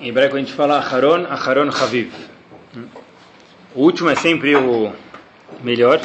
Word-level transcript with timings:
Em 0.00 0.08
hebraico 0.08 0.36
a 0.36 0.38
gente 0.38 0.52
fala 0.52 0.78
Aharon, 0.78 1.24
Aharon 1.26 1.68
Haviv. 1.68 2.12
O 3.74 3.82
último 3.82 4.10
é 4.10 4.16
sempre 4.16 4.56
o 4.56 4.92
melhor, 5.62 6.00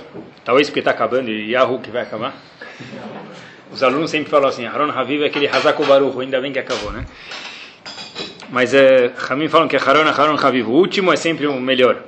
talvez 0.46 0.67
porque 0.67 0.79
está 0.79 0.92
acabando 0.92 1.29
e 1.29 1.51
Yahoo 1.51 1.79
que 1.79 1.89
vai 1.89 2.04
acabar. 2.04 2.36
Os 3.71 3.81
alunos 3.81 4.12
sempre 4.12 4.29
falam 4.29 4.49
assim, 4.49 4.65
Aharon 4.65 4.91
Haviv 4.91 5.23
é 5.23 5.28
aquele 5.28 5.47
Hazako 5.47 5.86
Baruch, 5.86 6.20
ainda 6.20 6.39
bem 6.39 6.52
que 6.52 6.60
acabou, 6.60 6.91
né? 6.91 7.05
Mas 8.49 8.74
é, 8.74 9.12
Hamim 9.29 9.47
falam 9.47 9.67
que 9.67 9.75
é 9.75 9.79
Aharon, 9.79 10.08
Aharon 10.08 10.37
Haviv. 10.37 10.67
O 10.67 10.74
último 10.74 11.12
é 11.12 11.15
sempre 11.15 11.47
o 11.47 11.60
melhor. 11.60 12.03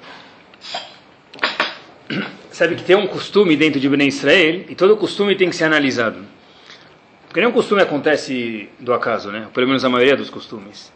Sabe 2.52 2.76
que 2.76 2.84
tem 2.84 2.96
um 2.96 3.08
costume 3.08 3.56
dentro 3.56 3.80
de 3.80 3.90
Bnei 3.90 4.08
Israel 4.08 4.66
e 4.70 4.76
todo 4.76 4.96
costume 4.98 5.36
tem 5.36 5.50
que 5.50 5.56
ser 5.56 5.64
analisado. 5.64 6.20
Porque 7.28 7.40
nenhum 7.40 7.54
costume 7.54 7.82
acontece 7.82 8.70
do 8.80 8.94
acaso, 8.94 9.32
né? 9.32 9.48
Pelo 9.54 9.68
menos 9.68 9.84
a 9.84 9.90
maioria 9.90 10.16
dos 10.16 10.30
costumes. 10.30 10.92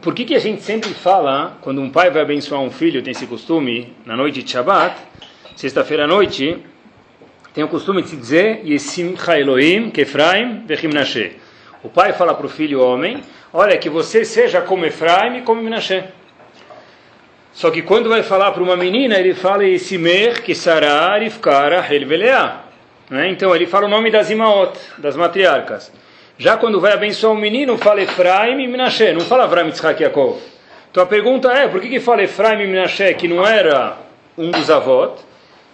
Por 0.00 0.14
que, 0.14 0.24
que 0.24 0.34
a 0.34 0.38
gente 0.38 0.62
sempre 0.62 0.94
fala, 0.94 1.58
quando 1.60 1.82
um 1.82 1.90
pai 1.90 2.10
vai 2.10 2.22
abençoar 2.22 2.62
um 2.62 2.70
filho, 2.70 3.02
tem 3.02 3.10
esse 3.10 3.26
costume, 3.26 3.94
na 4.06 4.16
noite 4.16 4.42
de 4.42 4.50
Shabbat, 4.50 4.96
sexta-feira 5.54 6.04
à 6.04 6.06
noite, 6.06 6.56
tem 7.52 7.62
o 7.62 7.68
costume 7.68 8.00
de 8.00 8.08
se 8.08 8.16
dizer 8.16 8.62
Yesim 8.64 9.14
Elohim 9.38 9.90
Kefraim 9.90 10.64
Vechim 10.66 10.88
Nashe. 10.88 11.36
O 11.82 11.90
pai 11.90 12.14
fala 12.14 12.32
para 12.32 12.46
o 12.46 12.48
filho 12.48 12.80
homem, 12.80 13.20
olha, 13.52 13.76
que 13.76 13.90
você 13.90 14.24
seja 14.24 14.62
como 14.62 14.86
Efraim 14.86 15.38
e 15.38 15.42
como 15.42 15.60
Menashe. 15.60 16.04
Só 17.52 17.70
que 17.70 17.82
quando 17.82 18.08
vai 18.08 18.22
falar 18.22 18.52
para 18.52 18.62
uma 18.62 18.76
menina, 18.76 19.18
ele 19.18 19.34
fala 19.34 19.62
Yesimer 19.62 20.42
Kisara 20.42 21.18
Rivkara 21.18 21.86
Helveleah. 21.86 22.62
Né? 23.10 23.28
Então 23.28 23.54
ele 23.54 23.66
fala 23.66 23.84
o 23.84 23.90
nome 23.90 24.10
das 24.10 24.30
imaot, 24.30 24.72
das 24.96 25.16
matriarcas. 25.16 25.92
Já 26.38 26.56
quando 26.56 26.80
vai 26.80 26.92
abençoar 26.92 27.32
um 27.32 27.36
menino, 27.36 27.76
fala 27.78 28.02
Efraim 28.02 28.62
e 28.62 28.66
Menashe, 28.66 29.12
não 29.12 29.20
fala 29.20 29.44
Avram, 29.44 29.66
Yitzhak 29.66 30.02
Yaakov. 30.02 30.40
Então 30.90 31.02
a 31.02 31.06
pergunta 31.06 31.52
é, 31.52 31.68
por 31.68 31.80
que, 31.80 31.88
que 31.88 32.00
fala 32.00 32.22
Efraim 32.22 32.62
e 32.62 32.66
Menashe, 32.66 33.14
que 33.14 33.28
não 33.28 33.46
era 33.46 33.98
um 34.36 34.50
dos 34.50 34.70
avós? 34.70 35.20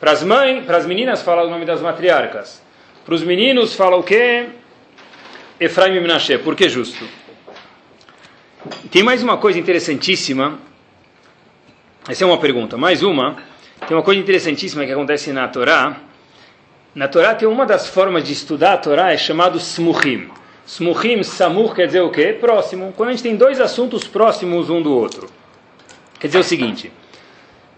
Para 0.01 0.13
as 0.13 0.23
mães, 0.23 0.65
para 0.65 0.77
as 0.77 0.87
meninas 0.87 1.23
fala 1.23 1.45
o 1.45 1.51
nome 1.51 1.65
das 1.65 1.81
matriarcas. 1.81 2.63
Para 3.05 3.15
os 3.15 3.23
meninos 3.23 3.75
fala 3.75 3.97
o 3.97 4.03
quê? 4.03 4.47
Efraim 5.59 5.97
e 5.97 6.01
Menashe. 6.01 6.39
Por 6.39 6.55
que 6.55 6.69
justo? 6.69 7.05
Tem 8.91 9.03
mais 9.03 9.23
uma 9.23 9.39
coisa 9.39 9.59
interessantíssima. 9.59 10.59
Essa 12.09 12.25
é 12.25 12.27
uma 12.27 12.39
pergunta. 12.39 12.77
Mais 12.77 13.03
uma. 13.03 13.37
Tem 13.87 13.97
uma 13.97 14.03
coisa 14.03 14.21
interessantíssima 14.21 14.85
que 14.85 14.93
acontece 14.93 15.33
na 15.33 15.49
Torá 15.49 16.09
na 16.99 17.07
Torá 17.07 17.33
tem 17.33 17.47
uma 17.47 17.65
das 17.67 17.87
formas 17.87 18.25
de 18.25 18.33
estudar 18.33 18.73
a 18.73 18.77
Torá 18.79 19.13
é 19.13 19.17
chamado 19.17 19.57
smuchim. 19.59 20.29
Smuchim, 20.69 21.23
samur 21.23 21.75
quer 21.75 21.87
dizer 21.87 22.03
o 22.03 22.11
quê? 22.11 22.37
Próximo. 22.39 22.93
Quando 22.95 23.09
a 23.09 23.13
gente 23.13 23.23
tem 23.23 23.35
dois 23.35 23.59
assuntos 23.59 24.07
próximos 24.07 24.69
um 24.69 24.83
do 24.83 24.95
outro. 24.95 25.27
Quer 26.21 26.27
dizer 26.27 26.41
o 26.41 26.45
seguinte: 26.45 26.93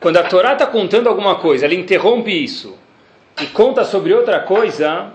quando 0.00 0.16
a 0.16 0.24
Torá 0.24 0.54
está 0.54 0.66
contando 0.66 1.08
alguma 1.08 1.36
coisa, 1.36 1.66
ela 1.66 1.74
interrompe 1.74 2.32
isso 2.32 2.76
e 3.40 3.46
conta 3.46 3.84
sobre 3.84 4.12
outra 4.12 4.40
coisa, 4.40 5.12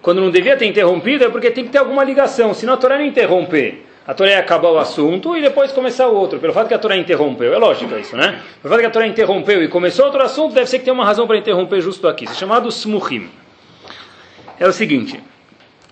quando 0.00 0.20
não 0.20 0.30
devia 0.30 0.56
ter 0.56 0.66
interrompido 0.66 1.24
é 1.24 1.28
porque 1.28 1.50
tem 1.50 1.64
que 1.64 1.70
ter 1.70 1.78
alguma 1.78 2.04
ligação, 2.04 2.54
senão 2.54 2.74
a 2.74 2.76
Torá 2.76 2.96
não 2.96 3.04
interromper. 3.04 3.84
A 4.06 4.14
Torá 4.14 4.30
ia 4.30 4.38
acabar 4.38 4.70
o 4.70 4.78
assunto 4.78 5.36
e 5.36 5.42
depois 5.42 5.72
começar 5.72 6.06
o 6.06 6.14
outro. 6.14 6.38
Pelo 6.38 6.52
fato 6.52 6.68
que 6.68 6.74
a 6.74 6.78
Torá 6.78 6.96
interrompeu, 6.96 7.52
é 7.52 7.58
lógico 7.58 7.94
isso, 7.96 8.16
né? 8.16 8.40
Pelo 8.62 8.72
fato 8.72 8.80
que 8.80 8.86
a 8.86 8.90
Torá 8.90 9.06
interrompeu 9.08 9.60
e 9.62 9.66
começou 9.66 10.04
outro 10.06 10.22
assunto, 10.22 10.54
deve 10.54 10.70
ser 10.70 10.78
que 10.78 10.84
tem 10.84 10.94
uma 10.94 11.04
razão 11.04 11.26
para 11.26 11.36
interromper 11.36 11.80
justo 11.80 12.06
aqui. 12.06 12.26
Isso 12.26 12.34
é 12.34 12.36
chamado 12.36 12.68
smuchim. 12.68 13.28
É 14.60 14.68
o 14.68 14.72
seguinte, 14.72 15.20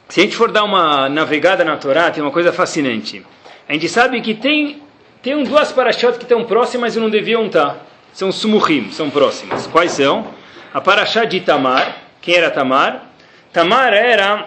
se 0.08 0.20
a 0.20 0.22
gente 0.22 0.36
for 0.36 0.52
dar 0.52 0.64
uma 0.64 1.08
navegada 1.08 1.64
na 1.64 1.76
Torá, 1.76 2.10
tem 2.10 2.22
uma 2.22 2.30
coisa 2.30 2.52
fascinante. 2.52 3.24
A 3.68 3.72
gente 3.72 3.88
sabe 3.88 4.20
que 4.20 4.34
tem, 4.34 4.80
tem 5.20 5.42
duas 5.42 5.72
parashot 5.72 6.16
que 6.16 6.22
estão 6.22 6.44
próximas 6.44 6.94
e 6.94 7.00
não 7.00 7.10
deviam 7.10 7.46
estar. 7.46 7.84
São 8.12 8.30
smuchim, 8.30 8.90
são 8.92 9.10
próximas. 9.10 9.66
Quais 9.66 9.92
são? 9.92 10.26
A 10.72 10.80
parashá 10.80 11.24
de 11.24 11.40
Tamar. 11.40 11.98
Quem 12.22 12.36
era 12.36 12.50
Tamar? 12.50 13.10
Tamar 13.52 13.92
era 13.92 14.46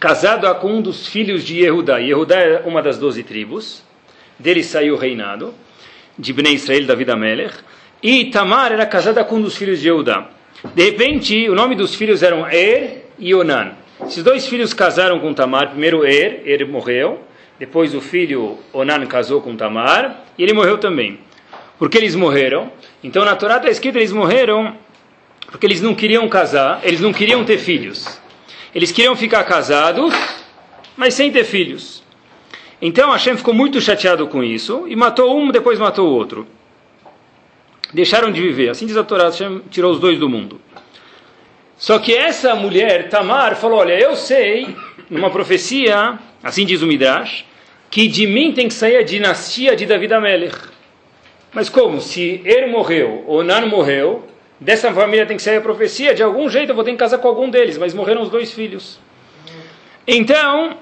casado 0.00 0.52
com 0.56 0.72
um 0.72 0.82
dos 0.82 1.06
filhos 1.06 1.44
de 1.44 1.62
Yehudá. 1.62 1.98
Yehudá 1.98 2.36
é 2.40 2.62
uma 2.66 2.82
das 2.82 2.98
doze 2.98 3.22
tribos. 3.22 3.84
Dele 4.38 4.64
saiu 4.64 4.94
o 4.94 4.98
reinado 4.98 5.54
de 6.18 6.32
Bnei 6.32 6.54
Israel, 6.54 6.86
David 6.86 7.10
Amelech. 7.12 7.54
E 8.02 8.24
Tamar 8.26 8.72
era 8.72 8.84
casada 8.84 9.24
com 9.24 9.36
um 9.36 9.42
dos 9.42 9.56
filhos 9.56 9.80
de 9.80 9.86
Yehudá. 9.86 10.28
De 10.74 10.84
repente, 10.84 11.48
o 11.48 11.54
nome 11.54 11.76
dos 11.76 11.94
filhos 11.94 12.22
eram 12.22 12.48
Er 12.48 13.04
e 13.16 13.32
Onan. 13.32 13.81
Esses 14.06 14.22
dois 14.22 14.46
filhos 14.46 14.74
casaram 14.74 15.20
com 15.20 15.32
Tamar. 15.32 15.70
Primeiro 15.70 16.04
Er, 16.04 16.42
Er 16.44 16.66
morreu. 16.66 17.20
Depois 17.58 17.94
o 17.94 18.00
filho 18.00 18.58
Onan 18.72 19.06
casou 19.06 19.40
com 19.40 19.56
Tamar. 19.56 20.24
E 20.36 20.42
ele 20.42 20.52
morreu 20.52 20.78
também. 20.78 21.18
Por 21.78 21.88
que 21.88 21.98
eles 21.98 22.14
morreram? 22.14 22.70
Então 23.02 23.24
na 23.24 23.34
Torá 23.34 23.56
está 23.56 23.68
escrito 23.68 23.96
eles 23.96 24.12
morreram 24.12 24.76
porque 25.50 25.66
eles 25.66 25.82
não 25.82 25.94
queriam 25.94 26.26
casar, 26.28 26.80
eles 26.82 27.00
não 27.00 27.12
queriam 27.12 27.44
ter 27.44 27.58
filhos. 27.58 28.20
Eles 28.74 28.90
queriam 28.90 29.14
ficar 29.14 29.44
casados, 29.44 30.14
mas 30.96 31.12
sem 31.12 31.30
ter 31.30 31.44
filhos. 31.44 32.02
Então 32.80 33.10
Hashem 33.10 33.36
ficou 33.36 33.52
muito 33.52 33.80
chateado 33.80 34.26
com 34.26 34.42
isso 34.42 34.86
e 34.88 34.96
matou 34.96 35.38
um, 35.38 35.50
depois 35.50 35.78
matou 35.78 36.08
o 36.08 36.12
outro. 36.12 36.46
Deixaram 37.92 38.32
de 38.32 38.40
viver. 38.40 38.70
Assim 38.70 38.86
diz 38.86 38.96
a 38.96 39.04
Torá, 39.04 39.24
Hashem 39.24 39.60
tirou 39.70 39.92
os 39.92 40.00
dois 40.00 40.18
do 40.18 40.28
mundo. 40.28 40.58
Só 41.82 41.98
que 41.98 42.14
essa 42.14 42.54
mulher, 42.54 43.08
Tamar, 43.08 43.56
falou: 43.56 43.80
Olha, 43.80 43.98
eu 43.98 44.14
sei, 44.14 44.76
numa 45.10 45.30
profecia, 45.30 46.16
assim 46.40 46.64
diz 46.64 46.80
o 46.80 46.86
Midrash, 46.86 47.44
que 47.90 48.06
de 48.06 48.24
mim 48.24 48.52
tem 48.52 48.68
que 48.68 48.74
sair 48.74 48.98
a 48.98 49.02
dinastia 49.02 49.74
de 49.74 49.84
David 49.84 50.14
Amelech. 50.14 50.56
Mas 51.52 51.68
como? 51.68 52.00
Se 52.00 52.40
ele 52.44 52.68
morreu, 52.68 53.24
Onan 53.26 53.66
morreu, 53.66 54.28
dessa 54.60 54.92
família 54.92 55.26
tem 55.26 55.36
que 55.36 55.42
sair 55.42 55.56
a 55.56 55.60
profecia, 55.60 56.14
de 56.14 56.22
algum 56.22 56.48
jeito 56.48 56.70
eu 56.70 56.76
vou 56.76 56.84
ter 56.84 56.92
que 56.92 56.98
casar 56.98 57.18
com 57.18 57.26
algum 57.26 57.50
deles, 57.50 57.76
mas 57.76 57.92
morreram 57.92 58.22
os 58.22 58.30
dois 58.30 58.52
filhos. 58.52 59.00
Então, 60.06 60.76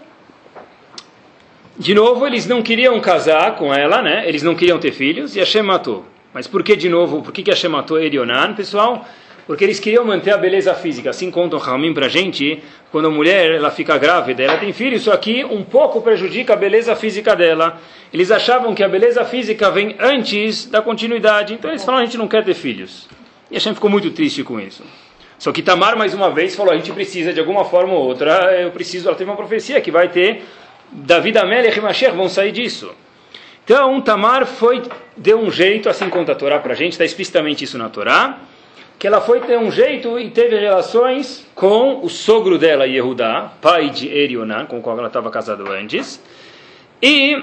de 1.78 1.94
novo, 1.94 2.26
eles 2.26 2.46
não 2.46 2.60
queriam 2.60 3.00
casar 3.00 3.56
com 3.56 3.72
ela, 3.72 4.02
né? 4.02 4.28
Eles 4.28 4.42
não 4.42 4.54
queriam 4.54 4.78
ter 4.78 4.92
filhos, 4.92 5.34
e 5.34 5.38
Hashem 5.38 5.62
matou. 5.62 6.04
Mas 6.34 6.46
por 6.46 6.62
que, 6.62 6.76
de 6.76 6.90
novo, 6.90 7.22
por 7.22 7.32
que, 7.32 7.42
que 7.42 7.50
Hashem 7.50 7.70
matou 7.70 7.98
ele 7.98 8.16
e 8.16 8.18
Onan, 8.18 8.52
pessoal? 8.52 9.06
Porque 9.50 9.64
eles 9.64 9.80
queriam 9.80 10.04
manter 10.04 10.30
a 10.30 10.38
beleza 10.38 10.72
física. 10.74 11.10
Assim 11.10 11.28
contam 11.28 11.58
Ramim 11.58 11.92
para 11.92 12.06
a 12.06 12.08
gente, 12.08 12.62
quando 12.92 13.08
a 13.08 13.10
mulher 13.10 13.50
ela 13.50 13.68
fica 13.68 13.98
grávida, 13.98 14.44
ela 14.44 14.56
tem 14.56 14.72
filho, 14.72 14.94
isso 14.94 15.10
aqui 15.10 15.44
um 15.44 15.64
pouco 15.64 16.00
prejudica 16.02 16.52
a 16.52 16.56
beleza 16.56 16.94
física 16.94 17.34
dela. 17.34 17.80
Eles 18.12 18.30
achavam 18.30 18.76
que 18.76 18.84
a 18.84 18.88
beleza 18.88 19.24
física 19.24 19.68
vem 19.68 19.96
antes 19.98 20.66
da 20.66 20.80
continuidade, 20.80 21.52
então 21.52 21.68
eles 21.68 21.84
falaram, 21.84 22.04
a 22.04 22.06
gente 22.06 22.16
não 22.16 22.28
quer 22.28 22.44
ter 22.44 22.54
filhos. 22.54 23.08
E 23.50 23.54
Hashem 23.54 23.74
ficou 23.74 23.90
muito 23.90 24.12
triste 24.12 24.44
com 24.44 24.60
isso. 24.60 24.84
Só 25.36 25.50
que 25.50 25.62
Tamar, 25.62 25.98
mais 25.98 26.14
uma 26.14 26.30
vez, 26.30 26.54
falou: 26.54 26.72
a 26.72 26.76
gente 26.76 26.92
precisa 26.92 27.32
de 27.32 27.40
alguma 27.40 27.64
forma 27.64 27.92
ou 27.92 28.06
outra, 28.06 28.56
eu 28.56 28.70
preciso. 28.70 29.08
Ela 29.08 29.16
teve 29.16 29.28
uma 29.28 29.36
profecia 29.36 29.80
que 29.80 29.90
vai 29.90 30.10
ter 30.10 30.44
David 30.92 31.36
Amélia 31.38 31.76
e 31.76 31.80
Mashiach 31.80 32.16
vão 32.16 32.28
sair 32.28 32.52
disso. 32.52 32.94
Então, 33.64 34.00
Tamar 34.00 34.46
foi, 34.46 34.80
deu 35.16 35.40
um 35.40 35.50
jeito, 35.50 35.88
assim 35.88 36.08
conta 36.08 36.30
a 36.30 36.34
Torá 36.36 36.60
para 36.60 36.72
a 36.72 36.76
gente, 36.76 36.92
está 36.92 37.04
explicitamente 37.04 37.64
isso 37.64 37.76
na 37.76 37.88
Torá, 37.88 38.38
que 39.00 39.06
ela 39.06 39.22
foi 39.22 39.40
ter 39.40 39.58
um 39.58 39.70
jeito 39.70 40.18
e 40.18 40.28
teve 40.28 40.58
relações 40.58 41.46
com 41.54 42.04
o 42.04 42.10
sogro 42.10 42.58
dela, 42.58 42.86
Yehudá, 42.86 43.50
pai 43.58 43.88
de 43.88 44.06
Erioná, 44.06 44.66
com 44.66 44.78
o 44.78 44.82
qual 44.82 44.98
ela 44.98 45.06
estava 45.06 45.30
casada 45.30 45.64
antes, 45.70 46.22
e 47.00 47.42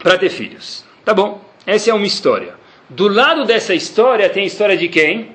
para 0.00 0.18
ter 0.18 0.30
filhos. 0.30 0.84
Tá 1.04 1.14
bom, 1.14 1.40
essa 1.64 1.92
é 1.92 1.94
uma 1.94 2.08
história. 2.08 2.54
Do 2.88 3.06
lado 3.06 3.44
dessa 3.44 3.72
história 3.72 4.28
tem 4.28 4.42
a 4.42 4.46
história 4.46 4.76
de 4.76 4.88
quem? 4.88 5.28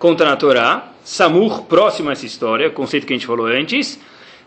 Conta 0.00 0.24
na 0.24 0.34
Torá. 0.34 0.88
Samur, 1.04 1.62
próximo 1.66 2.08
a 2.08 2.12
essa 2.12 2.26
história, 2.26 2.68
conceito 2.68 3.06
que 3.06 3.12
a 3.12 3.16
gente 3.16 3.26
falou 3.26 3.46
antes. 3.46 4.00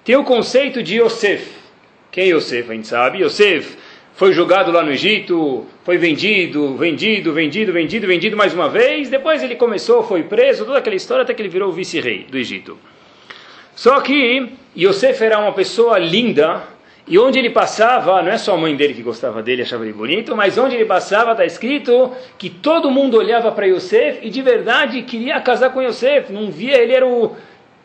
Tem 0.03 0.17
o 0.17 0.25
conceito 0.25 0.83
de 0.83 0.99
Yosef. 0.99 1.49
Quem 2.11 2.25
é 2.25 2.35
Yosef? 2.35 2.69
A 2.69 2.73
gente 2.73 2.87
sabe. 2.89 3.23
Yosef 3.23 3.77
foi 4.13 4.33
jogado 4.33 4.71
lá 4.71 4.83
no 4.83 4.91
Egito, 4.91 5.65
foi 5.83 5.97
vendido, 5.97 6.75
vendido, 6.75 7.33
vendido, 7.33 7.73
vendido, 7.73 8.07
vendido 8.07 8.37
mais 8.37 8.53
uma 8.53 8.69
vez. 8.69 9.09
Depois 9.09 9.41
ele 9.41 9.55
começou, 9.55 10.03
foi 10.03 10.23
preso, 10.23 10.65
toda 10.65 10.77
aquela 10.77 10.95
história 10.95 11.23
até 11.23 11.33
que 11.33 11.41
ele 11.41 11.49
virou 11.49 11.71
vice-rei 11.71 12.25
do 12.29 12.37
Egito. 12.37 12.77
Só 13.75 13.99
que 14.01 14.49
Yosef 14.77 15.23
era 15.23 15.39
uma 15.39 15.53
pessoa 15.53 15.97
linda, 15.97 16.61
e 17.07 17.17
onde 17.17 17.39
ele 17.39 17.49
passava, 17.49 18.21
não 18.21 18.31
é 18.31 18.37
só 18.37 18.53
a 18.53 18.57
mãe 18.57 18.75
dele 18.75 18.93
que 18.93 19.01
gostava 19.01 19.41
dele, 19.41 19.63
achava 19.63 19.83
ele 19.83 19.93
bonito, 19.93 20.35
mas 20.35 20.57
onde 20.57 20.75
ele 20.75 20.85
passava 20.85 21.31
está 21.31 21.45
escrito 21.45 22.11
que 22.37 22.49
todo 22.49 22.91
mundo 22.91 23.17
olhava 23.17 23.51
para 23.51 23.65
Yosef 23.65 24.19
e 24.21 24.29
de 24.29 24.41
verdade 24.41 25.01
queria 25.01 25.39
casar 25.41 25.71
com 25.71 25.81
Yosef. 25.81 26.31
Não 26.31 26.51
via, 26.51 26.77
ele 26.77 26.93
era 26.93 27.07
o. 27.07 27.35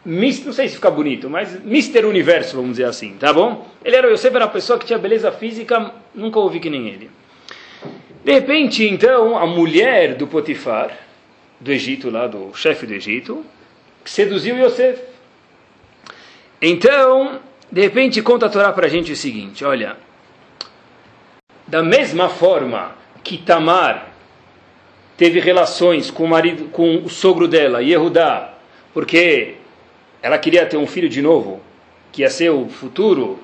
Não 0.08 0.52
sei 0.52 0.68
se 0.68 0.76
fica 0.76 0.88
bonito, 0.88 1.28
mas 1.28 1.60
Mister 1.64 2.06
Universo, 2.06 2.54
vamos 2.54 2.72
dizer 2.72 2.84
assim, 2.84 3.16
tá 3.18 3.32
bom? 3.32 3.66
Ele 3.84 3.96
era, 3.96 4.08
Yosef 4.08 4.36
era 4.36 4.44
uma 4.44 4.50
pessoa 4.52 4.78
que 4.78 4.86
tinha 4.86 5.00
beleza 5.00 5.32
física, 5.32 5.92
nunca 6.14 6.38
ouvi 6.38 6.60
que 6.60 6.70
nem 6.70 6.86
ele. 6.86 7.10
De 8.24 8.32
repente, 8.32 8.86
então, 8.86 9.36
a 9.36 9.44
mulher 9.48 10.14
do 10.14 10.28
Potifar, 10.28 10.96
do 11.58 11.72
Egito, 11.72 12.08
lá 12.08 12.28
do 12.28 12.54
chefe 12.54 12.86
do 12.86 12.94
Egito, 12.94 13.44
seduziu 14.04 14.56
Yosef. 14.56 15.02
Então, 16.62 17.40
de 17.70 17.80
repente 17.80 18.22
conta 18.22 18.46
a 18.46 18.48
Torá 18.48 18.72
para 18.72 18.86
a 18.86 18.88
gente 18.88 19.10
o 19.10 19.16
seguinte, 19.16 19.64
olha, 19.64 19.96
Da 21.66 21.82
mesma 21.82 22.28
forma 22.28 22.92
que 23.24 23.38
Tamar 23.38 24.12
teve 25.16 25.40
relações 25.40 26.12
com 26.12 26.22
o 26.22 26.28
marido, 26.28 26.66
com 26.66 26.98
o 26.98 27.08
sogro 27.08 27.48
dela, 27.48 27.82
Yehudá, 27.82 28.54
porque 28.94 29.56
ela 30.26 30.38
queria 30.38 30.66
ter 30.66 30.76
um 30.76 30.88
filho 30.88 31.08
de 31.08 31.22
novo, 31.22 31.60
que 32.10 32.22
ia 32.22 32.28
ser 32.28 32.50
o 32.50 32.68
futuro, 32.68 33.38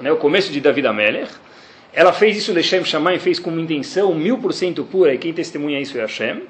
né, 0.00 0.10
o 0.10 0.16
começo 0.16 0.50
de 0.50 0.60
David 0.60 0.84
Amelech. 0.88 1.30
Ela 1.92 2.12
fez 2.12 2.36
isso, 2.36 2.52
Lechem 2.52 2.84
Shammai 2.84 3.20
fez 3.20 3.38
com 3.38 3.50
uma 3.50 3.60
intenção 3.60 4.12
mil 4.12 4.36
por 4.36 4.52
cento 4.52 4.82
pura, 4.82 5.14
e 5.14 5.18
quem 5.18 5.32
testemunha 5.32 5.80
isso 5.80 5.96
é 5.96 6.00
Hashem. 6.00 6.42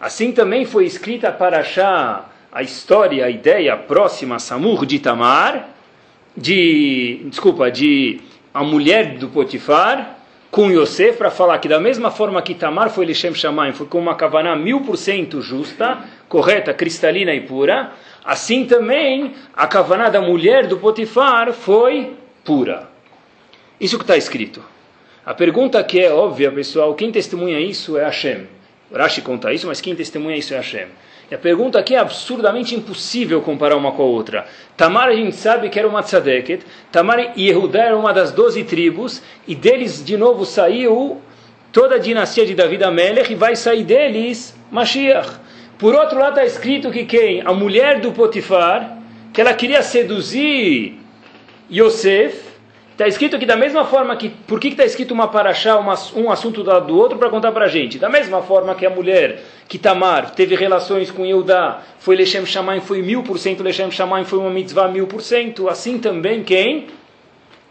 Assim 0.00 0.32
também 0.32 0.64
foi 0.64 0.86
escrita 0.86 1.30
para 1.30 1.58
achar 1.58 2.34
a 2.50 2.62
história, 2.62 3.26
a 3.26 3.28
ideia 3.28 3.76
próxima 3.76 4.36
a 4.36 4.38
Samur 4.38 4.86
de 4.86 4.98
Tamar, 4.98 5.68
de, 6.34 7.20
desculpa, 7.26 7.70
de 7.70 8.22
a 8.54 8.64
mulher 8.64 9.18
do 9.18 9.28
Potifar, 9.28 10.16
com 10.50 10.70
Yosef 10.70 11.18
para 11.18 11.30
falar 11.30 11.58
que 11.58 11.68
da 11.68 11.78
mesma 11.78 12.10
forma 12.10 12.40
que 12.40 12.54
Tamar 12.54 12.88
foi 12.88 13.04
Lishem 13.04 13.34
Shamayim, 13.34 13.74
foi 13.74 13.86
com 13.86 13.98
uma 13.98 14.14
kavaná 14.14 14.56
mil 14.56 14.80
por 14.80 14.96
cento 14.96 15.42
justa, 15.42 15.98
correta, 16.26 16.72
cristalina 16.72 17.34
e 17.34 17.42
pura, 17.42 17.92
assim 18.24 18.64
também 18.64 19.34
a 19.54 19.66
kavaná 19.66 20.08
da 20.08 20.20
mulher 20.20 20.66
do 20.66 20.78
Potifar 20.78 21.52
foi 21.52 22.14
pura. 22.44 22.88
Isso 23.80 23.96
que 23.96 24.04
está 24.04 24.16
escrito. 24.16 24.62
A 25.24 25.34
pergunta 25.34 25.82
que 25.84 26.00
é 26.00 26.12
óbvia, 26.12 26.50
pessoal, 26.50 26.94
quem 26.94 27.12
testemunha 27.12 27.60
isso 27.60 27.96
é 27.96 28.04
Hashem. 28.04 28.46
Rashi 28.92 29.22
conta 29.22 29.52
isso, 29.52 29.66
mas 29.66 29.80
quem 29.80 29.94
testemunha 29.94 30.36
isso 30.36 30.52
é 30.52 30.56
Hashem. 30.56 30.88
E 31.30 31.34
a 31.34 31.38
pergunta 31.38 31.78
aqui 31.78 31.94
é 31.94 31.98
absurdamente 31.98 32.74
impossível 32.74 33.40
comparar 33.40 33.76
uma 33.76 33.92
com 33.92 34.02
a 34.02 34.06
outra. 34.06 34.46
Tamar 34.76 35.08
a 35.08 35.14
gente 35.14 35.36
sabe 35.36 35.68
que 35.68 35.78
era 35.78 35.86
uma 35.86 36.02
tzadeket, 36.02 36.66
Tamar 36.90 37.32
e 37.36 37.46
Yehudá 37.46 37.84
eram 37.84 38.00
uma 38.00 38.12
das 38.12 38.32
doze 38.32 38.64
tribos, 38.64 39.22
e 39.46 39.54
deles 39.54 40.04
de 40.04 40.16
novo 40.16 40.44
saiu 40.44 41.20
toda 41.70 41.94
a 41.94 41.98
dinastia 41.98 42.44
de 42.44 42.54
David 42.54 42.82
Amelech, 42.82 43.32
e 43.32 43.36
vai 43.36 43.54
sair 43.54 43.84
deles 43.84 44.58
Mashiach. 44.72 45.38
Por 45.80 45.94
outro 45.94 46.18
lado 46.18 46.38
está 46.38 46.44
escrito 46.44 46.90
que 46.90 47.06
quem? 47.06 47.40
A 47.40 47.54
mulher 47.54 48.00
do 48.00 48.12
Potifar, 48.12 48.98
que 49.32 49.40
ela 49.40 49.54
queria 49.54 49.82
seduzir 49.82 50.98
Yosef, 51.72 52.50
Está 53.00 53.08
escrito 53.08 53.34
aqui 53.34 53.46
da 53.46 53.56
mesma 53.56 53.86
forma 53.86 54.14
que. 54.14 54.28
Por 54.28 54.60
que 54.60 54.68
está 54.68 54.84
escrito 54.84 55.14
uma 55.14 55.26
paraxá, 55.26 55.78
uma, 55.78 55.94
um 56.14 56.30
assunto 56.30 56.62
do, 56.62 56.98
outro, 56.98 57.18
para 57.18 57.30
contar 57.30 57.50
para 57.50 57.64
a 57.64 57.68
gente? 57.68 57.98
Da 57.98 58.10
mesma 58.10 58.42
forma 58.42 58.74
que 58.74 58.84
a 58.84 58.90
mulher, 58.90 59.42
que 59.66 59.78
Tamar, 59.78 60.32
teve 60.32 60.54
relações 60.54 61.10
com 61.10 61.24
Yehudá, 61.24 61.80
foi 61.98 62.14
Lechem 62.14 62.44
Shamayim, 62.44 62.82
foi 62.82 63.00
mil 63.00 63.22
por 63.22 63.38
cento, 63.38 63.62
Lechem 63.62 63.90
Shamayim 63.90 64.26
foi 64.26 64.38
uma 64.38 64.50
mitzvah 64.50 64.86
mil 64.86 65.06
por 65.06 65.22
cento. 65.22 65.66
Assim 65.66 65.98
também 65.98 66.44
quem? 66.44 66.88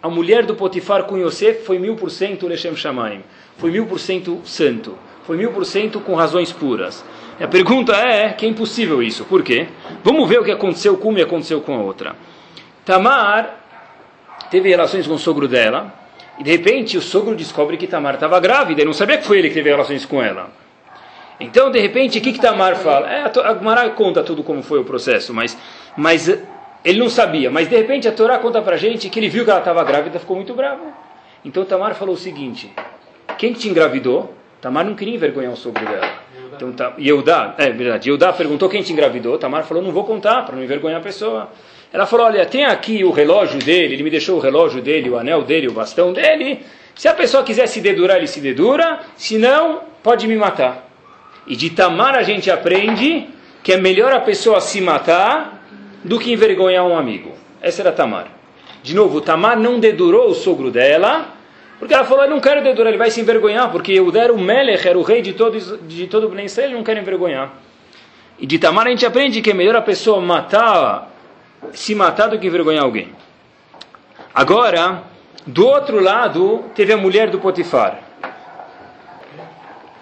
A 0.01 0.09
mulher 0.09 0.47
do 0.47 0.55
Potifar 0.55 1.03
com 1.03 1.15
Yosef 1.15 1.63
foi 1.63 1.77
mil 1.77 1.95
por 1.95 2.09
cento 2.09 2.47
Lechem 2.47 2.75
Shamayim. 2.75 3.21
Foi 3.55 3.69
mil 3.69 3.85
por 3.85 3.99
cento 3.99 4.41
santo. 4.45 4.97
Foi 5.27 5.37
mil 5.37 5.51
por 5.51 5.63
cento 5.63 5.99
com 5.99 6.15
razões 6.15 6.51
puras. 6.51 7.05
E 7.39 7.43
a 7.43 7.47
pergunta 7.47 7.95
é 7.95 8.33
que 8.33 8.45
é 8.45 8.49
impossível 8.49 9.01
isso. 9.01 9.23
Por 9.23 9.41
quê? 9.43 9.67
Vamos 10.03 10.27
ver 10.27 10.39
o 10.39 10.43
que 10.43 10.51
aconteceu 10.51 10.97
com 10.97 11.09
uma 11.09 11.19
e 11.19 11.23
aconteceu 11.23 11.61
com 11.61 11.73
a 11.73 11.81
outra. 11.81 12.15
Tamar 12.83 13.59
teve 14.51 14.69
relações 14.69 15.07
com 15.07 15.13
o 15.13 15.19
sogro 15.19 15.47
dela, 15.47 15.93
e 16.37 16.43
de 16.43 16.51
repente 16.51 16.97
o 16.97 17.01
sogro 17.01 17.35
descobre 17.35 17.77
que 17.77 17.87
Tamar 17.87 18.15
estava 18.15 18.39
grávida, 18.39 18.81
e 18.81 18.85
não 18.85 18.93
sabia 18.93 19.17
que 19.17 19.25
foi 19.25 19.39
ele 19.39 19.49
que 19.49 19.53
teve 19.53 19.69
relações 19.69 20.05
com 20.05 20.21
ela. 20.21 20.49
Então, 21.39 21.71
de 21.71 21.79
repente, 21.79 22.17
o 22.17 22.21
que, 22.21 22.33
que 22.33 22.39
Tamar 22.39 22.75
fala? 22.75 23.09
É, 23.09 23.23
a 23.23 23.29
Torá 23.29 23.89
conta 23.91 24.21
tudo 24.23 24.43
como 24.43 24.61
foi 24.61 24.79
o 24.79 24.83
processo, 24.83 25.33
mas, 25.33 25.57
mas 25.95 26.27
eh, 26.27 26.43
ele 26.83 26.99
não 26.99 27.09
sabia. 27.09 27.49
Mas, 27.49 27.69
de 27.69 27.77
repente, 27.77 28.09
a 28.09 28.11
Torá 28.11 28.37
conta 28.39 28.61
pra 28.61 28.75
gente 28.75 29.09
que 29.09 29.19
ele 29.19 29.29
viu 29.29 29.45
que 29.45 29.49
ela 29.49 29.59
estava 29.59 29.81
grávida 29.85 30.19
ficou 30.19 30.35
muito 30.35 30.53
bravo. 30.53 30.91
Então, 31.45 31.63
Tamar 31.63 31.95
falou 31.95 32.15
o 32.15 32.17
seguinte, 32.17 32.69
quem 33.37 33.53
te 33.53 33.69
engravidou? 33.69 34.33
Tamar 34.59 34.83
não 34.83 34.95
queria 34.95 35.15
envergonhar 35.15 35.53
o 35.53 35.55
sogro 35.55 35.85
dela. 35.85 36.11
Então, 36.59 36.73
tá, 36.73 36.93
Yehudá, 36.99 37.55
é 37.57 37.69
verdade, 37.69 38.09
Yehudá 38.09 38.33
perguntou 38.33 38.67
quem 38.67 38.81
te 38.81 38.91
engravidou, 38.91 39.37
Tamar 39.37 39.63
falou, 39.63 39.81
não 39.81 39.93
vou 39.93 40.03
contar, 40.03 40.43
para 40.43 40.57
não 40.57 40.63
envergonhar 40.63 40.99
a 40.99 41.03
pessoa. 41.03 41.49
Ela 41.91 42.05
falou: 42.05 42.25
Olha, 42.25 42.45
tem 42.45 42.65
aqui 42.65 43.01
o 43.03 43.11
relógio 43.11 43.59
dele, 43.59 43.93
ele 43.93 44.03
me 44.03 44.09
deixou 44.09 44.37
o 44.37 44.39
relógio 44.41 44.81
dele, 44.81 45.09
o 45.09 45.17
anel 45.17 45.43
dele, 45.43 45.69
o 45.69 45.71
bastão 45.71 46.11
dele. 46.11 46.59
Se 46.93 47.07
a 47.07 47.13
pessoa 47.13 47.43
quiser 47.43 47.65
se 47.67 47.79
dedurar, 47.79 48.17
ele 48.17 48.27
se 48.27 48.41
dedura, 48.41 48.99
se 49.15 49.37
não, 49.37 49.83
pode 50.03 50.27
me 50.27 50.35
matar. 50.35 50.85
E 51.47 51.55
de 51.55 51.69
Tamar 51.69 52.13
a 52.13 52.23
gente 52.23 52.51
aprende 52.51 53.27
que 53.63 53.71
é 53.71 53.77
melhor 53.77 54.11
a 54.11 54.19
pessoa 54.19 54.59
se 54.59 54.81
matar 54.81 55.63
do 56.03 56.19
que 56.19 56.33
envergonhar 56.33 56.85
um 56.85 56.97
amigo. 56.97 57.31
Essa 57.61 57.81
era 57.81 57.91
Tamar. 57.93 58.27
De 58.83 58.93
novo, 58.93 59.21
Tamar 59.21 59.57
não 59.57 59.79
dedurou 59.79 60.29
o 60.29 60.35
sogro 60.35 60.69
dela, 60.69 61.38
porque 61.79 61.93
ela 61.93 62.03
falou: 62.03 62.25
Eu 62.25 62.29
não 62.29 62.41
quero 62.41 62.61
dedurar, 62.61 62.89
ele 62.89 62.97
vai 62.97 63.09
se 63.09 63.21
envergonhar, 63.21 63.71
porque 63.71 63.93
eu 63.93 64.13
era 64.15 64.33
o 64.33 64.37
Melech, 64.37 64.87
era 64.87 64.99
o 64.99 65.01
rei 65.01 65.21
de 65.21 65.33
todo, 65.33 65.57
de 65.87 66.07
todo 66.07 66.27
o 66.27 66.29
Ben 66.29 66.45
ele 66.57 66.73
não 66.73 66.83
quer 66.83 66.97
envergonhar. 66.97 67.53
E 68.37 68.45
de 68.45 68.59
Tamar 68.59 68.87
a 68.87 68.89
gente 68.89 69.05
aprende 69.05 69.41
que 69.41 69.51
é 69.51 69.53
melhor 69.53 69.75
a 69.75 69.81
pessoa 69.81 70.21
matar 70.21 71.09
se 71.73 71.95
matar 71.95 72.27
do 72.27 72.37
que 72.37 72.47
envergonhar 72.47 72.83
alguém. 72.83 73.09
Agora, 74.33 75.03
do 75.45 75.65
outro 75.65 75.99
lado, 75.99 76.65
teve 76.75 76.93
a 76.93 76.97
mulher 76.97 77.29
do 77.29 77.39
Potifar. 77.39 77.99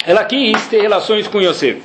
Ela 0.05 0.23
quis 0.23 0.67
ter 0.67 0.81
relações 0.81 1.27
com 1.27 1.41
Yosef. 1.41 1.81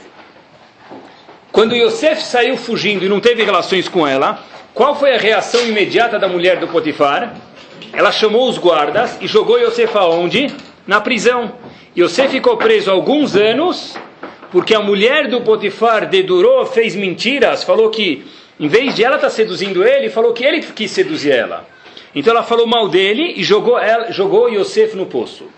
Quando 1.50 1.74
Yosef 1.74 2.22
saiu 2.22 2.56
fugindo 2.56 3.04
e 3.04 3.08
não 3.08 3.20
teve 3.20 3.42
relações 3.42 3.88
com 3.88 4.06
ela, 4.06 4.42
qual 4.74 4.94
foi 4.94 5.14
a 5.14 5.18
reação 5.18 5.66
imediata 5.66 6.18
da 6.18 6.28
mulher 6.28 6.58
do 6.58 6.68
Potifar? 6.68 7.34
Ela 7.93 8.12
chamou 8.12 8.49
os 8.49 8.58
guardas 8.58 9.19
e 9.20 9.26
jogou 9.26 9.58
Yosef 9.58 9.96
aonde? 9.96 10.55
Na 10.87 11.00
prisão. 11.00 11.52
Yosef 11.96 12.31
ficou 12.31 12.56
preso 12.56 12.90
alguns 12.90 13.37
anos, 13.37 13.96
porque 14.50 14.75
a 14.75 14.81
mulher 14.81 15.29
do 15.29 15.40
Potifar 15.40 16.08
dedurou, 16.08 16.64
fez 16.67 16.96
mentiras, 16.96 17.64
falou 17.64 17.90
que 17.90 18.25
em 18.58 18.69
vez 18.69 18.94
de 18.94 19.05
ela 19.05 19.17
estar 19.17 19.29
tá 19.29 19.34
seduzindo 19.34 19.84
ele, 19.84 20.08
falou 20.08 20.32
que 20.32 20.44
ele 20.44 20.61
quis 20.61 20.90
seduzir 20.90 21.32
ela. 21.32 21.67
Então 22.14 22.32
ela 22.32 22.43
falou 22.43 22.67
mal 22.67 22.88
dele 22.88 23.34
e 23.37 23.43
jogou, 23.43 23.79
ela, 23.79 24.11
jogou 24.11 24.49
Yosef 24.49 24.94
no 24.94 25.06
poço. 25.06 25.49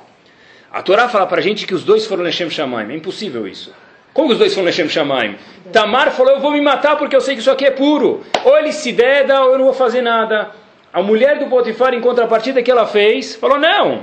A 0.73 0.83
Torá 0.83 1.09
fala 1.09 1.27
para 1.27 1.39
a 1.39 1.43
gente 1.43 1.67
que 1.67 1.75
os 1.75 1.85
dois 1.85 2.07
foram 2.07 2.25
Lechem 2.25 2.51
Shamaim. 2.51 2.91
É 2.91 2.97
impossível 2.97 3.47
isso. 3.47 3.73
Como 4.13 4.33
os 4.33 4.39
dois 4.39 4.55
foram 4.55 4.67
Lechem 4.67 4.89
Shamaim? 4.89 5.37
Tamar 5.73 6.11
falou, 6.13 6.35
eu 6.35 6.41
vou 6.41 6.53
me 6.53 6.61
matar 6.61 6.97
porque 6.97 7.15
eu 7.15 7.21
sei 7.21 7.35
que 7.35 7.41
isso 7.41 7.51
aqui 7.51 7.65
é 7.65 7.71
puro. 7.71 8.25
Ou 8.45 8.57
ele 8.57 8.73
se 8.73 8.93
deda 8.93 9.45
ou 9.45 9.53
eu 9.53 9.59
não 9.59 9.65
vou 9.67 9.75
fazer 9.75 10.03
nada. 10.03 10.51
A 10.95 11.03
mulher 11.03 11.41
do 11.41 11.49
Potifar, 11.49 11.93
em 11.93 12.01
contrapartida 12.01 12.63
que 12.63 12.71
ela 12.71 12.87
fez, 12.87 13.35
falou, 13.35 13.59
não. 13.59 14.03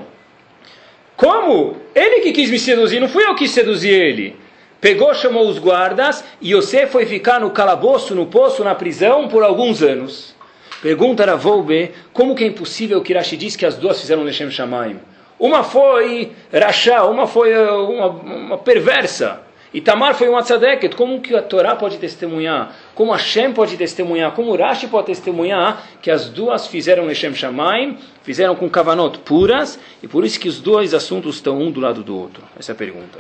Como? 1.15 1.77
Ele 1.95 2.19
que 2.19 2.33
quis 2.33 2.49
me 2.51 2.59
seduzir, 2.59 2.99
não 2.99 3.07
fui 3.07 3.23
eu 3.25 3.33
que 3.33 3.47
seduzi 3.47 3.87
ele. 3.87 4.35
Pegou, 4.81 5.13
chamou 5.13 5.47
os 5.47 5.57
guardas 5.57 6.21
e 6.41 6.53
Yosef 6.53 6.91
foi 6.91 7.05
ficar 7.05 7.39
no 7.39 7.51
calabouço, 7.51 8.13
no 8.13 8.25
poço, 8.25 8.61
na 8.61 8.75
prisão 8.75 9.29
por 9.29 9.41
alguns 9.41 9.81
anos. 9.81 10.35
Pergunta 10.81 11.23
era 11.23 11.37
Volbe, 11.37 11.91
como 12.11 12.35
que 12.35 12.43
é 12.43 12.47
impossível 12.47 13.01
que 13.01 13.13
Rashi 13.13 13.37
diz 13.37 13.55
que 13.55 13.65
as 13.65 13.77
duas 13.77 14.01
fizeram 14.01 14.23
Lechem 14.23 14.51
Shamaim? 14.51 14.99
Uma 15.39 15.63
foi 15.63 16.33
Rachá, 16.51 17.05
uma 17.05 17.25
foi 17.25 17.53
eh, 17.53 17.71
uma, 17.71 18.07
uma 18.07 18.57
perversa. 18.57 19.39
E 19.73 19.79
Tamar 19.79 20.15
foi 20.15 20.27
uma 20.27 20.43
tzadeket. 20.43 20.95
Como 20.95 21.21
que 21.21 21.33
a 21.35 21.41
Torá 21.41 21.75
pode 21.75 21.97
testemunhar? 21.97 22.75
Como 22.93 23.11
Hashem 23.11 23.53
pode 23.53 23.77
testemunhar? 23.77 24.33
Como 24.33 24.53
Rashi 24.55 24.87
pode 24.87 25.07
testemunhar 25.07 25.87
que 26.01 26.11
as 26.11 26.27
duas 26.27 26.67
fizeram 26.67 27.05
Lechem 27.05 27.33
Shamaim, 27.33 27.97
fizeram 28.21 28.55
com 28.55 28.69
kavanot 28.69 29.19
puras, 29.19 29.79
e 30.03 30.07
por 30.07 30.25
isso 30.25 30.39
que 30.39 30.49
os 30.49 30.59
dois 30.59 30.93
assuntos 30.93 31.35
estão 31.35 31.57
um 31.57 31.71
do 31.71 31.79
lado 31.79 32.03
do 32.03 32.17
outro? 32.17 32.43
Essa 32.59 32.71
é 32.71 32.73
a 32.73 32.75
pergunta. 32.75 33.19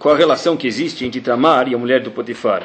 Qual 0.00 0.14
a 0.14 0.18
relação 0.18 0.56
que 0.56 0.66
existe 0.66 1.04
entre 1.04 1.20
Tamar 1.20 1.68
e 1.68 1.74
a 1.74 1.78
mulher 1.78 2.00
do 2.00 2.10
Potifar? 2.10 2.64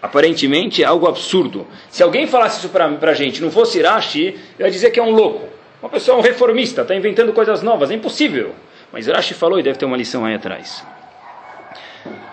Aparentemente 0.00 0.82
é 0.82 0.86
algo 0.86 1.06
absurdo. 1.06 1.66
Se 1.90 2.02
alguém 2.02 2.26
falasse 2.26 2.60
isso 2.60 2.70
para 2.70 2.86
a 2.86 3.14
gente, 3.14 3.42
não 3.42 3.50
fosse 3.50 3.80
Rashi, 3.82 4.38
eu 4.58 4.64
ia 4.64 4.72
dizer 4.72 4.90
que 4.90 4.98
é 4.98 5.02
um 5.02 5.10
louco. 5.10 5.46
Uma 5.82 5.90
pessoa, 5.90 6.16
um 6.16 6.22
reformista, 6.22 6.80
está 6.80 6.94
inventando 6.94 7.32
coisas 7.34 7.62
novas. 7.62 7.90
É 7.90 7.94
impossível. 7.94 8.54
Mas 8.90 9.06
Rashi 9.06 9.34
falou 9.34 9.60
e 9.60 9.62
deve 9.62 9.78
ter 9.78 9.84
uma 9.84 9.96
lição 9.96 10.24
aí 10.24 10.34
atrás. 10.34 10.82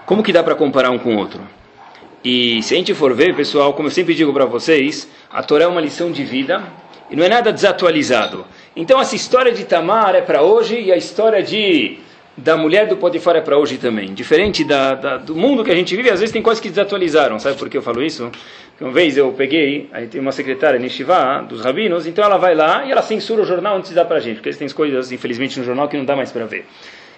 Como 0.06 0.24
que 0.24 0.34
dá 0.34 0.44
para 0.44 0.56
comparar 0.56 0.90
um 0.90 1.00
com 1.00 1.16
o 1.16 1.18
outro? 1.18 1.42
E 2.24 2.62
se 2.64 2.74
a 2.74 2.78
gente 2.78 2.94
for 2.94 3.14
ver, 3.14 3.36
pessoal, 3.36 3.74
como 3.74 3.88
eu 3.88 3.92
sempre 3.92 4.14
digo 4.14 4.34
para 4.34 4.46
vocês, 4.46 5.08
a 5.32 5.42
Torá 5.42 5.66
é 5.66 5.68
uma 5.68 5.80
lição 5.80 6.12
de 6.12 6.24
vida 6.24 6.64
e 7.10 7.16
não 7.16 7.24
é 7.24 7.30
nada 7.30 7.54
desatualizado. 7.54 8.46
Então 8.76 9.00
essa 9.00 9.16
história 9.16 9.52
de 9.52 9.64
Tamar 9.64 10.16
é 10.16 10.22
para 10.22 10.42
hoje 10.42 10.80
e 10.80 10.92
a 10.92 10.98
história 10.98 11.42
de 11.42 12.00
da 12.40 12.56
mulher 12.56 12.88
do 12.88 12.96
Potifar 12.96 13.36
é 13.36 13.42
para 13.42 13.58
hoje 13.58 13.78
também. 13.78 14.14
Diferente 14.14 14.64
da, 14.64 14.96
da, 14.96 15.18
do 15.18 15.36
mundo 15.36 15.64
que 15.64 15.72
a 15.72 15.76
gente 15.76 15.96
vive, 15.96 16.10
às 16.10 16.20
vezes 16.20 16.32
tem 16.32 16.42
coisas 16.42 16.62
que 16.62 16.70
desatualizaram. 16.70 17.38
Sabe 17.38 17.58
por 17.58 17.70
que 17.70 17.78
eu 17.78 17.82
falo 17.82 18.02
isso? 18.02 18.32
Uma 18.80 18.92
vez 18.92 19.18
eu 19.18 19.32
peguei, 19.34 19.90
aí 19.92 20.08
tem 20.08 20.22
uma 20.22 20.32
secretária 20.32 20.80
Nishivá, 20.80 21.42
dos 21.42 21.62
rabinos, 21.62 22.08
então 22.08 22.24
ela 22.24 22.38
vai 22.38 22.56
lá 22.56 22.86
e 22.86 22.92
ela 22.92 23.02
censura 23.02 23.42
o 23.42 23.46
jornal 23.46 23.76
antes 23.76 23.90
de 23.90 23.96
dar 23.96 24.06
para 24.06 24.20
gente, 24.22 24.36
porque 24.36 24.48
eles 24.48 24.58
têm 24.58 24.70
coisas, 24.70 25.12
infelizmente, 25.12 25.60
no 25.60 25.66
jornal 25.66 25.90
que 25.90 25.98
não 25.98 26.06
dá 26.06 26.16
mais 26.16 26.32
para 26.32 26.46
ver. 26.46 26.66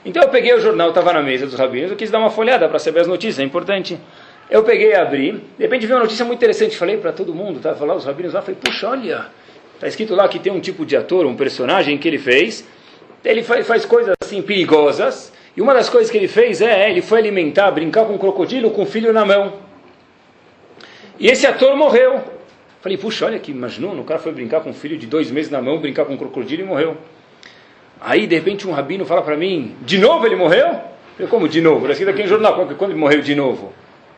Então 0.04 0.24
eu 0.24 0.30
peguei 0.30 0.54
o 0.54 0.60
jornal, 0.60 0.90
estava 0.90 1.14
na 1.14 1.22
mesa 1.22 1.46
dos 1.46 1.56
rabinos, 1.56 1.92
eu 1.92 1.98
quis 1.98 2.10
dar 2.10 2.20
uma 2.20 2.30
folhada 2.30 2.68
para 2.68 2.80
saber 2.80 3.02
as 3.02 3.08
notícias, 3.08 3.40
é 3.40 3.44
importante. 3.44 4.00
Eu 4.50 4.64
peguei 4.64 4.90
e 4.90 4.96
abri, 4.96 5.32
de 5.32 5.64
repente 5.64 5.86
vi 5.86 5.94
uma 5.94 6.02
notícia 6.02 6.26
muito 6.26 6.40
interessante, 6.40 6.76
falei 6.76 6.98
para 6.98 7.12
todo 7.12 7.34
mundo, 7.34 7.60
tá? 7.60 7.76
lá 7.80 7.96
os 7.96 8.06
rabinos 8.06 8.34
lá, 8.34 8.42
falei, 8.42 8.60
puxa, 8.62 8.90
olha, 8.90 9.28
está 9.76 9.88
escrito 9.88 10.16
lá 10.16 10.28
que 10.28 10.40
tem 10.40 10.52
um 10.52 10.60
tipo 10.60 10.86
de 10.86 10.98
ator, 10.98 11.26
um 11.26 11.36
personagem 11.36 11.98
que 11.98 12.08
ele 12.08 12.18
fez, 12.18 12.68
Ele 13.24 13.44
faz, 13.44 13.66
faz 13.68 13.86
coisas 13.86 14.14
assim 14.24 14.42
perigosas. 14.42 15.32
E 15.56 15.62
uma 15.62 15.74
das 15.74 15.90
coisas 15.90 16.10
que 16.10 16.18
ele 16.18 16.28
fez 16.28 16.62
é, 16.62 16.90
ele 16.90 17.02
foi 17.02 17.20
alimentar, 17.20 17.70
brincar 17.72 18.06
com 18.06 18.14
um 18.14 18.18
crocodilo 18.18 18.72
com 18.72 18.84
o 18.84 18.86
filho 18.86 19.12
na 19.12 19.26
mão. 19.26 19.54
E 21.20 21.28
esse 21.28 21.46
ator 21.46 21.76
morreu. 21.76 22.24
Falei, 22.82 22.98
puxa, 22.98 23.26
olha 23.26 23.38
que 23.38 23.52
imaginou, 23.52 23.94
o 23.94 24.04
cara 24.04 24.20
foi 24.20 24.32
brincar 24.32 24.62
com 24.62 24.72
um 24.72 24.74
filho 24.74 24.98
de 24.98 25.06
dois 25.06 25.30
meses 25.30 25.52
na 25.52 25.62
mão, 25.62 25.80
brincar 25.80 26.06
com 26.06 26.14
um 26.14 26.18
crocodilo 26.18 26.64
e 26.64 26.66
morreu. 26.66 26.98
Aí, 28.02 28.26
de 28.26 28.36
repente, 28.36 28.68
um 28.68 28.72
rabino 28.72 29.06
fala 29.06 29.22
para 29.22 29.38
mim, 29.38 29.76
de 29.82 30.00
novo 30.00 30.26
ele 30.26 30.36
morreu? 30.36 30.82
Eu 31.20 31.28
como 31.28 31.48
de 31.48 31.62
novo? 31.62 31.82
Está 31.82 31.92
escrito 31.92 32.10
aqui 32.10 32.24
no 32.24 32.28
jornal, 32.28 32.56
quando 32.56 32.92
ele 32.92 33.00
morreu 33.00 33.22
de 33.22 33.36
novo? 33.36 33.72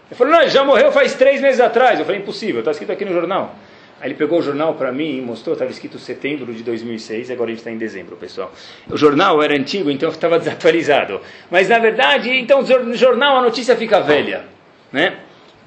Ele 0.10 0.18
falou, 0.18 0.34
não, 0.34 0.42
ele 0.42 0.50
já 0.50 0.64
morreu 0.64 0.92
faz 0.92 1.16
três 1.16 1.42
meses 1.42 1.60
atrás. 1.60 2.00
Eu 2.00 2.06
falei, 2.06 2.22
impossível, 2.22 2.60
está 2.60 2.72
escrito 2.72 2.94
aqui 2.94 3.04
no 3.04 3.12
jornal. 3.12 3.56
Aí 4.00 4.08
ele 4.08 4.16
pegou 4.16 4.40
o 4.40 4.42
jornal 4.42 4.74
para 4.76 4.92
mim 4.92 5.18
e 5.18 5.22
mostrou, 5.22 5.54
estava 5.54 5.72
escrito 5.72 5.98
setembro 5.98 6.54
de 6.54 6.64
2006, 6.64 7.32
agora 7.32 7.50
a 7.50 7.52
gente 7.52 7.60
está 7.60 7.72
em 7.72 7.78
dezembro, 7.78 8.16
pessoal. 8.16 8.52
O 8.90 8.98
jornal 8.98 9.42
era 9.42 9.54
antigo, 9.54 9.90
então 9.90 10.08
estava 10.12 10.40
desatualizado. 10.40 11.22
Mas 11.50 11.70
na 11.70 11.80
verdade, 11.80 12.30
então 12.30 12.62
no 12.62 12.96
jornal 12.96 13.38
a 13.38 13.42
notícia 13.42 13.76
fica 13.76 14.00
velha, 14.00 14.46
né? 14.92 15.20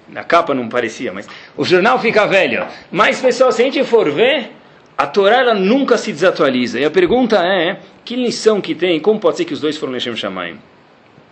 Na 0.09 0.23
capa 0.23 0.55
não 0.55 0.69
parecia, 0.69 1.13
mas 1.13 1.29
o 1.57 1.65
jornal 1.65 1.99
fica 1.99 2.27
velho. 2.27 2.67
Mas 2.91 3.21
pessoal, 3.21 3.51
se 3.51 3.63
a 3.63 3.65
gente 3.65 3.83
for 3.85 4.11
ver, 4.11 4.53
a 4.97 5.07
Torá 5.07 5.37
ela 5.39 5.55
nunca 5.55 5.99
se 5.99 6.13
desatualiza. 6.13 6.81
E 6.81 6.85
a 6.85 6.91
pergunta 6.91 7.45
é, 7.45 7.81
que 8.05 8.17
lição 8.17 8.61
que 8.61 8.75
tem? 8.75 8.99
Como 8.99 9.21
pode 9.21 9.37
ser 9.37 9.45
que 9.45 9.53
os 9.53 9.61
dois 9.61 9.77
foram 9.77 9.93
Lechem 9.93 10.17
Shamayim? 10.17 10.59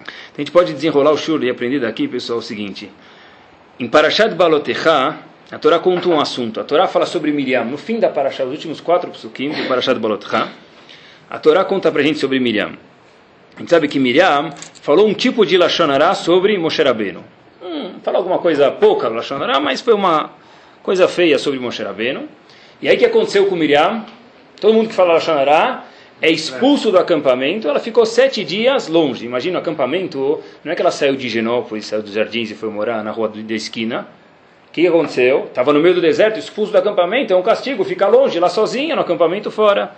A 0.07 0.41
gente 0.41 0.51
pode 0.51 0.73
desenrolar 0.73 1.13
o 1.13 1.17
shur 1.17 1.43
e 1.45 1.49
aprender 1.49 1.81
daqui, 1.81 2.07
pessoal, 2.07 2.41
o 2.41 2.43
seguinte. 2.43 2.91
Em 3.79 3.89
Parashat 3.89 4.35
Balotecha, 4.35 5.17
a 5.51 5.59
Torá 5.59 5.79
conta 5.79 6.09
um 6.09 6.21
assunto. 6.21 6.61
A 6.61 6.65
Torá 6.65 6.87
fala 6.87 7.07
sobre 7.07 7.31
Miriam. 7.31 7.65
No 7.65 7.79
fim 7.79 7.99
da 7.99 8.09
Parashat, 8.09 8.45
os 8.47 8.53
últimos 8.53 8.81
quatro 8.81 9.11
psukim 9.11 9.51
do 9.51 9.69
Parashat 9.69 9.99
Balotcha, 9.99 10.49
a 11.31 11.39
Torá 11.39 11.65
conta 11.65 11.91
para 11.93 12.01
a 12.01 12.05
gente 12.05 12.19
sobre 12.19 12.41
Miriam. 12.41 12.73
A 13.57 13.61
gente 13.61 13.71
sabe 13.71 13.87
que 13.87 13.99
Miriam 14.01 14.51
falou 14.83 15.07
um 15.07 15.15
tipo 15.15 15.47
de 15.47 15.57
Lashonará 15.57 16.15
sobre 16.15 16.59
Moshe 16.59 16.83
Rabbeinu. 16.83 17.23
Hum, 17.63 17.95
falou 18.03 18.19
alguma 18.19 18.39
coisa 18.39 18.71
pouca 18.71 19.09
Lashonará, 19.09 19.61
mas 19.61 19.81
foi 19.81 19.95
uma 19.95 20.31
coisa 20.83 21.07
feia 21.07 21.39
sobre 21.39 21.61
Moshe 21.61 21.83
Rabbeinu. 21.83 22.29
E 22.85 22.89
aí 22.89 22.97
o 22.97 22.99
que 22.99 23.07
aconteceu 23.07 23.47
com 23.47 23.57
Miriam? 23.57 24.05
Todo 24.61 24.75
mundo 24.75 24.91
que 24.91 24.95
fala 24.95 25.15
Lashonará 25.15 25.85
é 26.21 26.31
expulso 26.31 26.93
do 26.93 26.99
acampamento, 26.99 27.67
ela 27.67 27.81
ficou 27.81 28.05
sete 28.05 28.45
dias 28.45 28.89
longe. 28.89 29.25
Imagina 29.25 29.59
o 29.59 29.63
acampamento, 29.63 30.43
não 30.63 30.71
é 30.71 30.75
que 30.77 30.83
ela 30.83 30.91
saiu 30.91 31.17
de 31.17 31.29
Genópolis, 31.29 31.87
saiu 31.87 32.03
dos 32.03 32.13
jardins 32.13 32.51
e 32.51 32.55
foi 32.55 32.69
morar 32.69 33.03
na 33.03 33.11
rua 33.11 33.29
da 33.29 33.55
esquina 33.55 34.07
que 34.75 34.89
aconteceu? 34.89 35.45
Estava 35.45 35.73
no 35.73 35.79
meio 35.79 35.95
do 35.95 36.01
deserto, 36.01 36.37
expulso 36.37 36.73
do 36.73 36.79
acampamento, 36.79 37.33
é 37.33 37.37
um 37.37 37.43
castigo, 37.43 37.85
fica 37.85 38.09
longe, 38.09 38.41
lá 38.41 38.49
sozinha, 38.49 38.97
no 38.97 39.03
acampamento 39.03 39.49
fora. 39.49 39.95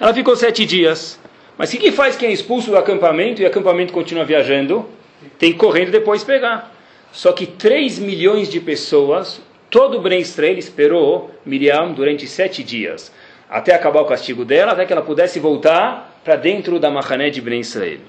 Ela 0.00 0.12
ficou 0.12 0.34
sete 0.34 0.66
dias. 0.66 1.18
Mas 1.56 1.70
o 1.70 1.72
que, 1.72 1.78
que 1.78 1.92
faz 1.92 2.16
quem 2.16 2.28
é 2.28 2.32
expulso 2.32 2.70
do 2.70 2.76
acampamento 2.76 3.40
e 3.40 3.44
o 3.44 3.48
acampamento 3.48 3.92
continua 3.92 4.24
viajando? 4.24 4.84
Tem 5.38 5.52
que 5.52 5.58
correndo 5.58 5.92
depois 5.92 6.24
pegar. 6.24 6.74
Só 7.12 7.30
que 7.32 7.46
3 7.46 8.00
milhões 8.00 8.50
de 8.50 8.58
pessoas, 8.60 9.40
todo 9.70 9.98
o 9.98 10.00
Ben 10.00 10.20
Israel 10.20 10.58
esperou 10.58 11.30
Miriam 11.44 11.92
durante 11.92 12.26
sete 12.26 12.62
dias, 12.62 13.12
até 13.48 13.74
acabar 13.74 14.00
o 14.00 14.06
castigo 14.06 14.44
dela, 14.44 14.72
até 14.72 14.84
que 14.84 14.92
ela 14.92 15.02
pudesse 15.02 15.38
voltar 15.38 16.20
para 16.24 16.36
dentro 16.36 16.78
da 16.78 16.90
Mahané 16.90 17.30
de 17.30 17.40
Ben 17.40 17.60
Israel. 17.60 18.00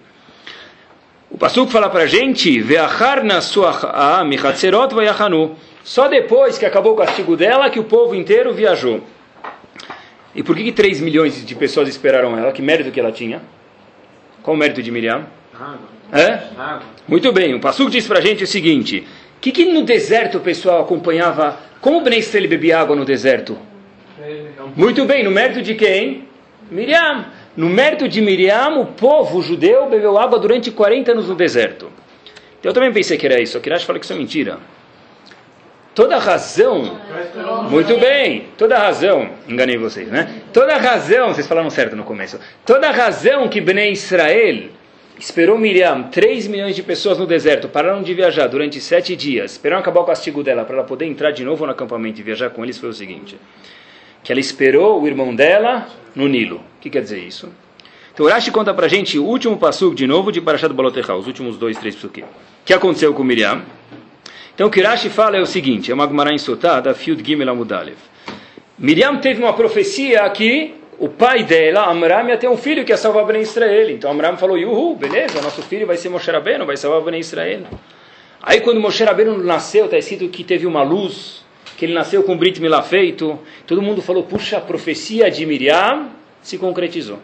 O 1.29 1.37
Passuco 1.37 1.71
fala 1.71 1.89
para 1.89 2.03
a 2.03 2.07
gente, 2.07 2.61
vayachanu. 4.93 5.55
Só 5.83 6.07
depois 6.07 6.57
que 6.57 6.65
acabou 6.65 6.93
o 6.93 6.97
castigo 6.97 7.35
dela 7.35 7.69
que 7.69 7.79
o 7.79 7.83
povo 7.83 8.15
inteiro 8.15 8.53
viajou. 8.53 9.01
E 10.33 10.41
por 10.43 10.55
que, 10.55 10.63
que 10.63 10.71
3 10.71 11.01
milhões 11.01 11.45
de 11.45 11.55
pessoas 11.55 11.89
esperaram 11.89 12.37
ela? 12.37 12.51
Que 12.51 12.61
mérito 12.61 12.91
que 12.91 12.99
ela 12.99 13.11
tinha? 13.11 13.41
Qual 14.41 14.55
o 14.55 14.57
mérito 14.57 14.81
de 14.81 14.91
Miriam? 14.91 15.25
É? 16.11 16.43
Água. 16.57 16.83
Muito 17.07 17.31
bem, 17.31 17.53
o 17.55 17.59
Passuco 17.59 17.89
diz 17.89 18.07
para 18.07 18.19
a 18.19 18.21
gente 18.21 18.43
o 18.43 18.47
seguinte: 18.47 19.05
o 19.37 19.39
que, 19.39 19.51
que 19.51 19.65
no 19.65 19.83
deserto 19.83 20.37
o 20.37 20.41
pessoal 20.41 20.81
acompanhava? 20.81 21.57
Como 21.79 21.99
o 21.99 22.01
Ben 22.01 22.19
Israel 22.19 22.47
bebia 22.47 22.79
água 22.79 22.95
no 22.95 23.05
deserto? 23.05 23.57
Muito 24.75 25.05
bem, 25.05 25.23
no 25.23 25.31
mérito 25.31 25.61
de 25.61 25.75
quem? 25.75 26.27
Miriam. 26.69 27.25
No 27.55 27.69
mérito 27.69 28.07
de 28.07 28.21
Miriam, 28.21 28.79
o 28.79 28.85
povo 28.87 29.41
judeu 29.41 29.89
bebeu 29.89 30.17
água 30.17 30.37
durante 30.37 30.69
40 30.69 31.11
anos 31.11 31.27
no 31.27 31.35
deserto. 31.35 31.89
Eu 32.63 32.73
também 32.73 32.91
pensei 32.91 33.17
que 33.17 33.25
era 33.25 33.41
isso. 33.41 33.57
A 33.57 33.61
Kirash 33.61 33.83
fala 33.83 33.97
que 33.97 34.05
isso 34.05 34.13
é 34.13 34.17
mentira 34.17 34.59
toda 35.97 36.19
razão, 36.19 36.95
muito 37.71 37.97
bem, 37.97 38.49
toda 38.55 38.77
razão, 38.77 39.31
enganei 39.47 39.77
vocês, 39.79 40.07
né? 40.09 40.41
Toda 40.53 40.77
razão, 40.77 41.29
vocês 41.29 41.47
falaram 41.47 41.71
certo 41.71 41.95
no 41.95 42.03
começo, 42.03 42.39
toda 42.63 42.91
razão 42.91 43.49
que 43.49 43.59
Bnei 43.59 43.93
Israel 43.93 44.65
esperou 45.19 45.57
Miriam, 45.57 46.03
3 46.03 46.47
milhões 46.47 46.75
de 46.75 46.83
pessoas 46.83 47.17
no 47.17 47.25
deserto, 47.25 47.67
pararam 47.67 48.03
de 48.03 48.13
viajar 48.13 48.47
durante 48.47 48.79
sete 48.79 49.15
dias, 49.15 49.53
esperaram 49.53 49.81
acabar 49.81 50.01
o 50.01 50.05
castigo 50.05 50.43
dela 50.43 50.63
para 50.63 50.77
ela 50.77 50.83
poder 50.83 51.05
entrar 51.05 51.31
de 51.31 51.43
novo 51.43 51.65
no 51.65 51.71
acampamento 51.71 52.19
e 52.19 52.23
viajar 52.23 52.49
com 52.49 52.63
eles, 52.63 52.77
foi 52.77 52.89
o 52.89 52.93
seguinte, 52.93 53.37
que 54.23 54.31
ela 54.31 54.39
esperou 54.39 55.01
o 55.01 55.07
irmão 55.07 55.33
dela 55.35 55.87
no 56.15 56.27
Nilo. 56.27 56.57
O 56.57 56.81
que 56.81 56.89
quer 56.89 57.01
dizer 57.01 57.19
isso? 57.19 57.51
Então 58.13 58.25
Urashi 58.25 58.51
conta 58.51 58.73
pra 58.73 58.87
gente 58.87 59.19
o 59.19 59.25
último 59.25 59.57
passo 59.57 59.93
de 59.93 60.07
novo 60.07 60.31
de 60.31 60.41
Parashat 60.41 60.73
Balotecha, 60.73 61.13
os 61.13 61.27
últimos 61.27 61.57
dois, 61.57 61.77
três 61.77 61.95
psukim. 61.95 62.23
O 62.23 62.25
que 62.65 62.73
aconteceu 62.73 63.13
com 63.13 63.23
Miriam? 63.23 63.63
Então 64.53 64.67
o 64.67 64.71
que 64.71 64.81
Rashi 64.81 65.09
fala 65.09 65.37
é 65.37 65.39
o 65.39 65.45
seguinte, 65.45 65.91
é 65.91 65.93
uma 65.93 66.07
Gemara 66.07 66.33
em 66.33 66.37
Sotá, 66.39 66.81
Fiud 66.95 67.23
Gimel 67.23 67.49
Amudalev. 67.49 67.97
Miriam 68.75 69.17
teve 69.17 69.39
uma 69.39 69.53
profecia 69.53 70.27
que 70.31 70.73
o 70.99 71.09
pai 71.09 71.43
dela, 71.43 71.89
Amram, 71.89 72.29
ia 72.29 72.37
ter 72.37 72.47
um 72.47 72.57
filho 72.57 72.83
que 72.83 72.91
ia 72.91 72.97
salvar 72.97 73.25
Ben 73.25 73.41
Israel. 73.41 73.89
Então 73.89 74.11
Amram 74.11 74.37
falou, 74.37 74.57
Yuhu, 74.57 74.95
beleza, 74.95 75.41
nosso 75.41 75.61
filho 75.61 75.85
vai 75.85 75.97
ser 75.97 76.09
Moshe 76.09 76.29
Rabbeinu, 76.31 76.65
vai 76.65 76.77
salvar 76.77 77.01
Ben 77.01 77.19
Israel. 77.19 77.61
Aí 78.41 78.61
quando 78.61 78.79
Moshe 78.79 79.03
Rabbeinu 79.03 79.37
nasceu, 79.43 79.85
está 79.85 79.97
escrito 79.97 80.27
que 80.29 80.43
teve 80.43 80.65
uma 80.65 80.83
luz, 80.83 81.45
que 81.77 81.85
ele 81.85 81.93
nasceu 81.93 82.23
com 82.23 82.35
Brit 82.35 82.59
Milá 82.59 82.81
feito. 82.81 83.39
Todo 83.65 83.81
mundo 83.81 84.01
falou, 84.01 84.23
puxa, 84.23 84.57
a 84.57 84.61
profecia 84.61 85.29
de 85.29 85.45
Miriam 85.45 86.09
se 86.41 86.57
concretizou. 86.57 87.19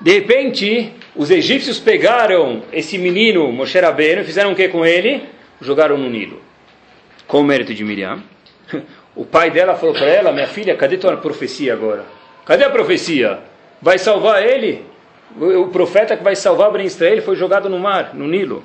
De 0.00 0.12
repente, 0.12 0.92
os 1.16 1.30
egípcios 1.30 1.78
pegaram 1.78 2.62
esse 2.72 2.98
menino, 2.98 3.50
Moshe 3.50 3.78
Rabbeinu, 3.78 4.24
fizeram 4.24 4.52
o 4.52 4.54
que 4.54 4.68
com 4.68 4.84
ele? 4.84 5.22
jogaram 5.60 5.96
no 5.96 6.10
Nilo. 6.10 6.42
Com 7.26 7.40
o 7.40 7.44
mérito 7.44 7.72
de 7.72 7.82
Miriam. 7.84 8.22
O 9.16 9.24
pai 9.24 9.50
dela 9.50 9.74
falou 9.74 9.94
para 9.94 10.06
ela: 10.06 10.32
Minha 10.32 10.46
filha, 10.46 10.76
cadê 10.76 10.96
tua 10.96 11.16
profecia 11.16 11.72
agora? 11.72 12.04
Cadê 12.44 12.64
a 12.64 12.70
profecia? 12.70 13.40
Vai 13.80 13.98
salvar 13.98 14.42
ele? 14.42 14.84
O 15.38 15.68
profeta 15.68 16.16
que 16.16 16.22
vai 16.22 16.36
salvar 16.36 16.70
Ben 16.70 16.84
Israel 16.84 17.22
foi 17.22 17.36
jogado 17.36 17.68
no 17.68 17.78
mar, 17.78 18.14
no 18.14 18.26
Nilo. 18.26 18.64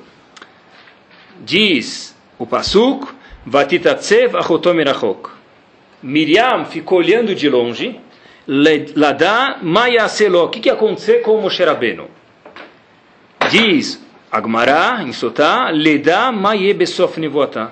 Diz 1.39 2.15
o 2.38 2.46
Pasuk: 2.46 3.08
Vatitatsev 3.46 4.36
achotomirachok. 4.38 5.29
Miriam 6.01 6.65
ficou 6.65 7.00
olhando 7.00 7.36
de 7.36 7.50
longe. 7.50 8.00
Ladá 8.96 9.60
mayaselo. 9.62 10.44
O 10.44 10.50
que, 10.50 10.60
que 10.60 10.70
ia 10.70 10.74
acontecer 10.74 11.22
com 11.22 11.39
Moshe 11.39 11.63
Rabbeinu? 11.63 12.10
Diz 13.50 14.03
Agmará, 14.32 15.01
em 15.03 15.12
Sotá, 15.12 15.70
Leda 15.72 16.32
Maye 16.32 16.74
Besof 16.74 17.20
Nivotá. 17.20 17.72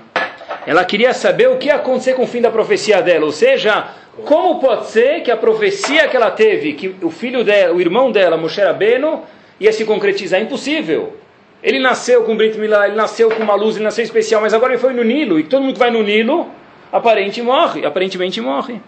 Ela 0.68 0.84
queria 0.84 1.14
saber 1.14 1.48
o 1.48 1.56
que 1.56 1.68
ia 1.68 1.76
acontecer 1.76 2.14
com 2.14 2.24
o 2.24 2.28
fim 2.28 2.42
da 2.42 2.52
profecia 2.52 3.02
dela, 3.02 3.26
ou 3.26 3.32
seja, 3.32 3.88
como 4.26 4.60
pode 4.60 4.88
ser 4.88 5.22
que 5.22 5.32
a 5.32 5.38
profecia 5.38 6.10
que 6.10 6.18
ela 6.18 6.30
teve, 6.30 6.74
que 6.74 6.94
o 7.02 7.10
filho 7.10 7.42
dela, 7.42 7.74
o 7.74 7.80
irmão 7.80 8.12
dela, 8.12 8.36
Moshe 8.36 8.60
Rabbeinu, 8.60 9.24
ia 9.62 9.72
se 9.72 9.86
concretizar? 9.86 10.42
Impossível. 10.42 11.16
Ele 11.64 11.80
nasceu 11.80 12.24
com 12.24 12.36
Brit 12.36 12.60
Milá, 12.60 12.86
ele 12.86 12.98
nasceu 12.98 13.32
com 13.32 13.42
uma 13.42 13.56
luz, 13.56 13.78
ele 13.78 13.86
nasceu 13.86 14.04
especial, 14.04 14.42
mas 14.42 14.54
agora 14.54 14.74
ele 14.74 14.82
foi 14.82 14.92
no 14.92 15.06
Nilo, 15.06 15.40
e 15.40 15.44
todo 15.44 15.62
mundo 15.62 15.72
que 15.72 15.80
vai 15.80 15.90
no 15.90 16.04
Nilo, 16.04 16.52
aparente 16.92 17.42
morre, 17.42 17.86
aparentemente 17.86 18.42
morre. 18.42 18.82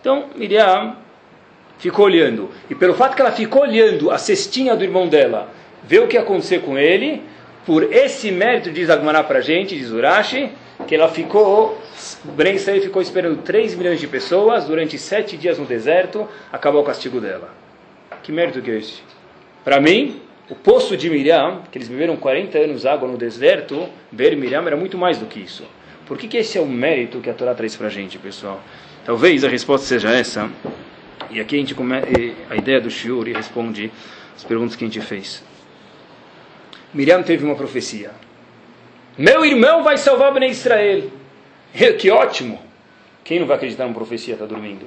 Então, 0.00 0.26
Miriam 0.36 0.94
ficou 1.78 2.04
olhando. 2.04 2.48
E 2.70 2.76
pelo 2.76 2.94
fato 2.94 3.16
que 3.16 3.20
ela 3.20 3.32
ficou 3.32 3.62
olhando 3.62 4.12
a 4.12 4.18
cestinha 4.18 4.76
do 4.76 4.84
irmão 4.84 5.08
dela, 5.08 5.48
ver 5.82 5.98
o 5.98 6.06
que 6.06 6.14
ia 6.14 6.22
acontecer 6.22 6.60
com 6.60 6.78
ele, 6.78 7.24
por 7.66 7.92
esse 7.92 8.30
mérito, 8.30 8.70
diz 8.70 8.88
Agmará 8.88 9.24
para 9.24 9.40
a 9.40 9.42
gente, 9.42 9.76
diz 9.76 9.90
Urashi, 9.90 10.52
que 10.84 10.94
ela 10.94 11.08
ficou, 11.08 11.78
Ben 12.24 12.58
ficou 12.58 13.02
esperando 13.02 13.42
3 13.42 13.74
milhões 13.74 14.00
de 14.00 14.06
pessoas 14.06 14.64
durante 14.64 14.98
sete 14.98 15.36
dias 15.36 15.58
no 15.58 15.64
deserto, 15.64 16.28
acabou 16.52 16.82
o 16.82 16.84
castigo 16.84 17.20
dela. 17.20 17.52
Que 18.22 18.32
mérito 18.32 18.62
que 18.62 18.70
é 18.70 18.78
esse? 18.78 19.02
Para 19.64 19.80
mim, 19.80 20.20
o 20.48 20.54
poço 20.54 20.96
de 20.96 21.08
Miriam, 21.08 21.62
que 21.70 21.78
eles 21.78 21.88
beberam 21.88 22.16
40 22.16 22.58
anos 22.58 22.84
água 22.84 23.08
no 23.08 23.16
deserto, 23.16 23.88
ver 24.12 24.36
Miriam 24.36 24.66
era 24.66 24.76
muito 24.76 24.98
mais 24.98 25.18
do 25.18 25.26
que 25.26 25.40
isso. 25.40 25.64
Por 26.06 26.18
que, 26.18 26.28
que 26.28 26.36
esse 26.36 26.58
é 26.58 26.60
o 26.60 26.66
mérito 26.66 27.20
que 27.20 27.30
a 27.30 27.34
Torá 27.34 27.54
traz 27.54 27.74
para 27.76 27.86
a 27.86 27.90
gente, 27.90 28.18
pessoal? 28.18 28.60
Talvez 29.04 29.42
a 29.42 29.48
resposta 29.48 29.86
seja 29.86 30.10
essa. 30.10 30.50
E 31.30 31.40
aqui 31.40 31.56
a 31.56 31.58
gente 31.58 31.74
come... 31.74 31.94
a 32.50 32.56
ideia 32.56 32.80
do 32.80 32.90
Shiur 32.90 33.26
e 33.26 33.32
responde 33.32 33.90
as 34.36 34.44
perguntas 34.44 34.76
que 34.76 34.84
a 34.84 34.86
gente 34.86 35.00
fez. 35.00 35.42
Miriam 36.92 37.22
teve 37.22 37.44
uma 37.44 37.54
profecia. 37.54 38.10
Meu 39.16 39.44
irmão 39.44 39.84
vai 39.84 39.96
salvar 39.96 40.32
Bnei 40.34 40.50
Israel. 40.50 41.04
Que 42.00 42.10
ótimo! 42.10 42.60
Quem 43.22 43.38
não 43.38 43.46
vai 43.46 43.56
acreditar 43.56 43.84
numa 43.84 43.94
profecia 43.94 44.34
está 44.34 44.44
dormindo? 44.44 44.86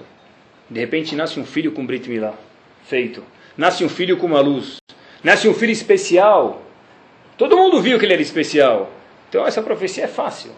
De 0.70 0.82
repente 0.82 1.16
nasce 1.16 1.40
um 1.40 1.46
filho 1.46 1.72
com 1.72 1.86
Brit 1.86 2.10
Milá, 2.10 2.34
feito. 2.84 3.24
nasce 3.56 3.86
um 3.86 3.90
filho 3.90 4.18
com 4.18 4.28
uma 4.28 4.42
luz, 4.42 4.80
nasce 5.24 5.48
um 5.48 5.54
filho 5.54 5.72
especial. 5.72 6.62
Todo 7.38 7.56
mundo 7.56 7.82
viu 7.82 7.98
que 7.98 8.04
ele 8.04 8.12
era 8.14 8.22
especial. 8.22 8.92
Então 9.30 9.48
essa 9.48 9.62
profecia 9.62 10.04
é 10.04 10.08
fácil. 10.08 10.52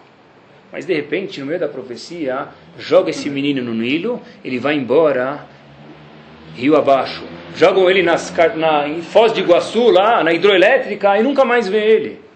Mas 0.71 0.87
de 0.87 0.95
repente, 0.95 1.39
no 1.39 1.45
meio 1.45 1.59
da 1.59 1.67
profecia, 1.67 2.47
joga 2.75 3.11
esse 3.11 3.29
menino 3.29 3.61
no 3.61 3.75
Nilo, 3.75 4.19
ele 4.43 4.57
vai 4.57 4.73
embora, 4.73 5.45
rio 6.55 6.75
abaixo. 6.75 7.23
Jogam 7.55 7.87
ele 7.87 8.01
nas, 8.01 8.33
na, 8.55 8.87
em 8.87 9.03
Foz 9.03 9.31
de 9.31 9.41
Iguaçu, 9.41 9.91
lá 9.91 10.23
na 10.23 10.33
hidroelétrica, 10.33 11.19
e 11.19 11.23
nunca 11.23 11.45
mais 11.45 11.67
vê 11.67 11.85
ele. 11.85 12.28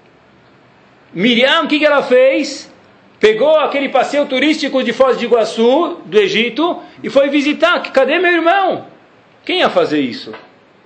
Miriam, 1.14 1.64
o 1.64 1.68
que, 1.68 1.80
que 1.80 1.86
ela 1.86 2.02
fez? 2.02 2.72
Pegou 3.20 3.58
aquele 3.58 3.90
passeio 3.90 4.26
turístico 4.26 4.84
de 4.84 4.92
Foz 4.92 5.18
de 5.18 5.26
Iguaçu, 5.26 6.00
do 6.06 6.20
Egito, 6.20 6.82
e 7.02 7.10
foi 7.10 7.30
visitar. 7.30 7.80
Cadê 7.92 8.20
meu 8.20 8.34
irmão? 8.34 8.86
Quem 9.46 9.60
ia 9.60 9.70
fazer 9.70 10.00
isso? 10.00 10.34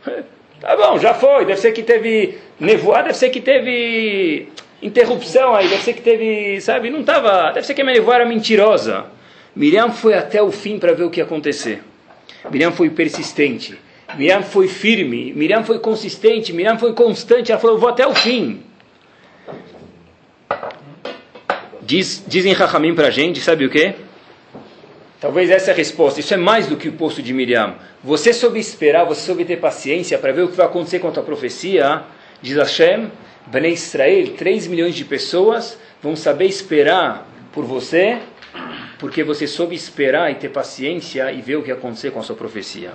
Tá 0.59 0.75
bom, 0.75 0.97
já 0.97 1.13
foi. 1.13 1.45
Deve 1.45 1.59
ser 1.59 1.71
que 1.71 1.83
teve 1.83 2.39
nevoada, 2.59 3.03
deve 3.03 3.17
ser 3.17 3.29
que 3.29 3.39
teve 3.39 4.49
interrupção 4.81 5.55
aí, 5.55 5.67
deve 5.67 5.83
ser 5.83 5.93
que 5.93 6.01
teve, 6.01 6.59
sabe, 6.61 6.89
não 6.89 7.01
estava, 7.01 7.51
deve 7.51 7.67
ser 7.67 7.75
que 7.75 7.81
a 7.81 7.83
minha 7.83 7.97
nevoada 7.97 8.21
era 8.21 8.27
mentirosa. 8.27 9.05
Miriam 9.55 9.91
foi 9.91 10.15
até 10.15 10.41
o 10.41 10.51
fim 10.51 10.79
para 10.79 10.93
ver 10.93 11.03
o 11.03 11.11
que 11.11 11.19
ia 11.19 11.25
acontecer. 11.25 11.83
Miriam 12.49 12.71
foi 12.71 12.89
persistente. 12.89 13.77
Miriam 14.15 14.41
foi 14.41 14.67
firme. 14.67 15.33
Miriam 15.33 15.63
foi 15.63 15.79
consistente. 15.79 16.53
Miriam 16.53 16.77
foi 16.77 16.93
constante. 16.93 17.51
Ela 17.51 17.59
falou: 17.59 17.75
Eu 17.75 17.79
vou 17.79 17.89
até 17.89 18.07
o 18.07 18.13
fim. 18.13 18.63
Diz, 21.87 22.21
dizem 22.27 22.51
Rahamim 22.51 22.93
para 22.93 23.07
a 23.07 23.09
gente, 23.09 23.39
sabe 23.39 23.65
o 23.65 23.69
que? 23.69 23.95
Talvez 25.21 25.49
essa 25.49 25.71
é 25.71 25.73
a 25.73 25.77
resposta. 25.77 26.19
Isso 26.19 26.33
é 26.33 26.37
mais 26.37 26.67
do 26.67 26.75
que 26.75 26.89
o 26.89 26.91
posto 26.91 27.21
de 27.21 27.33
Miriam. 27.33 27.75
Você 28.03 28.33
soube 28.33 28.59
esperar, 28.59 29.05
você 29.05 29.21
soube 29.21 29.45
ter 29.45 29.55
paciência 29.55 30.17
para 30.17 30.33
ver 30.33 30.41
o 30.41 30.49
que 30.49 30.57
vai 30.57 30.65
acontecer 30.65 30.99
com 30.99 31.07
a 31.07 31.11
tua 31.11 31.23
profecia. 31.23 32.03
Diz 32.41 32.57
Hashem, 32.57 33.09
Bnei 33.45 33.71
Israel, 33.71 34.33
3 34.33 34.67
milhões 34.67 34.95
de 34.95 35.05
pessoas 35.05 35.79
vão 36.03 36.13
saber 36.13 36.47
esperar 36.47 37.25
por 37.53 37.63
você, 37.63 38.19
porque 38.99 39.23
você 39.23 39.47
soube 39.47 39.73
esperar 39.73 40.29
e 40.29 40.35
ter 40.35 40.49
paciência 40.49 41.31
e 41.31 41.41
ver 41.41 41.55
o 41.55 41.63
que 41.63 41.69
ia 41.69 41.75
acontecer 41.75 42.11
com 42.11 42.19
a 42.19 42.23
sua 42.23 42.35
profecia. 42.35 42.91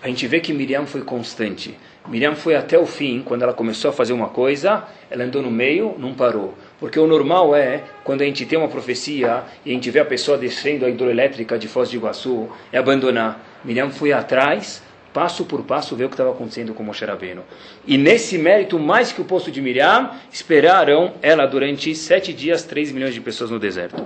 A 0.00 0.06
gente 0.06 0.28
vê 0.28 0.38
que 0.38 0.52
Miriam 0.52 0.86
foi 0.86 1.02
constante. 1.02 1.76
Miriam 2.06 2.36
foi 2.36 2.54
até 2.54 2.78
o 2.78 2.86
fim, 2.86 3.20
quando 3.24 3.42
ela 3.42 3.52
começou 3.52 3.90
a 3.90 3.92
fazer 3.92 4.12
uma 4.12 4.28
coisa, 4.28 4.84
ela 5.10 5.24
andou 5.24 5.42
no 5.42 5.50
meio, 5.50 5.96
não 5.98 6.14
parou. 6.14 6.54
Porque 6.84 7.00
o 7.00 7.06
normal 7.06 7.56
é, 7.56 7.82
quando 8.04 8.20
a 8.20 8.26
gente 8.26 8.44
tem 8.44 8.58
uma 8.58 8.68
profecia 8.68 9.44
e 9.64 9.70
a 9.70 9.72
gente 9.72 9.90
vê 9.90 10.00
a 10.00 10.04
pessoa 10.04 10.36
descendo 10.36 10.84
a 10.84 10.90
hidroelétrica 10.90 11.58
de 11.58 11.66
Foz 11.66 11.88
do 11.88 11.96
Iguaçu, 11.96 12.46
é 12.70 12.76
abandonar. 12.76 13.42
Miriam 13.64 13.88
foi 13.90 14.12
atrás, 14.12 14.82
passo 15.10 15.46
por 15.46 15.62
passo, 15.62 15.96
ver 15.96 16.04
o 16.04 16.08
que 16.10 16.12
estava 16.12 16.32
acontecendo 16.32 16.74
com 16.74 16.82
Moshe 16.82 17.02
Rabbeinu. 17.02 17.42
E 17.86 17.96
nesse 17.96 18.36
mérito, 18.36 18.78
mais 18.78 19.12
que 19.12 19.22
o 19.22 19.24
posto 19.24 19.50
de 19.50 19.62
Miriam, 19.62 20.10
esperaram 20.30 21.14
ela 21.22 21.46
durante 21.46 21.94
sete 21.94 22.34
dias, 22.34 22.64
três 22.64 22.92
milhões 22.92 23.14
de 23.14 23.20
pessoas 23.22 23.50
no 23.50 23.58
deserto. 23.58 24.04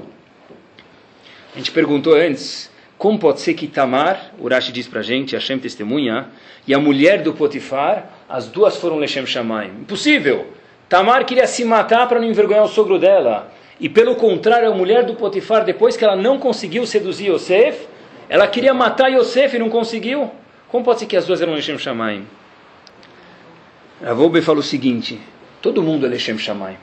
A 1.53 1.59
gente 1.59 1.73
perguntou 1.73 2.15
antes, 2.15 2.71
como 2.97 3.19
pode 3.19 3.41
ser 3.41 3.55
que 3.55 3.67
Tamar, 3.67 4.35
Urashi 4.39 4.71
diz 4.71 4.87
para 4.87 5.01
a 5.01 5.03
gente, 5.03 5.35
Hashem 5.35 5.59
testemunha, 5.59 6.29
e 6.65 6.73
a 6.73 6.79
mulher 6.79 7.25
do 7.25 7.35
Potifar, 7.35 8.09
as 8.29 8.47
duas 8.47 8.77
foram 8.77 8.99
Lechem 8.99 9.27
Shamayim. 9.27 9.81
Impossível! 9.81 10.58
Tamar 10.89 11.25
queria 11.25 11.47
se 11.47 11.65
matar 11.65 12.09
para 12.09 12.19
não 12.19 12.27
envergonhar 12.27 12.65
o 12.65 12.69
sogro 12.69 12.99
dela. 12.99 13.53
E 13.79 13.89
pelo 13.89 14.17
contrário, 14.17 14.71
a 14.71 14.75
mulher 14.75 15.05
do 15.05 15.15
Potifar, 15.15 15.65
depois 15.65 15.97
que 15.97 16.05
ela 16.05 16.17
não 16.17 16.39
conseguiu 16.39 16.87
seduzir 16.87 17.31
Yosef, 17.31 17.87
ela 18.29 18.47
queria 18.47 18.73
matar 18.73 19.09
Yosef 19.13 19.55
e 19.55 19.59
não 19.59 19.69
conseguiu. 19.69 20.31
Como 20.69 20.85
pode 20.85 21.01
ser 21.01 21.07
que 21.07 21.17
as 21.17 21.27
duas 21.27 21.41
eram 21.41 21.55
Lechem 21.55 21.79
Shamayim? 21.79 22.27
Ravoube 24.03 24.43
falou 24.43 24.61
o 24.61 24.65
seguinte: 24.65 25.21
todo 25.61 25.83
mundo 25.83 26.07
é 26.07 26.09
Lechem 26.09 26.39
Shamayim. 26.39 26.77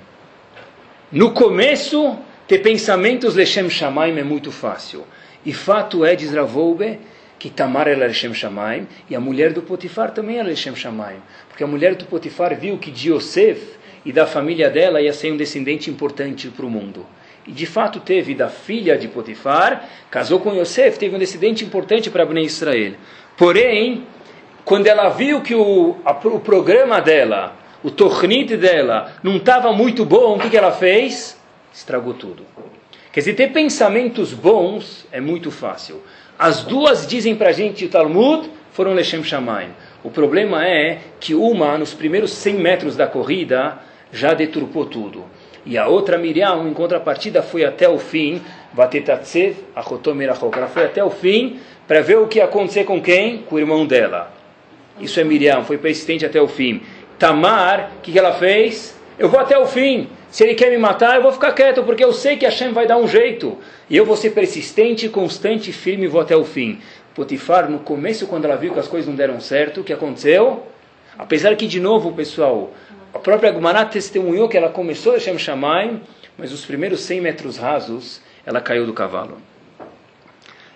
No 1.12 1.32
começo, 1.32 2.18
ter 2.48 2.60
pensamentos 2.60 3.36
Lechem 3.36 3.70
Shamayim 3.70 4.20
é 4.20 4.24
muito 4.24 4.52
fácil. 4.52 5.06
E 5.46 5.54
fato 5.54 6.06
é, 6.06 6.16
diz 6.16 6.34
Ravoube, 6.34 7.00
que 7.38 7.50
Tamar 7.50 7.88
era 7.88 8.08
Lechem 8.08 8.34
Shamayim 8.34 8.88
e 9.10 9.16
a 9.16 9.20
mulher 9.20 9.52
do 9.52 9.62
Potifar 9.62 10.12
também 10.12 10.38
era 10.38 10.48
Lechem 10.48 10.76
Shamayim. 10.76 11.20
Porque 11.50 11.64
a 11.64 11.68
mulher 11.68 11.96
do 11.96 12.06
Potifar 12.06 12.56
viu 12.56 12.78
que 12.78 12.90
de 12.90 13.12
Yosef 13.12 13.78
e 14.06 14.14
da 14.14 14.28
família 14.28 14.70
dela 14.70 15.02
ia 15.02 15.12
ser 15.12 15.32
um 15.32 15.38
descendente 15.38 15.90
importante 15.90 16.48
para 16.50 16.66
o 16.66 16.70
mundo. 16.70 17.06
E 17.48 17.52
de 17.52 17.66
fato 17.66 18.00
teve 18.00 18.34
da 18.36 18.48
filha 18.50 18.98
de 18.98 19.08
Potifar, 19.08 19.90
casou 20.10 20.40
com 20.40 20.54
Yosef, 20.54 20.98
teve 20.98 21.16
um 21.16 21.20
descendente 21.20 21.66
importante 21.66 22.10
para 22.10 22.26
Bnei 22.26 22.46
Israel. 22.46 22.94
Porém, 23.36 24.04
quando 24.64 24.88
ela 24.88 25.10
viu 25.10 25.42
que 25.42 25.54
o, 25.54 25.96
a, 26.06 26.12
o 26.12 26.40
programa 26.40 27.02
dela, 27.02 27.56
o 27.84 27.92
tornite 27.92 28.56
dela, 28.56 29.14
não 29.22 29.38
estava 29.38 29.74
muito 29.74 30.06
bom, 30.06 30.36
o 30.36 30.40
que, 30.40 30.50
que 30.50 30.58
ela 30.58 30.72
fez? 30.72 31.40
Estragou 31.74 32.14
tudo. 32.14 32.44
Quer 33.12 33.20
dizer, 33.20 33.34
ter 33.34 33.52
pensamentos 33.52 34.34
bons 34.34 35.08
é 35.12 35.22
muito 35.22 35.52
fácil. 35.52 36.02
As 36.38 36.64
duas 36.64 37.08
dizem 37.08 37.36
para 37.36 37.50
a 37.50 37.54
gente, 37.54 37.86
o 37.86 37.90
Talmud, 37.90 38.50
foram 38.72 38.94
Lechem 38.94 39.24
Shamayim. 39.24 39.70
O 40.04 40.10
problema 40.10 40.68
é 40.68 41.00
que 41.20 41.34
uma, 41.34 41.78
nos 41.78 41.94
primeiros 41.94 42.32
100 42.32 42.56
metros 42.56 42.96
da 42.98 43.08
corrida, 43.08 43.80
já 44.16 44.34
deturpou 44.34 44.86
tudo. 44.86 45.26
E 45.66 45.78
a 45.78 45.88
outra 45.88 46.18
Miriam, 46.18 46.68
em 46.68 46.74
contrapartida, 46.74 47.42
foi 47.42 47.66
até 47.66 47.90
o 47.90 47.98
fim, 47.98 48.42
Vatetatsev, 48.74 49.58
Achotomirachok. 49.76 50.58
Ela 50.58 50.68
foi 50.68 50.86
até 50.86 51.04
o 51.04 51.10
fim, 51.10 51.60
para 51.88 52.02
ver 52.02 52.18
o 52.18 52.28
que 52.28 52.40
ia 52.40 52.46
acontecer 52.46 52.86
com 52.86 53.02
quem? 53.02 53.40
Com 53.40 53.56
o 53.56 53.60
irmão 53.60 53.86
dela. 53.86 54.32
Isso 55.00 55.20
é 55.20 55.24
Miriam, 55.24 55.64
foi 55.64 55.78
persistente 55.78 56.26
até 56.26 56.42
o 56.42 56.48
fim. 56.48 56.82
Tamar, 57.20 57.92
o 57.98 58.02
que, 58.02 58.12
que 58.12 58.20
ela 58.20 58.34
fez? 58.34 58.98
Eu 59.20 59.28
vou 59.28 59.40
até 59.40 59.58
o 59.58 59.66
fim. 59.66 60.08
Se 60.30 60.44
ele 60.44 60.56
quer 60.56 60.70
me 60.70 60.78
matar, 60.78 61.16
eu 61.16 61.24
vou 61.24 61.32
ficar 61.32 61.52
quieto, 61.54 61.84
porque 61.84 62.04
eu 62.04 62.14
sei 62.14 62.38
que 62.38 62.46
Hashem 62.46 62.72
vai 62.72 62.88
dar 62.88 62.98
um 62.98 63.08
jeito. 63.08 63.58
E 63.90 63.98
eu 63.98 64.06
vou 64.06 64.16
ser 64.16 64.32
persistente, 64.32 65.10
constante, 65.10 65.72
firme 65.72 66.06
e 66.06 66.08
vou 66.08 66.22
até 66.22 66.36
o 66.36 66.44
fim. 66.44 66.80
Potifar, 67.14 67.70
no 67.70 67.80
começo, 67.80 68.28
quando 68.28 68.46
ela 68.46 68.56
viu 68.56 68.74
que 68.74 68.80
as 68.80 68.88
coisas 68.88 69.08
não 69.08 69.16
deram 69.16 69.40
certo, 69.40 69.82
o 69.82 69.84
que 69.84 69.94
aconteceu? 69.94 70.64
Apesar 71.18 71.56
que, 71.56 71.66
de 71.66 71.80
novo, 71.80 72.12
pessoal, 72.12 72.72
a 73.16 73.20
própria 73.20 73.50
Gumará 73.50 73.86
testemunhou 73.86 74.50
que 74.50 74.58
ela 74.58 74.68
começou 74.68 75.14
Hashem 75.14 75.40
Shamayim, 75.40 76.02
mas 76.38 76.52
os 76.52 76.66
primeiros 76.66 77.00
100 77.00 77.22
metros 77.22 77.58
rasos, 77.58 78.22
ela 78.46 78.60
caiu 78.60 78.86
do 78.86 78.92
cavalo. 78.92 79.38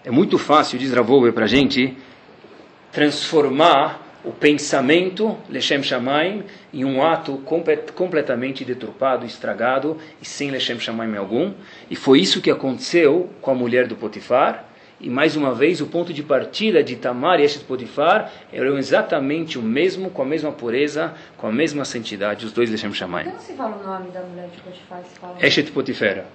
É 0.06 0.10
muito 0.10 0.38
fácil, 0.38 0.80
diz 0.80 0.94
Ravover 0.94 1.34
para 1.34 1.44
a 1.44 1.48
gente, 1.50 1.98
transformar 2.94 4.22
o 4.24 4.32
pensamento, 4.32 5.38
Lechem 5.50 5.84
Shamaim, 5.84 6.46
em 6.74 6.86
um 6.86 7.04
ato 7.04 7.40
complet, 7.40 7.92
completamente 7.92 8.64
deturpado, 8.64 9.26
estragado 9.26 9.98
e 10.22 10.26
sem 10.26 10.50
Lechem 10.50 10.80
Shamaim 10.80 11.18
algum. 11.18 11.52
E 11.90 11.96
foi 11.98 12.22
isso 12.22 12.42
que 12.42 12.50
aconteceu 12.50 13.30
com 13.42 13.52
a 13.52 13.56
mulher 13.56 13.86
do 13.86 13.98
Potifar. 13.98 14.64
E 15.02 15.10
mais 15.10 15.38
uma 15.38 15.54
vez, 15.54 15.80
o 15.80 15.88
ponto 15.88 16.14
de 16.14 16.22
partida 16.22 16.84
de 16.84 16.98
Tamar 16.98 17.40
e 17.40 17.44
Eshet 17.44 17.64
Potifar 17.64 18.32
eram 18.52 18.78
exatamente 18.78 19.58
o 19.58 19.62
mesmo, 19.62 20.10
com 20.10 20.22
a 20.22 20.26
mesma 20.26 20.52
pureza, 20.52 21.14
com 21.38 21.48
a 21.48 21.52
mesma 21.52 21.86
santidade, 21.86 22.46
os 22.46 22.52
dois 22.52 22.70
Lechem 22.70 22.94
Shamaim. 22.94 23.26
Como 23.26 23.40
se 23.40 23.54
fala 23.54 23.78
o 23.78 23.88
nome 23.88 24.12
da 24.12 24.22
mulher 24.22 24.50
de 24.50 24.62
Potifar? 24.62 25.02
Eshet 25.42 25.72
Potifera. 25.72 26.26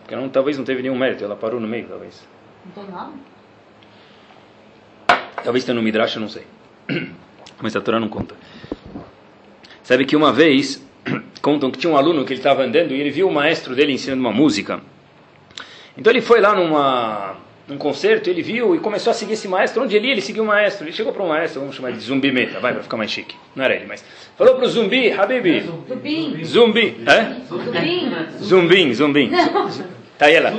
Porque 0.00 0.14
não, 0.14 0.28
talvez 0.28 0.58
não 0.58 0.64
teve 0.66 0.82
nenhum 0.82 0.98
mérito, 0.98 1.24
ela 1.24 1.34
parou 1.34 1.58
no 1.58 1.66
meio, 1.66 1.86
talvez. 1.88 2.22
Não 2.66 2.84
tem 2.84 2.94
nome? 2.94 3.14
Talvez 5.42 5.64
tenha 5.64 5.74
no 5.74 5.82
Midrash, 5.82 6.16
eu 6.16 6.20
não 6.20 6.28
sei. 6.28 6.46
Mas 7.62 7.74
a 7.74 7.80
Torá 7.80 7.98
não 7.98 8.08
conta. 8.08 8.34
Sabe 9.82 10.04
que 10.04 10.14
uma 10.14 10.30
vez, 10.30 10.86
contam 11.40 11.70
que 11.70 11.78
tinha 11.78 11.90
um 11.90 11.96
aluno 11.96 12.22
que 12.26 12.34
ele 12.34 12.40
estava 12.40 12.62
andando 12.62 12.92
e 12.92 13.00
ele 13.00 13.10
viu 13.10 13.28
o 13.28 13.32
maestro 13.32 13.74
dele 13.74 13.92
ensinando 13.92 14.20
uma 14.20 14.32
música. 14.32 14.80
Então 15.96 16.12
ele 16.12 16.20
foi 16.20 16.40
lá 16.40 16.54
numa, 16.54 17.36
num 17.66 17.78
concerto, 17.78 18.28
ele 18.28 18.42
viu 18.42 18.74
e 18.74 18.78
começou 18.78 19.10
a 19.10 19.14
seguir 19.14 19.32
esse 19.32 19.48
maestro. 19.48 19.82
Onde 19.82 19.96
ele 19.96 20.08
ia, 20.08 20.12
ele 20.12 20.20
seguiu 20.20 20.42
o 20.42 20.46
maestro. 20.46 20.84
Ele 20.84 20.92
chegou 20.92 21.12
para 21.12 21.22
o 21.22 21.28
maestro, 21.28 21.60
vamos 21.60 21.74
chamar 21.74 21.92
de 21.92 22.00
Zumbi 22.00 22.30
Meta, 22.30 22.60
vai, 22.60 22.72
para 22.74 22.82
ficar 22.82 22.96
mais 22.96 23.10
chique. 23.10 23.34
Não 23.56 23.64
era 23.64 23.74
ele, 23.74 23.86
mas... 23.86 24.04
Falou 24.36 24.56
para 24.56 24.64
o 24.64 24.68
Zumbi, 24.68 25.12
Habibi. 25.12 25.60
Zubim. 25.88 26.44
Zumbi. 26.44 26.96
É? 27.06 27.36
Zubim. 27.48 28.12
Zumbim, 28.42 28.94
Zumbim. 28.94 29.30
Tá 30.18 30.26
aí 30.26 30.34
ela. 30.34 30.52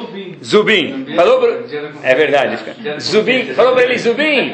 Zubim. 0.44 1.06
Falou 1.16 1.40
pro... 1.40 1.66
É 2.02 2.16
verdade. 2.16 2.58
Zubim. 3.00 3.54
Falou 3.54 3.74
para 3.74 3.84
ele, 3.84 3.98
Zubim, 3.98 4.54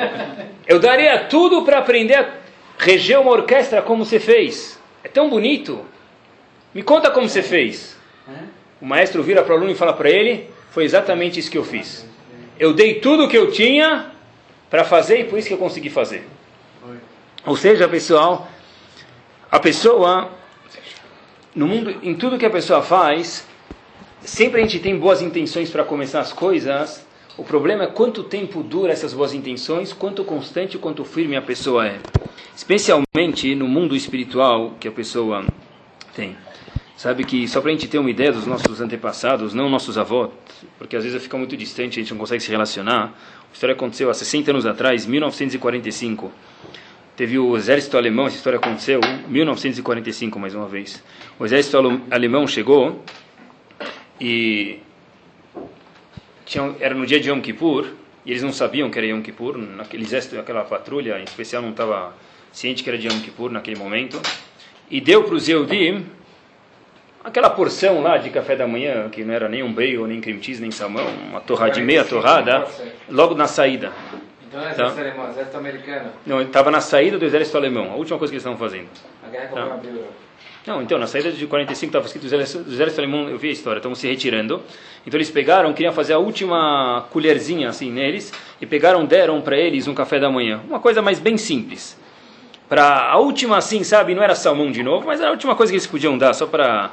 eu 0.67 0.79
daria 0.79 1.19
tudo 1.25 1.63
para 1.63 1.77
aprender 1.77 2.15
a 2.15 2.29
reger 2.77 3.19
uma 3.19 3.31
orquestra 3.31 3.81
como 3.81 4.03
você 4.03 4.19
fez. 4.19 4.79
É 5.03 5.07
tão 5.07 5.29
bonito. 5.29 5.85
Me 6.73 6.81
conta 6.81 7.11
como 7.11 7.29
você 7.29 7.41
fez. 7.41 7.97
O 8.81 8.85
maestro 8.85 9.21
vira 9.21 9.43
para 9.43 9.53
o 9.53 9.57
aluno 9.57 9.71
e 9.71 9.75
fala 9.75 9.93
para 9.93 10.09
ele, 10.09 10.49
foi 10.71 10.83
exatamente 10.83 11.39
isso 11.39 11.51
que 11.51 11.57
eu 11.57 11.63
fiz. 11.63 12.09
Eu 12.61 12.73
dei 12.73 12.99
tudo 12.99 13.23
o 13.23 13.27
que 13.27 13.35
eu 13.35 13.49
tinha 13.51 14.11
para 14.69 14.83
fazer 14.83 15.21
e 15.21 15.23
por 15.23 15.39
isso 15.39 15.47
que 15.47 15.53
eu 15.55 15.57
consegui 15.57 15.89
fazer. 15.89 16.27
Ou 17.43 17.57
seja, 17.57 17.87
pessoal, 17.87 18.47
a 19.51 19.59
pessoa, 19.59 20.29
no 21.55 21.65
mundo, 21.65 21.89
em 22.03 22.13
tudo 22.13 22.37
que 22.37 22.45
a 22.45 22.51
pessoa 22.51 22.83
faz, 22.83 23.47
sempre 24.21 24.61
a 24.61 24.63
gente 24.63 24.77
tem 24.77 24.95
boas 24.95 25.23
intenções 25.23 25.71
para 25.71 25.83
começar 25.83 26.19
as 26.19 26.31
coisas, 26.31 27.03
O 27.37 27.43
problema 27.43 27.85
é 27.85 27.87
quanto 27.87 28.23
tempo 28.25 28.61
dura 28.61 28.91
essas 28.91 29.13
boas 29.13 29.33
intenções, 29.33 29.91
quanto 29.93 30.23
constante, 30.23 30.77
quanto 30.77 31.03
firme 31.03 31.35
a 31.35 31.41
pessoa 31.41 31.87
é. 31.87 31.97
Especialmente 32.55 33.55
no 33.55 33.67
mundo 33.67 33.95
espiritual 33.95 34.75
que 34.79 34.87
a 34.87 34.91
pessoa 34.91 35.45
tem. 36.13 36.37
Sabe 37.01 37.23
que, 37.23 37.47
só 37.47 37.59
para 37.61 37.71
a 37.71 37.73
gente 37.73 37.87
ter 37.87 37.97
uma 37.97 38.11
ideia 38.11 38.31
dos 38.31 38.45
nossos 38.45 38.79
antepassados, 38.79 39.55
não 39.55 39.67
nossos 39.67 39.97
avós, 39.97 40.29
porque 40.77 40.95
às 40.95 41.03
vezes 41.03 41.23
fica 41.23 41.35
muito 41.35 41.57
distante, 41.57 41.99
a 41.99 42.03
gente 42.03 42.11
não 42.11 42.19
consegue 42.19 42.43
se 42.43 42.51
relacionar. 42.51 43.05
A 43.49 43.51
história 43.51 43.73
aconteceu 43.73 44.07
há 44.11 44.13
60 44.13 44.51
anos 44.51 44.67
atrás, 44.67 45.07
1945. 45.07 46.31
Teve 47.17 47.39
o 47.39 47.57
exército 47.57 47.97
alemão, 47.97 48.27
essa 48.27 48.35
história 48.35 48.59
aconteceu 48.59 49.01
em 49.03 49.31
1945, 49.31 50.39
mais 50.39 50.53
uma 50.53 50.67
vez. 50.67 51.03
O 51.39 51.45
exército 51.45 51.75
alemão 52.11 52.45
chegou 52.45 53.03
e 54.19 54.77
tinha, 56.45 56.75
era 56.79 56.93
no 56.93 57.07
dia 57.07 57.19
de 57.19 57.31
Yom 57.31 57.41
Kippur, 57.41 57.87
e 58.23 58.29
eles 58.29 58.43
não 58.43 58.53
sabiam 58.53 58.91
que 58.91 58.99
era 58.99 59.07
Yom 59.07 59.23
Kippur, 59.23 59.57
naquele 59.57 60.03
exército, 60.03 60.39
aquela 60.39 60.63
patrulha 60.65 61.19
em 61.19 61.23
especial 61.23 61.63
não 61.63 61.71
estava 61.71 62.15
ciente 62.51 62.83
que 62.83 62.89
era 62.91 62.99
de 62.99 63.07
Yom 63.07 63.21
Kippur 63.21 63.49
naquele 63.49 63.79
momento, 63.79 64.21
e 64.87 65.01
deu 65.01 65.23
para 65.23 65.33
os 65.33 65.47
Yehudim 65.47 66.05
aquela 67.23 67.49
porção 67.49 68.01
lá 68.01 68.17
de 68.17 68.29
café 68.29 68.55
da 68.55 68.67
manhã, 68.67 69.09
que 69.09 69.23
não 69.23 69.33
era 69.33 69.47
nem 69.49 69.63
um 69.63 69.71
bacon, 69.71 70.05
nem 70.07 70.19
cream 70.21 70.41
cheese, 70.41 70.61
nem 70.61 70.71
salmão, 70.71 71.05
uma 71.29 71.39
torradinha, 71.41 71.85
meia 71.85 72.03
torrada, 72.03 72.65
logo 73.09 73.35
na 73.35 73.47
saída. 73.47 73.91
Então 74.47 74.59
é 74.61 74.73
Tá. 74.73 74.83
exército 74.87 74.99
alemão, 75.01 75.29
exército 75.29 75.57
americano. 75.57 76.09
Não, 76.25 76.41
estava 76.41 76.71
na 76.71 76.81
saída 76.81 77.17
do 77.17 77.25
exército 77.25 77.57
alemão, 77.57 77.91
a 77.91 77.95
última 77.95 78.17
coisa 78.17 78.31
que 78.31 78.35
eles 78.35 78.43
estavam 78.45 78.57
fazendo. 78.59 78.87
A 79.25 79.29
guerra 79.29 79.47
Tá. 79.47 79.65
Bíblia. 79.77 80.03
Não, 80.67 80.79
então, 80.79 80.99
na 80.99 81.07
saída 81.07 81.31
de 81.31 81.47
45 81.47 81.89
estava 81.89 82.05
escrito 82.05 82.27
do 82.27 82.35
exército 82.73 83.01
alemão, 83.01 83.27
eu 83.27 83.37
vi 83.37 83.49
a 83.49 83.51
história, 83.51 83.79
estavam 83.79 83.95
se 83.95 84.07
retirando. 84.07 84.61
Então 85.07 85.17
eles 85.17 85.31
pegaram, 85.31 85.73
queriam 85.73 85.91
fazer 85.93 86.13
a 86.13 86.19
última 86.19 87.05
colherzinha 87.09 87.69
assim 87.69 87.89
neles, 87.91 88.31
e 88.59 88.65
pegaram, 88.67 89.03
deram 89.05 89.41
para 89.41 89.57
eles 89.57 89.87
um 89.87 89.93
café 89.95 90.19
da 90.19 90.29
manhã. 90.29 90.61
Uma 90.67 90.79
coisa 90.79 91.01
mais 91.01 91.19
bem 91.19 91.35
simples. 91.35 91.97
Para 92.71 93.11
a 93.11 93.17
última 93.17 93.57
assim, 93.57 93.83
sabe, 93.83 94.15
não 94.15 94.23
era 94.23 94.33
salmão 94.33 94.71
de 94.71 94.81
novo, 94.81 95.05
mas 95.05 95.19
era 95.19 95.27
a 95.27 95.33
última 95.33 95.53
coisa 95.57 95.73
que 95.73 95.75
eles 95.75 95.85
podiam 95.85 96.17
dar, 96.17 96.31
só 96.33 96.47
para 96.47 96.89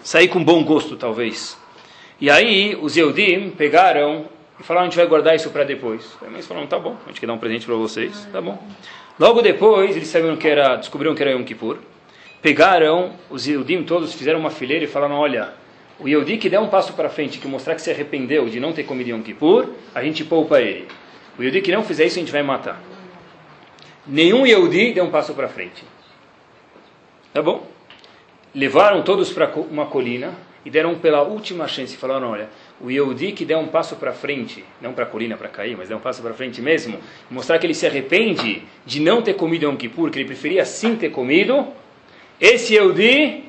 sair 0.00 0.28
com 0.28 0.44
bom 0.44 0.62
gosto, 0.62 0.94
talvez. 0.94 1.58
E 2.20 2.30
aí 2.30 2.78
os 2.80 2.96
Eudim 2.96 3.50
pegaram 3.50 4.26
e 4.60 4.62
falaram, 4.62 4.86
a 4.86 4.88
gente 4.88 4.96
vai 4.96 5.04
guardar 5.08 5.34
isso 5.34 5.50
para 5.50 5.64
depois. 5.64 6.16
Eles 6.22 6.46
falaram, 6.46 6.68
tá 6.68 6.78
bom, 6.78 6.94
a 7.04 7.08
gente 7.08 7.18
quer 7.18 7.26
dar 7.26 7.32
um 7.32 7.38
presente 7.38 7.66
para 7.66 7.74
vocês, 7.74 8.28
tá 8.30 8.40
bom. 8.40 8.56
Logo 9.18 9.42
depois, 9.42 9.96
eles 9.96 10.06
sabiam 10.06 10.36
que 10.36 10.46
era, 10.46 10.76
descobriram 10.76 11.12
que 11.12 11.22
era 11.22 11.32
Yom 11.32 11.42
Kippur. 11.42 11.78
Pegaram, 12.40 13.10
os 13.28 13.48
Eudim 13.48 13.82
todos 13.82 14.14
fizeram 14.14 14.38
uma 14.38 14.50
fileira 14.50 14.84
e 14.84 14.86
falaram, 14.86 15.16
olha, 15.16 15.54
o 15.98 16.06
Yehudi 16.06 16.36
que 16.36 16.48
der 16.48 16.60
um 16.60 16.68
passo 16.68 16.92
para 16.92 17.08
frente, 17.08 17.40
que 17.40 17.48
mostrar 17.48 17.74
que 17.74 17.82
se 17.82 17.90
arrependeu 17.90 18.48
de 18.48 18.60
não 18.60 18.72
ter 18.72 18.84
comido 18.84 19.10
Yom 19.10 19.22
Kippur, 19.22 19.70
a 19.92 20.04
gente 20.04 20.24
poupa 20.24 20.60
ele. 20.60 20.86
O 21.36 21.42
Yehudi 21.42 21.62
que 21.62 21.72
não 21.72 21.82
fizer 21.82 22.04
isso, 22.04 22.16
a 22.16 22.20
gente 22.20 22.30
vai 22.30 22.44
matar. 22.44 22.80
Nenhum 24.06 24.46
Yehudi 24.46 24.92
deu 24.92 25.04
um 25.04 25.10
passo 25.10 25.34
para 25.34 25.48
frente. 25.48 25.84
Tá 27.32 27.42
bom? 27.42 27.66
Levaram 28.54 29.02
todos 29.02 29.32
para 29.32 29.52
uma 29.70 29.86
colina 29.86 30.32
e 30.64 30.70
deram 30.70 30.94
pela 30.96 31.22
última 31.22 31.66
chance. 31.66 31.96
Falaram, 31.96 32.30
olha, 32.30 32.48
o 32.80 32.90
Yehudi 32.90 33.32
que 33.32 33.44
der 33.44 33.56
um 33.56 33.66
passo 33.66 33.96
para 33.96 34.12
frente, 34.12 34.64
não 34.80 34.92
para 34.92 35.04
a 35.04 35.06
colina 35.06 35.36
para 35.36 35.48
cair, 35.48 35.76
mas 35.76 35.88
der 35.88 35.96
um 35.96 36.00
passo 36.00 36.22
para 36.22 36.34
frente 36.34 36.62
mesmo, 36.62 36.98
mostrar 37.30 37.58
que 37.58 37.66
ele 37.66 37.74
se 37.74 37.86
arrepende 37.86 38.62
de 38.84 39.00
não 39.00 39.22
ter 39.22 39.34
comido 39.34 39.64
Yom 39.64 39.76
Kippur, 39.76 40.10
que 40.10 40.18
ele 40.18 40.26
preferia 40.26 40.64
sim 40.64 40.96
ter 40.96 41.10
comido, 41.10 41.66
esse 42.40 42.74
Yehudi, 42.74 43.44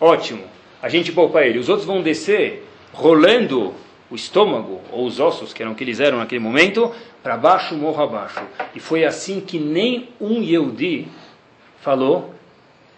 ótimo, 0.00 0.44
a 0.80 0.88
gente 0.88 1.12
poupa 1.12 1.42
ele. 1.42 1.58
Os 1.58 1.68
outros 1.68 1.86
vão 1.86 2.02
descer 2.02 2.66
rolando 2.92 3.74
o 4.10 4.14
estômago 4.14 4.80
ou 4.90 5.06
os 5.06 5.20
ossos, 5.20 5.52
que 5.52 5.62
eram 5.62 5.72
o 5.72 5.74
que 5.74 5.84
eles 5.84 6.00
eram 6.00 6.18
naquele 6.18 6.40
momento, 6.40 6.92
para 7.22 7.36
baixo, 7.36 7.74
morro 7.74 8.02
abaixo. 8.02 8.40
E 8.74 8.80
foi 8.80 9.04
assim 9.04 9.40
que 9.40 9.58
nem 9.58 10.08
um 10.20 10.42
Yehudi 10.42 11.08
falou, 11.80 12.34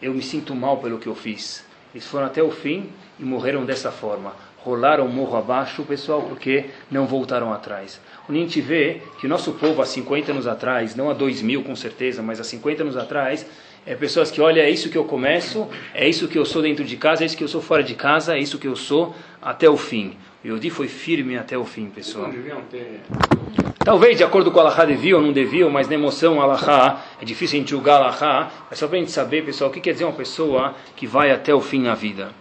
eu 0.01 0.15
me 0.15 0.23
sinto 0.23 0.55
mal 0.55 0.79
pelo 0.79 0.99
que 0.99 1.07
eu 1.07 1.15
fiz. 1.15 1.65
Eles 1.95 2.07
foram 2.07 2.27
até 2.27 2.43
o 2.43 2.51
fim 2.51 2.89
e 3.19 3.25
morreram 3.25 3.65
dessa 3.65 3.91
forma. 3.91 4.35
Rolaram 4.59 5.09
morro 5.09 5.37
abaixo, 5.37 5.83
pessoal, 5.85 6.23
porque 6.23 6.67
não 6.91 7.07
voltaram 7.07 7.53
atrás. 7.53 8.01
Onde 8.29 8.39
a 8.39 8.43
gente 8.43 8.61
vê 8.61 9.01
que 9.19 9.27
o 9.27 9.29
nosso 9.29 9.53
povo 9.53 9.81
há 9.81 9.87
50 9.87 10.33
anos 10.33 10.47
atrás, 10.47 10.95
não 10.95 11.11
há 11.11 11.15
2 11.15 11.43
mil 11.43 11.65
com 11.65 11.75
certeza, 11.75 12.23
mas 12.23 12.39
há 12.39 12.45
50 12.45 12.83
anos 12.83 12.97
atrás, 12.97 13.47
é 13.87 13.95
pessoas 13.95 14.31
que, 14.31 14.41
olha, 14.41 14.61
é 14.61 14.71
isso 14.71 14.91
que 14.91 14.99
eu 14.99 15.05
começo, 15.05 15.67
é 15.95 16.07
isso 16.07 16.29
que 16.29 16.39
eu 16.39 16.45
sou 16.45 16.61
dentro 16.61 16.85
de 16.85 16.97
casa, 16.97 17.23
é 17.23 17.27
isso 17.27 17.37
que 17.37 17.43
eu 17.43 17.49
sou 17.49 17.63
fora 17.63 17.83
de 17.83 17.95
casa, 17.95 18.37
é 18.37 18.39
isso 18.39 18.59
que 18.59 18.69
eu 18.69 18.77
sou 18.77 19.15
até 19.41 19.69
o 19.69 19.77
fim. 19.77 20.17
Yodi 20.45 20.71
foi 20.71 20.89
firme 20.89 21.37
até 21.37 21.59
o 21.59 21.65
fim, 21.65 21.91
pessoal. 21.91 22.33
Talvez, 23.85 24.17
de 24.17 24.25
acordo 24.25 24.51
com 24.51 24.59
o 24.59 24.61
Allahá, 24.61 24.87
deviam 24.87 25.19
ou 25.19 25.27
não 25.27 25.33
deviam, 25.33 25.69
mas 25.69 25.87
na 25.87 25.95
emoção 25.95 26.41
Allahá, 26.41 27.05
é 27.21 27.25
difícil 27.25 27.59
a 27.59 27.61
gente 27.61 27.71
julgar 27.71 27.97
Allahá, 27.97 28.51
mas 28.71 28.79
só 28.79 28.87
para 28.89 28.97
a 28.97 29.01
gente 29.01 29.13
saber, 29.13 29.45
pessoal, 29.45 29.69
o 29.69 29.73
que 29.73 29.81
quer 29.81 29.93
dizer 29.93 30.05
uma 30.05 30.15
pessoa 30.15 30.75
que 30.97 31.07
vai 31.07 31.31
até 31.31 31.55
o 31.55 31.61
fim 31.61 31.83
na 31.83 31.95
vida. 31.95 32.33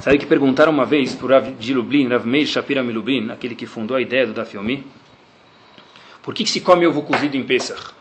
Sabe 0.00 0.16
que 0.16 0.26
perguntaram 0.26 0.72
uma 0.72 0.86
vez 0.86 1.14
para 1.14 1.26
o 1.26 1.28
Rav 1.28 1.50
de 1.58 1.74
Lublin, 1.74 2.08
Rav 2.08 2.24
Meir 2.24 2.46
Shapira 2.46 2.82
Milublin, 2.82 3.30
aquele 3.30 3.54
que 3.54 3.66
fundou 3.66 3.96
a 3.96 4.00
ideia 4.00 4.26
do 4.26 4.32
Dafyomi, 4.32 4.86
por 6.22 6.34
que, 6.34 6.44
que 6.44 6.50
se 6.50 6.60
come 6.60 6.86
ovo 6.86 7.02
cozido 7.02 7.36
em 7.36 7.42
Pesach? 7.42 7.92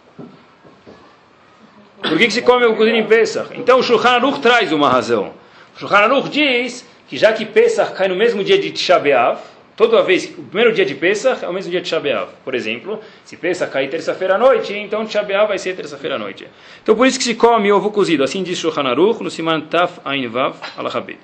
Por 2.02 2.17
que, 2.17 2.28
que 2.28 2.34
se 2.34 2.41
come 2.41 2.65
ovo 2.65 2.76
cozido 2.76 2.97
em 2.97 3.06
Pesach? 3.06 3.50
Então 3.56 3.80
o 3.80 3.84
Shulchan 3.84 4.10
Aruch 4.12 4.39
traz 4.39 4.71
uma 4.71 4.89
razão. 4.89 5.34
O 5.76 5.80
Shulchan 5.80 5.97
Aruch 5.97 6.30
diz 6.30 6.86
que 7.08 7.17
já 7.17 7.32
que 7.34 7.46
Pesach 7.46 7.93
cai 7.93 8.08
no 8.08 8.15
mesmo 8.15 8.43
dia 8.43 8.58
de 8.60 8.72
Tisha 8.72 9.00
B'Av, 9.00 9.39
toda 9.76 10.02
vez, 10.04 10.26
o 10.38 10.43
primeiro 10.43 10.74
dia 10.74 10.86
de 10.86 10.93
Pesach 10.96 11.43
é 11.43 11.48
o 11.48 11.54
mesmo 11.54 11.72
dia 11.72 11.80
de 11.80 11.86
Tisha 11.86 12.00
B'Av. 12.00 12.30
Por 12.43 12.54
exemplo, 12.54 13.00
se 13.24 13.38
Pesach 13.38 13.72
cair 13.72 13.89
terça-feira 13.89 14.36
à 14.36 14.38
noite, 14.38 14.74
então 14.74 15.06
Tisha 15.06 15.24
B'Av 15.24 15.48
vai 15.48 15.58
ser 15.58 15.76
terça-feira 15.76 16.15
à 16.15 16.20
noite. 16.20 16.48
Então 16.84 16.96
por 16.96 17.08
isso 17.08 17.17
que 17.17 17.24
se 17.24 17.36
come 17.36 17.72
ovo 17.72 17.91
cozido. 17.91 18.24
Assim 18.24 18.43
diz 18.43 18.58
Shulchan 18.58 18.88
Aruch 18.88 19.24
no 19.24 19.32
Siman 19.32 19.62
Taf 19.62 20.00
Ain 20.04 20.28
Vav 20.28 20.56
Alahabet. 20.78 21.20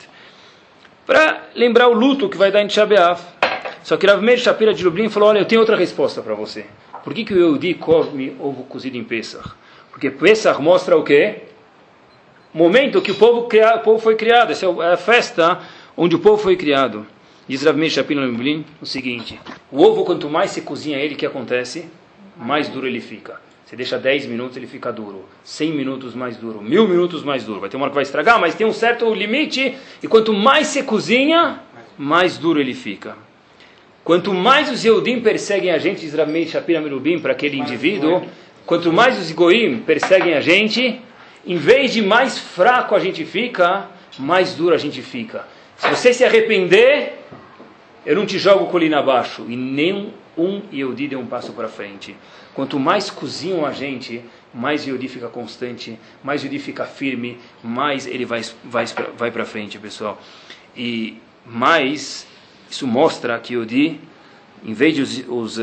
Para 1.05 1.49
lembrar 1.53 1.89
o 1.89 1.93
luto 1.93 2.29
que 2.29 2.37
vai 2.37 2.51
dar 2.51 2.61
em 2.61 2.67
Tisha 2.67 2.85
B'Av. 2.85 3.19
Só 3.83 3.97
que 3.97 4.07
Rav 4.07 4.21
Meir 4.21 4.39
Shapira 4.39 4.73
de 4.73 4.83
Lublin 4.83 5.09
falou, 5.09 5.29
olha, 5.29 5.39
eu 5.39 5.45
tenho 5.45 5.59
outra 5.59 5.75
resposta 5.75 6.21
para 6.21 6.33
você. 6.33 6.65
Por 7.03 7.13
que, 7.13 7.25
que 7.25 7.33
o 7.33 7.37
Yehudi 7.37 7.73
come 7.73 8.33
ovo 8.39 8.63
cozido 8.63 8.95
em 8.95 9.03
Pesach? 9.03 9.49
Porque 9.91 10.09
Pesach 10.09 10.61
mostra 10.61 10.95
o 10.97 11.03
quê? 11.03 11.41
Momento 12.53 13.01
que 13.01 13.11
o 13.11 13.15
povo, 13.15 13.47
cria, 13.47 13.75
o 13.75 13.79
povo 13.79 13.99
foi 13.99 14.15
criado. 14.15 14.51
Essa 14.51 14.65
é 14.67 14.93
a 14.93 14.97
festa 14.97 15.59
onde 15.95 16.15
o 16.15 16.19
povo 16.19 16.41
foi 16.41 16.55
criado. 16.55 17.05
Diz 17.47 17.63
Rav 17.63 17.77
Meir 17.77 17.91
o 18.81 18.85
seguinte, 18.85 19.39
o 19.71 19.81
ovo, 19.81 20.05
quanto 20.05 20.29
mais 20.29 20.51
se 20.51 20.61
cozinha 20.61 20.97
ele, 20.97 21.15
o 21.15 21.17
que 21.17 21.25
acontece? 21.25 21.85
Mais 22.37 22.69
duro 22.69 22.87
ele 22.87 23.01
fica. 23.01 23.39
Você 23.65 23.75
deixa 23.75 23.97
10 23.97 24.27
minutos, 24.27 24.55
ele 24.55 24.67
fica 24.67 24.93
duro. 24.93 25.25
100 25.43 25.71
minutos 25.71 26.13
mais 26.13 26.37
duro. 26.37 26.61
Mil 26.61 26.87
minutos 26.87 27.23
mais 27.23 27.43
duro. 27.43 27.59
Vai 27.59 27.69
ter 27.69 27.75
uma 27.75 27.85
hora 27.85 27.91
que 27.91 27.95
vai 27.95 28.03
estragar, 28.03 28.39
mas 28.39 28.55
tem 28.55 28.67
um 28.67 28.71
certo 28.71 29.11
limite. 29.13 29.75
E 30.01 30.07
quanto 30.07 30.31
mais 30.31 30.67
você 30.67 30.83
cozinha, 30.83 31.59
mais 31.97 32.37
duro 32.37 32.59
ele 32.59 32.73
fica. 32.73 33.15
Quanto 34.03 34.33
mais 34.33 34.69
os 34.69 34.83
Yehudim 34.83 35.21
perseguem 35.21 35.71
a 35.71 35.77
gente, 35.77 36.01
diz 36.01 36.13
Ramei 36.13 36.45
Shapira 36.45 36.81
para 37.21 37.31
aquele 37.31 37.57
indivíduo, 37.57 38.21
quanto 38.65 38.91
mais 38.91 39.17
os 39.17 39.31
Goim 39.31 39.79
perseguem 39.79 40.33
a 40.33 40.41
gente, 40.41 40.99
em 41.47 41.55
vez 41.55 41.93
de 41.93 42.01
mais 42.01 42.37
fraco 42.37 42.95
a 42.95 42.99
gente 42.99 43.23
fica, 43.23 43.87
mais 44.19 44.55
duro 44.55 44.75
a 44.75 44.77
gente 44.77 45.01
fica. 45.01 45.47
Se 45.83 45.89
você 45.89 46.13
se 46.13 46.23
arrepender, 46.23 47.19
eu 48.05 48.15
não 48.15 48.25
te 48.25 48.39
jogo 48.39 48.67
colina 48.67 48.99
abaixo. 48.99 49.45
E 49.49 49.55
nem 49.57 50.13
um 50.37 50.61
Yehudi 50.71 51.09
deu 51.09 51.19
um 51.19 51.25
passo 51.25 51.51
para 51.51 51.67
frente. 51.67 52.15
Quanto 52.53 52.79
mais 52.79 53.09
cozinham 53.09 53.65
a 53.65 53.73
gente, 53.73 54.23
mais 54.53 54.87
Yehudi 54.87 55.09
fica 55.09 55.27
constante, 55.27 55.99
mais 56.23 56.41
Yehudi 56.41 56.59
fica 56.59 56.85
firme, 56.85 57.37
mais 57.61 58.07
ele 58.07 58.23
vai, 58.23 58.41
vai, 58.63 58.85
vai 59.17 59.29
para 59.29 59.43
frente, 59.43 59.77
pessoal. 59.77 60.21
E 60.73 61.17
mais, 61.45 62.25
isso 62.71 62.87
mostra 62.87 63.37
que 63.37 63.53
Yehudi, 63.53 63.99
em 64.63 64.73
vez 64.73 64.95
de 64.95 65.01
os, 65.01 65.25
os 65.27 65.59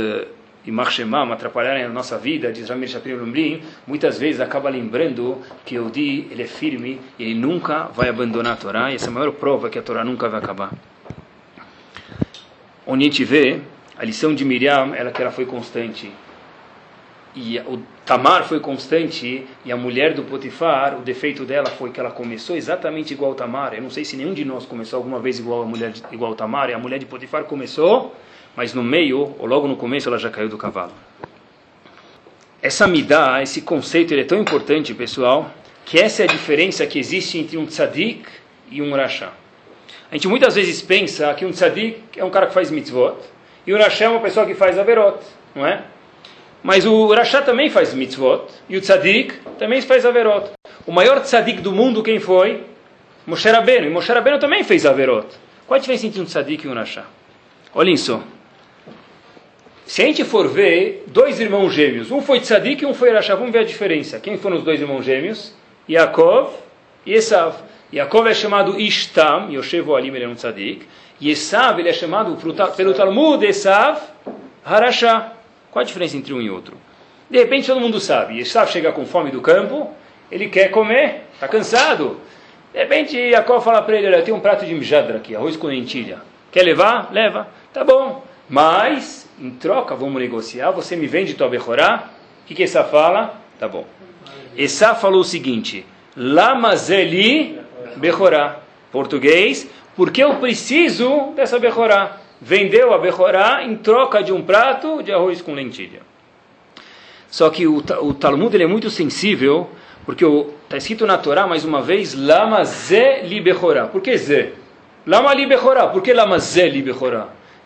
uh, 0.65 0.69
Imachemam 0.69 1.33
atrapalharem 1.33 1.85
a 1.85 1.89
nossa 1.89 2.19
vida, 2.19 2.53
diz 2.53 2.69
Ramir 2.69 2.89
Shapir 2.89 3.17
Lumbrin, 3.17 3.63
muitas 3.87 4.19
vezes 4.19 4.41
acaba 4.41 4.69
lembrando 4.69 5.39
que 5.65 5.75
Yehudi, 5.75 6.29
ele 6.31 6.43
é 6.43 6.47
firme 6.47 7.01
e 7.19 7.25
ele 7.25 7.35
nunca 7.35 7.85
vai 7.85 8.09
abandonar 8.09 8.55
a 8.55 8.57
Torá, 8.57 8.91
e 8.91 8.97
essa 8.97 9.07
é 9.07 9.09
a 9.09 9.13
maior 9.13 9.33
prova 9.33 9.71
que 9.71 9.79
a 9.79 9.83
Torá 9.83 10.05
nunca 10.05 10.29
vai 10.29 10.39
acabar. 10.39 10.73
Onde 12.87 13.05
a 13.05 13.07
gente 13.07 13.25
vê 13.25 13.61
a 13.97 14.05
lição 14.05 14.35
de 14.35 14.45
Miriam, 14.45 14.95
ela 14.95 15.11
que 15.11 15.21
ela 15.21 15.31
foi 15.31 15.45
constante. 15.45 16.11
E 17.35 17.61
o 17.61 17.81
Tamar 18.05 18.43
foi 18.45 18.59
constante 18.59 19.47
e 19.65 19.71
a 19.71 19.77
mulher 19.77 20.15
do 20.15 20.25
Potifar, 20.25 20.99
o 20.99 21.03
defeito 21.03 21.45
dela 21.45 21.71
foi 21.71 21.91
que 21.91 22.01
ela 22.01 22.11
começou 22.11 22.57
exatamente 22.57 23.13
igual 23.15 23.35
Tamar. 23.35 23.75
Eu 23.75 23.83
não 23.83 23.91
sei 23.91 24.05
se 24.05 24.17
nenhum 24.17 24.35
de 24.35 24.45
nós 24.45 24.67
começou 24.67 24.97
alguma 24.97 25.21
vez 25.21 25.39
igual 25.39 25.63
a 25.63 25.67
mulher 25.67 25.93
igual 26.11 26.35
Tamar, 26.35 26.71
e 26.71 26.73
a 26.73 26.79
mulher 26.79 26.99
de 26.99 27.07
Potifar 27.07 27.45
começou, 27.45 28.17
mas 28.57 28.75
no 28.75 28.83
meio, 28.83 29.35
ou 29.39 29.47
logo 29.47 29.67
no 29.67 29.77
começo, 29.77 30.09
ela 30.09 30.19
já 30.19 30.31
caiu 30.31 30.49
do 30.49 30.59
cavalo. 30.59 30.93
Essa 32.63 32.87
midá, 32.87 33.43
esse 33.43 33.63
conceito, 33.63 34.13
ele 34.13 34.23
é 34.23 34.25
tão 34.25 34.39
importante, 34.39 34.93
pessoal, 34.95 35.51
que 35.85 35.99
essa 35.99 36.23
é 36.23 36.25
a 36.25 36.29
diferença 36.29 36.87
que 36.87 36.99
existe 36.99 37.39
entre 37.39 37.57
um 37.57 37.67
tzadik 37.67 38.29
e 38.71 38.83
um 38.83 38.95
rasha. 38.95 39.31
A 40.11 40.15
gente 40.15 40.29
muitas 40.29 40.55
vezes 40.55 40.83
pensa 40.83 41.33
que 41.35 41.47
um 41.47 41.51
tzadik 41.51 42.01
é 42.17 42.25
um 42.25 42.31
cara 42.31 42.47
que 42.47 42.55
faz 42.55 42.71
mitzvot, 42.71 43.17
e 43.67 43.73
o 43.73 43.79
Rasha 43.79 44.05
é 44.05 44.09
uma 44.09 44.21
pessoa 44.21 44.47
que 44.47 44.55
faz 44.55 44.79
Averot, 44.79 45.19
não 45.55 45.67
é? 45.67 45.83
Mas 46.63 46.85
o 46.85 47.13
Rasha 47.13 47.43
também 47.43 47.71
faz 47.71 47.95
mitzvot, 47.95 48.47
e 48.69 48.77
o 48.77 48.81
Tzadik 48.81 49.35
também 49.59 49.81
faz 49.81 50.05
Averot. 50.05 50.51
O 50.87 50.93
maior 50.93 51.21
Tzadik 51.21 51.61
do 51.61 51.73
mundo, 51.73 52.03
quem 52.03 52.19
foi? 52.19 52.65
Moshe 53.27 53.49
Rabbeinu. 53.49 53.87
E 53.87 53.91
Moshe 53.91 54.13
Rabbeinu 54.13 54.39
também 54.39 54.65
fez 54.65 54.85
Averot. 54.85 55.27
Qual 55.67 55.77
a 55.77 55.81
diferença 55.81 56.07
entre 56.07 56.21
um 56.21 56.25
Tzadik 56.25 56.67
e 56.67 56.69
um 56.69 56.75
Rasha? 56.75 57.05
Olhem 57.75 57.97
só. 57.97 58.23
Se 59.91 60.03
a 60.03 60.05
gente 60.05 60.23
for 60.23 60.47
ver 60.47 61.03
dois 61.09 61.41
irmãos 61.41 61.75
gêmeos, 61.75 62.13
um 62.13 62.23
foi 62.23 62.39
Tzadik 62.39 62.85
e 62.85 62.87
um 62.87 62.95
foi 62.95 63.11
Rasha, 63.11 63.35
vamos 63.35 63.51
ver 63.51 63.59
a 63.59 63.65
diferença. 63.65 64.21
Quem 64.21 64.39
foram 64.39 64.59
os 64.59 64.63
dois 64.63 64.81
irmãos 64.81 65.05
gêmeos? 65.05 65.53
Yaakov 65.89 66.53
e 67.05 67.13
Esav. 67.13 67.57
Yaakov 67.93 68.29
é 68.29 68.33
chamado 68.33 68.79
Ishtam, 68.79 69.51
Yoshevo 69.51 69.97
Alim, 69.97 70.15
ele 70.15 70.23
é 70.23 70.29
um 70.29 70.37
Tzadik. 70.37 70.87
E 71.21 71.29
Esav, 71.29 71.81
ele 71.81 71.89
é 71.89 71.93
chamado 71.93 72.39
pelo 72.77 72.95
Talmud, 72.95 73.45
Esav, 73.45 74.01
Harashá. 74.65 75.33
Qual 75.73 75.83
a 75.83 75.85
diferença 75.85 76.17
entre 76.17 76.33
um 76.33 76.41
e 76.41 76.49
outro? 76.49 76.77
De 77.29 77.39
repente 77.39 77.67
todo 77.67 77.81
mundo 77.81 77.99
sabe. 77.99 78.39
Esav 78.39 78.71
chega 78.71 78.93
com 78.93 79.05
fome 79.05 79.33
do 79.33 79.41
campo, 79.41 79.91
ele 80.31 80.49
quer 80.49 80.69
comer, 80.69 81.23
está 81.35 81.49
cansado. 81.49 82.21
De 82.73 82.79
repente 82.79 83.19
Yaakov 83.19 83.65
fala 83.65 83.83
para 83.83 83.99
ele, 83.99 84.07
olha, 84.07 84.23
tenho 84.23 84.37
um 84.37 84.41
prato 84.41 84.65
de 84.65 84.73
mjadra 84.73 85.17
aqui, 85.17 85.35
arroz 85.35 85.57
com 85.57 85.67
lentilha. 85.67 86.21
Quer 86.53 86.63
levar? 86.63 87.13
Leva. 87.13 87.49
Tá 87.73 87.83
bom. 87.83 88.25
Mas, 88.49 89.20
em 89.41 89.51
troca, 89.51 89.95
vamos 89.95 90.21
negociar, 90.21 90.71
você 90.71 90.97
me 90.97 91.07
vende 91.07 91.35
tua 91.35 91.49
Bechorá? 91.49 92.11
O 92.43 92.47
que, 92.47 92.55
que 92.55 92.63
Esav 92.63 92.91
fala? 92.91 93.41
Tá 93.59 93.67
bom. 93.67 93.87
Esav 94.57 95.01
falou 95.01 95.21
o 95.21 95.25
seguinte, 95.25 95.87
Lamazeli 96.17 97.59
Bechorá. 97.97 98.61
Português, 98.91 99.71
porque 99.97 100.23
eu 100.23 100.37
preciso 100.37 101.33
dessa 101.37 101.59
Bechorá. 101.59 102.19
Vendeu 102.41 102.93
a 102.93 102.99
Bechorá 102.99 103.65
em 103.65 103.77
troca 103.77 104.23
de 104.23 104.33
um 104.33 104.43
prato 104.43 105.03
de 105.03 105.13
arroz 105.13 105.41
com 105.41 105.55
lentilha. 105.55 106.01
Só 107.31 107.49
que 107.51 107.67
o, 107.67 107.77
o 107.77 108.15
Talmud 108.15 108.55
ele 108.55 108.65
é 108.65 108.67
muito 108.67 108.91
sensível, 108.91 109.71
porque 110.05 110.25
está 110.65 110.77
escrito 110.77 111.07
na 111.07 111.17
Torá, 111.17 111.47
mais 111.47 111.65
uma 111.65 111.81
vez, 111.81 112.15
Lama 112.15 112.65
Ze 112.65 113.23
Li 113.23 113.41
Bechorá. 113.41 113.87
Por 113.87 114.01
que 114.01 114.17
Ze? 114.19 114.55
Lama 115.07 115.33
Li 115.33 115.47
Bechorá. 115.47 115.87
Por 115.87 116.03
que 116.03 116.13
Lama 116.13 116.39
Ze 116.39 116.69
Li 116.69 116.83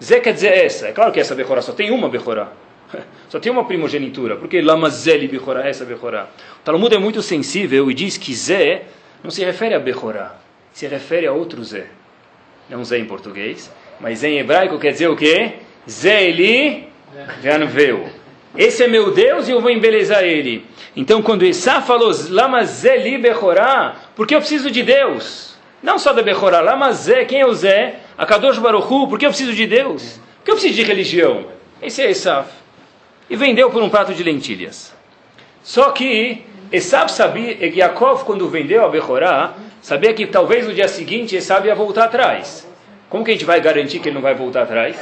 Ze 0.03 0.21
quer 0.21 0.33
dizer 0.33 0.53
essa. 0.53 0.89
É 0.89 0.93
claro 0.93 1.13
que 1.13 1.21
essa 1.21 1.35
Bechorá 1.35 1.63
só 1.63 1.73
tem 1.73 1.91
uma 1.91 2.09
Bechorá. 2.09 2.49
Só 3.29 3.41
tem 3.41 3.51
uma 3.51 3.65
primogenitura. 3.65 4.37
Por 4.37 4.47
que 4.47 4.61
Lama 4.61 4.89
Bechorá, 4.89 5.67
essa 5.67 5.85
Bechorá? 5.85 6.29
O 6.61 6.65
Talmud 6.65 6.95
é 6.95 6.99
muito 6.99 7.23
sensível 7.23 7.91
e 7.91 7.95
diz 7.95 8.17
que 8.17 8.33
Ze 8.33 8.83
não 9.23 9.31
se 9.31 9.45
refere 9.45 9.75
a 9.75 9.81
Bechorá, 9.81 10.37
se 10.73 10.87
refere 10.87 11.27
a 11.27 11.33
outro 11.33 11.65
Zé. 11.65 11.87
Não 12.69 12.85
Zé 12.85 12.99
em 12.99 13.05
português, 13.05 13.73
mas 13.99 14.23
em 14.23 14.39
hebraico 14.39 14.79
quer 14.79 14.93
dizer 14.93 15.09
o 15.09 15.17
quê? 15.17 15.55
Zé 15.89 16.29
Eli 16.29 16.89
Veanveu. 17.41 18.09
Esse 18.57 18.85
é 18.85 18.89
meu 18.89 19.13
Deus 19.13 19.49
e 19.49 19.53
eu 19.53 19.61
vou 19.61 19.71
embelezar 19.71 20.23
ele. 20.23 20.65
Então, 20.95 21.23
quando 21.23 21.45
Issa 21.45 21.81
falou, 21.81 22.13
Lama 22.29 22.65
Zé 22.65 23.19
Bechorá, 23.19 23.97
porque 24.15 24.35
eu 24.35 24.39
preciso 24.39 24.71
de 24.71 24.83
Deus. 24.83 25.57
Não 25.83 25.99
só 25.99 26.13
da 26.13 26.23
Bechorá, 26.23 26.61
Lama 26.61 26.93
Zé, 26.93 27.25
quem 27.25 27.41
é 27.41 27.47
o 27.47 27.53
Zé? 27.53 28.01
A 28.17 28.25
Kadosh 28.25 28.59
Baruchu, 28.59 29.09
porque 29.09 29.27
eu 29.27 29.31
preciso 29.31 29.53
de 29.53 29.67
Deus. 29.67 30.21
Porque 30.37 30.51
eu 30.53 30.55
preciso 30.55 30.75
de 30.75 30.83
religião. 30.85 31.47
Esse 31.83 32.03
é 32.03 32.11
Esav. 32.11 32.47
E 33.29 33.35
vendeu 33.35 33.71
por 33.71 33.83
um 33.83 33.89
prato 33.89 34.15
de 34.15 34.23
lentilhas. 34.23 34.95
Só 35.63 35.91
que 35.91 36.45
Esav 36.71 37.09
sabia, 37.11 37.57
Yaakov, 37.67 38.25
quando 38.25 38.49
vendeu 38.49 38.85
a 38.85 38.89
Bechorá, 38.89 39.55
sabia 39.83 40.13
que 40.15 40.27
talvez 40.27 40.67
no 40.67 40.75
dia 40.75 40.87
seguinte 40.87 41.35
Esav 41.35 41.67
ia 41.67 41.75
voltar 41.75 42.05
atrás. 42.05 42.69
Como 43.09 43.25
que 43.25 43.31
a 43.31 43.35
gente 43.35 43.45
vai 43.45 43.61
garantir 43.61 43.99
que 43.99 44.09
ele 44.09 44.15
não 44.15 44.23
vai 44.23 44.35
voltar 44.35 44.63
atrás? 44.63 44.97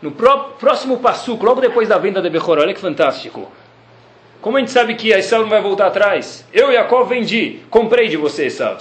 No 0.00 0.12
pró 0.12 0.54
próximo 0.58 0.98
passo, 0.98 1.38
logo 1.40 1.60
depois 1.60 1.88
da 1.88 1.98
venda 1.98 2.20
da 2.20 2.28
Bechorá, 2.28 2.62
olha 2.62 2.74
que 2.74 2.80
fantástico. 2.80 3.50
Como 4.40 4.56
a 4.56 4.60
gente 4.60 4.72
sabe 4.72 4.94
que 4.94 5.10
Esav 5.10 5.42
não 5.42 5.50
vai 5.50 5.62
voltar 5.62 5.86
atrás? 5.86 6.44
Eu, 6.52 6.70
Yaakov, 6.70 7.08
vendi, 7.08 7.60
comprei 7.70 8.08
de 8.08 8.16
você, 8.16 8.46
Esav. 8.46 8.80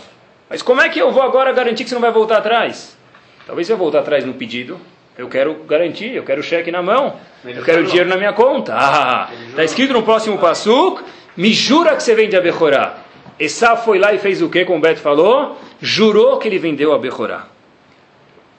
Mas 0.49 0.61
como 0.61 0.81
é 0.81 0.89
que 0.89 0.99
eu 0.99 1.11
vou 1.11 1.23
agora 1.23 1.51
garantir 1.53 1.83
que 1.83 1.89
você 1.89 1.95
não 1.95 2.01
vai 2.01 2.11
voltar 2.11 2.37
atrás? 2.37 2.97
Talvez 3.45 3.67
você 3.67 3.73
vai 3.73 3.79
voltar 3.79 3.99
atrás 3.99 4.25
no 4.25 4.33
pedido. 4.33 4.79
Eu 5.17 5.27
quero 5.27 5.53
garantir, 5.67 6.15
eu 6.15 6.23
quero 6.23 6.39
o 6.39 6.43
cheque 6.43 6.71
na 6.71 6.81
mão, 6.81 7.17
eu 7.43 7.63
quero 7.63 7.81
o 7.81 7.85
dinheiro 7.85 8.09
na 8.09 8.15
minha 8.15 8.33
conta. 8.33 8.73
Ah, 8.75 9.29
está 9.49 9.63
escrito 9.63 9.93
no 9.93 10.03
próximo 10.03 10.37
passo 10.37 10.99
me 11.35 11.53
jura 11.53 11.95
que 11.95 12.03
você 12.03 12.13
vende 12.15 12.35
a 12.35 12.41
Bechorá. 12.41 12.97
Esav 13.39 13.83
foi 13.83 13.97
lá 13.99 14.13
e 14.13 14.19
fez 14.19 14.41
o 14.41 14.49
que, 14.49 14.65
como 14.65 14.79
o 14.79 14.81
Beto 14.81 14.99
falou? 14.99 15.57
Jurou 15.81 16.37
que 16.37 16.47
ele 16.47 16.59
vendeu 16.59 16.93
a 16.93 16.99
Bechorá. 16.99 17.47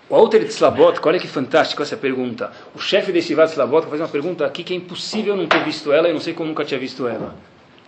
O 0.09 0.15
Alter 0.15 0.47
Tzlabot, 0.47 1.01
olha 1.05 1.19
que 1.19 1.29
fantástico 1.29 1.83
essa 1.83 1.97
pergunta. 1.97 2.51
O 2.75 2.79
chefe 2.79 3.13
desse 3.13 3.29
Shivat 3.29 3.51
Tzlabot 3.51 3.87
faz 3.87 4.01
uma 4.01 4.09
pergunta 4.09 4.45
aqui 4.45 4.63
que 4.65 4.75
é 4.75 4.77
impossível 4.77 5.37
não 5.37 5.47
ter 5.47 5.65
visto 5.65 5.93
ela, 5.93 6.09
e 6.09 6.13
não 6.13 6.21
sei 6.21 6.35
como 6.35 6.49
nunca 6.49 6.65
tinha 6.65 6.79
visto 6.81 7.07
ela. 7.07 7.35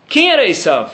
Quem 0.08 0.30
era 0.30 0.46
Esav? 0.46 0.90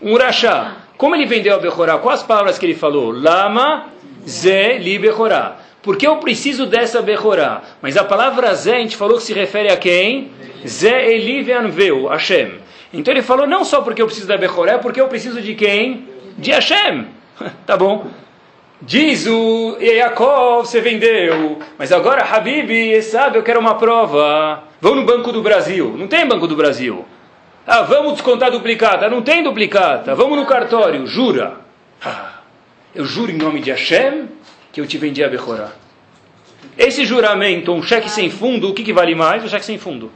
Um 0.00 0.16
Rasha. 0.16 0.76
Como 0.96 1.14
ele 1.14 1.26
vendeu 1.26 1.54
a 1.54 1.58
Bechorá? 1.58 1.98
Quais 1.98 2.20
as 2.20 2.26
palavras 2.26 2.58
que 2.58 2.66
ele 2.66 2.74
falou? 2.74 3.10
Lama, 3.10 3.86
Ze, 4.26 4.78
Li, 4.78 4.98
Bechorá. 4.98 5.56
Porque 5.82 6.06
eu 6.06 6.16
preciso 6.16 6.66
dessa 6.66 7.00
Bechorá. 7.00 7.62
Mas 7.80 7.96
a 7.96 8.04
palavra 8.04 8.54
Zé, 8.54 8.76
a 8.76 8.80
gente 8.80 8.96
falou 8.96 9.16
que 9.16 9.22
se 9.22 9.32
refere 9.32 9.70
a 9.70 9.76
quem? 9.76 10.30
Zé 10.66 11.10
Eli 11.12 11.42
Veanveu, 11.42 12.06
Hashem. 12.06 12.58
Então 12.92 13.14
ele 13.14 13.22
falou, 13.22 13.46
não 13.46 13.64
só 13.64 13.80
porque 13.80 14.02
eu 14.02 14.06
preciso 14.06 14.26
da 14.26 14.36
Bechorá, 14.36 14.72
é 14.72 14.78
porque 14.78 15.00
eu 15.00 15.08
preciso 15.08 15.40
de 15.40 15.54
quem? 15.54 16.08
De 16.36 16.50
Hashem. 16.50 17.06
tá 17.64 17.76
bom. 17.76 18.06
Diz 18.82 19.26
o 19.26 19.76
Yaakov, 19.78 20.66
você 20.66 20.80
vendeu. 20.80 21.58
Mas 21.78 21.92
agora, 21.92 22.24
Habib, 22.24 23.02
sabe, 23.02 23.38
eu 23.38 23.42
quero 23.42 23.60
uma 23.60 23.74
prova. 23.74 24.64
Vão 24.80 24.94
no 24.94 25.04
Banco 25.04 25.30
do 25.32 25.42
Brasil. 25.42 25.94
Não 25.96 26.08
tem 26.08 26.26
Banco 26.26 26.46
do 26.46 26.56
Brasil. 26.56 27.04
Ah, 27.66 27.82
vamos 27.82 28.14
descontar 28.14 28.50
duplicata. 28.50 29.08
Não 29.08 29.20
tem 29.20 29.42
duplicata. 29.42 30.14
Vamos 30.14 30.38
no 30.38 30.46
cartório. 30.46 31.06
Jura. 31.06 31.58
Ah, 32.02 32.29
eu 32.94 33.04
juro 33.04 33.30
em 33.30 33.36
nome 33.36 33.60
de 33.60 33.70
Hashem 33.70 34.28
que 34.72 34.80
eu 34.80 34.86
te 34.86 34.98
vendi 34.98 35.22
a 35.22 35.28
Bechorá. 35.28 35.72
Esse 36.76 37.04
juramento, 37.04 37.72
um 37.72 37.82
cheque 37.82 38.08
sem 38.08 38.30
fundo, 38.30 38.70
o 38.70 38.74
que, 38.74 38.82
que 38.82 38.92
vale 38.92 39.14
mais? 39.14 39.44
O 39.44 39.48
cheque 39.48 39.64
sem 39.64 39.78
fundo. 39.78 40.10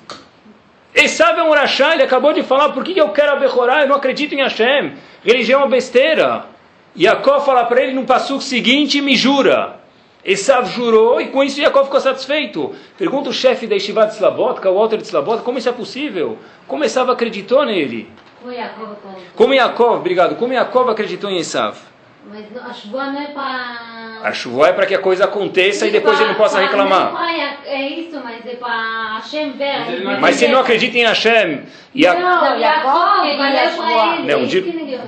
Esav 0.94 1.38
é 1.38 1.42
um 1.42 1.52
Rashá, 1.52 1.94
ele 1.94 2.02
acabou 2.02 2.32
de 2.32 2.42
falar, 2.42 2.70
por 2.70 2.84
que, 2.84 2.96
eu 2.96 3.08
quero 3.08 3.32
a 3.32 3.36
Bechorá? 3.36 3.82
Eu 3.82 3.88
não 3.88 3.96
acredito 3.96 4.34
em 4.34 4.42
Hashem. 4.42 4.92
Religião 5.24 5.60
é 5.60 5.64
uma 5.64 5.70
besteira. 5.70 6.46
Yaakov 6.96 7.44
fala 7.44 7.64
para 7.64 7.82
ele 7.82 7.92
no 7.92 8.04
passo 8.04 8.40
seguinte, 8.40 9.00
me 9.00 9.16
jura. 9.16 9.80
Esav 10.24 10.70
jurou 10.70 11.20
e 11.20 11.26
com 11.26 11.42
isso 11.42 11.60
Yaakov 11.60 11.86
ficou 11.86 12.00
satisfeito. 12.00 12.74
Pergunta 12.96 13.30
o 13.30 13.32
chefe 13.32 13.66
da 13.66 13.74
Yeshiva 13.74 14.06
de 14.06 14.14
Slabotka, 14.14 14.70
o 14.70 14.74
Walter 14.74 14.98
de 14.98 15.04
Slabotka, 15.04 15.42
como 15.42 15.58
isso 15.58 15.68
é 15.68 15.72
possível? 15.72 16.38
Como 16.68 16.84
Esav 16.84 17.10
acreditou 17.10 17.64
nele? 17.64 18.08
Como 19.34 19.52
Yaakov, 19.52 19.96
obrigado, 19.98 20.36
como 20.36 20.52
Yaakov 20.52 20.90
acreditou 20.90 21.28
em 21.28 21.38
Esav? 21.38 21.76
Mas 22.26 22.46
a 22.56 22.72
chuva 22.72 23.06
não 23.06 23.20
é 23.20 23.26
para. 23.26 24.20
A 24.22 24.32
chuva 24.32 24.68
é 24.68 24.72
para 24.72 24.86
que 24.86 24.94
a 24.94 24.98
coisa 24.98 25.24
aconteça 25.24 25.86
e 25.86 25.90
depois 25.90 26.18
ele 26.18 26.30
não 26.30 26.36
possa 26.36 26.58
reclamar. 26.58 27.12
É 27.66 27.88
isso, 27.88 28.18
mas 28.22 28.46
é 28.46 28.54
para 28.56 29.16
Hashem 29.16 29.52
ver. 29.52 30.02
Mas 30.20 30.36
se 30.36 30.44
ele 30.44 30.54
não 30.54 30.60
acredita 30.60 30.96
em 30.96 31.04
Hashem. 31.04 31.62
E 31.94 32.06
a... 32.06 32.14
Não, 32.14 32.58
Jacob 32.58 33.36
valeu 33.36 33.76
para 33.76 34.16
ele. 34.16 34.32
Não, 34.32 34.46
de... 34.46 34.60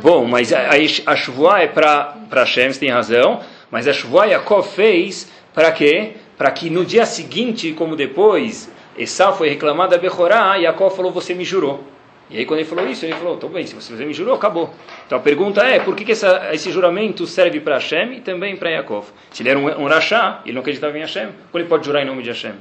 Bom, 0.02 0.26
mas 0.26 0.52
a, 0.52 0.68
a 1.07 1.16
chuva 1.16 1.61
é 1.61 1.66
para 1.66 2.14
Hashem, 2.33 2.72
você 2.72 2.81
tem 2.81 2.90
razão. 2.90 3.40
Mas 3.70 3.88
a 3.88 3.92
chuva 3.92 4.26
Yaakov 4.26 4.68
fez 4.68 5.31
para 5.55 5.72
quê? 5.72 6.12
Para 6.37 6.50
que 6.50 6.70
no 6.70 6.85
dia 6.85 7.07
seguinte, 7.07 7.72
como 7.72 7.96
depois, 7.96 8.70
Esau 8.96 9.37
foi 9.37 9.48
reclamar 9.48 9.88
da 9.88 9.98
Bechorá, 9.98 10.55
Yaakov 10.57 10.94
falou: 10.94 11.11
Você 11.12 11.35
me 11.35 11.44
jurou. 11.44 11.83
E 12.28 12.38
aí 12.38 12.44
quando 12.44 12.60
ele 12.60 12.68
falou 12.68 12.86
isso, 12.88 13.04
ele 13.04 13.14
falou, 13.14 13.36
"Tô 13.36 13.48
bem, 13.48 13.66
se 13.66 13.74
você 13.74 13.92
me 14.04 14.12
jurou, 14.12 14.34
acabou. 14.34 14.74
Então 15.06 15.18
a 15.18 15.20
pergunta 15.20 15.62
é, 15.62 15.78
por 15.78 15.94
que, 15.94 16.04
que 16.04 16.12
essa, 16.12 16.50
esse 16.52 16.72
juramento 16.72 17.26
serve 17.26 17.60
para 17.60 17.76
Hashem 17.76 18.14
e 18.14 18.20
também 18.20 18.56
para 18.56 18.70
Yaakov? 18.70 19.06
Se 19.30 19.42
ele 19.42 19.50
era 19.50 19.58
um, 19.58 19.82
um 19.82 19.86
Rashá, 19.86 20.42
ele 20.44 20.54
não 20.54 20.60
acreditava 20.60 20.96
em 20.98 21.02
Hashem, 21.02 21.28
como 21.50 21.62
ele 21.62 21.68
pode 21.68 21.84
jurar 21.84 22.02
em 22.02 22.06
nome 22.06 22.22
de 22.22 22.30
Hashem? 22.30 22.54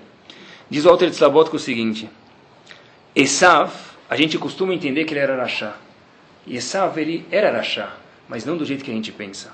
Diz 0.70 0.86
o 0.86 0.90
Alter 0.90 1.10
de 1.10 1.16
Slabot 1.16 1.56
o 1.56 1.60
seguinte, 1.60 2.10
Esav, 3.16 3.72
a 4.10 4.16
gente 4.16 4.38
costuma 4.38 4.74
entender 4.74 5.06
que 5.06 5.14
ele 5.14 5.22
era 5.22 5.36
Rashá. 5.36 5.78
E 6.46 6.58
Esav, 6.58 7.00
ele 7.00 7.26
era 7.32 7.52
Rashá, 7.52 7.96
mas 8.28 8.46
não 8.46 8.58
do 8.58 8.66
jeito 8.66 8.84
que 8.84 8.92
a 8.92 8.94
gente 8.94 9.12
pensa. 9.12 9.50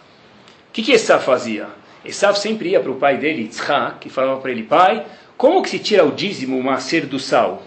O 0.70 0.74
que, 0.74 0.82
que 0.82 0.92
Esav 0.92 1.24
fazia? 1.24 1.68
Esav 2.04 2.38
sempre 2.38 2.70
ia 2.70 2.80
para 2.80 2.92
o 2.92 2.96
pai 2.96 3.18
dele, 3.18 3.44
Yitzhak, 3.44 4.00
que 4.00 4.10
falava 4.10 4.42
para 4.42 4.52
ele, 4.52 4.64
pai, 4.64 5.06
como 5.38 5.62
que 5.62 5.70
se 5.70 5.80
tira 5.80 6.04
o 6.04 6.12
dízimo, 6.12 6.58
o 6.58 6.64
macer 6.64 7.06
do 7.06 7.20
sal? 7.20 7.64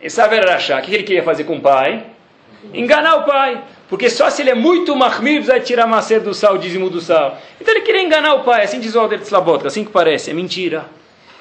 Esav 0.00 0.32
era 0.32 0.52
Rashá. 0.52 0.78
O 0.78 0.82
que 0.82 0.94
ele 0.94 1.02
queria 1.02 1.22
fazer 1.22 1.44
com 1.44 1.56
o 1.56 1.60
pai? 1.60 2.04
Enganar 2.72 3.16
o 3.16 3.24
pai. 3.24 3.62
Porque 3.88 4.10
só 4.10 4.28
se 4.30 4.42
ele 4.42 4.50
é 4.50 4.54
muito 4.54 4.94
mahmir, 4.94 5.42
vai 5.42 5.60
tirar 5.60 5.86
macer 5.86 6.20
do 6.20 6.34
sal, 6.34 6.58
dízimo 6.58 6.90
do 6.90 7.00
sal. 7.00 7.38
Então 7.60 7.72
ele 7.74 7.82
queria 7.82 8.02
enganar 8.02 8.34
o 8.34 8.44
pai. 8.44 8.64
Assim 8.64 8.80
diz 8.80 8.94
o 8.94 9.00
Alder 9.00 9.20
Tzlabotka, 9.20 9.68
assim 9.68 9.84
que 9.84 9.90
parece. 9.90 10.30
É 10.30 10.34
mentira. 10.34 10.86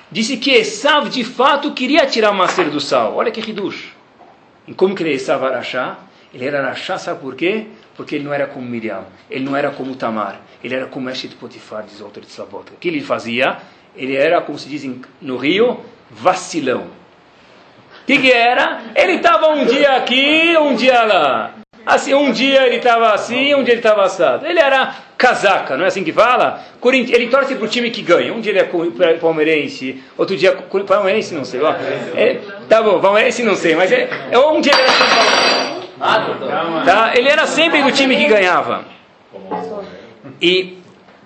Disse 0.10 0.38
que 0.38 0.52
Esav, 0.52 1.10
de 1.10 1.24
fato, 1.24 1.74
queria 1.74 2.06
tirar 2.06 2.32
macer 2.32 2.70
do 2.70 2.80
sal. 2.80 3.15
Olha 3.15 3.32
que 3.32 3.41
ridush. 3.41 3.93
E 4.67 4.74
como 4.74 4.96
que 4.96 5.04
ele 5.04 5.13
Esav 5.13 5.43
era 5.43 5.58
Rashá? 5.58 5.98
Ele 6.34 6.46
era 6.46 6.62
Rashá, 6.62 6.98
sabe 6.98 7.20
por 7.20 7.36
quê? 7.36 7.67
Porque 7.96 8.15
ele 8.15 8.24
não 8.24 8.34
era 8.34 8.48
como 8.48 8.65
Miriam. 8.65 9.06
Ele 9.30 9.43
não 9.43 9.56
era 9.56 9.72
como 9.72 9.96
Tamar. 9.96 10.39
Ele 10.63 10.74
era 10.74 10.86
como 10.86 11.10
Eshet 11.10 11.36
Potifar, 11.36 11.84
diz 11.84 12.00
o 12.00 12.06
Alter 12.06 12.24
Tzlabotka. 12.24 12.74
O 12.76 12.78
que 12.78 12.88
ele 12.88 13.02
fazia? 13.02 13.58
Ele 13.96 14.15
era, 14.15 14.41
como 14.41 14.58
se 14.58 14.70
diz 14.70 14.89
no 15.22 15.36
Rio, 15.36 15.82
vacilão. 16.10 16.88
Que, 18.08 18.17
que 18.20 18.32
era? 18.32 18.80
Ele 18.96 19.15
estava 19.15 19.50
um 19.50 19.65
dia 19.65 19.98
aqui, 19.98 20.56
um 20.58 20.74
dia 20.76 21.04
lá. 21.04 21.52
Assim, 21.86 22.13
um 22.13 22.32
dia 22.32 22.65
ele 22.65 22.78
estava 22.78 23.13
assim, 23.13 23.54
um 23.54 23.63
dia 23.63 23.74
ele 23.74 23.82
estava 23.82 24.04
assado. 24.04 24.46
Ele 24.46 24.60
era 24.60 24.96
casaca, 25.17 25.76
não 25.76 25.84
é 25.84 25.88
assim 25.89 26.06
que 26.06 26.13
fala? 26.13 26.63
Ele 26.84 27.28
torce 27.28 27.56
para 27.56 27.65
o 27.65 27.67
time 27.67 27.91
que 27.91 28.02
ganha. 28.02 28.34
Um 28.34 28.39
dia 28.39 28.54
ele 28.54 28.60
é 28.60 29.13
palmeirense, 29.15 30.02
outro 30.17 30.38
dia 30.38 30.58
palmeirense, 30.88 31.36
não 31.36 31.43
sei. 31.43 31.60
É, 32.15 32.39
tá 32.70 32.82
bom, 32.82 33.00
palmeirense 33.00 33.43
não 33.43 33.56
sei, 33.56 33.76
mas 33.76 33.91
é, 33.91 34.10
é 34.32 34.39
um 34.39 34.62
dia 34.62 34.72
ele 34.74 34.82
era 34.82 34.91
Paulo. 34.93 36.86
Tá? 36.86 37.12
Ele 37.13 37.28
era 37.28 37.46
sempre 37.46 37.82
do 37.82 37.91
time 37.91 38.15
que 38.15 38.26
ganhava. 38.26 38.86
E 40.41 40.78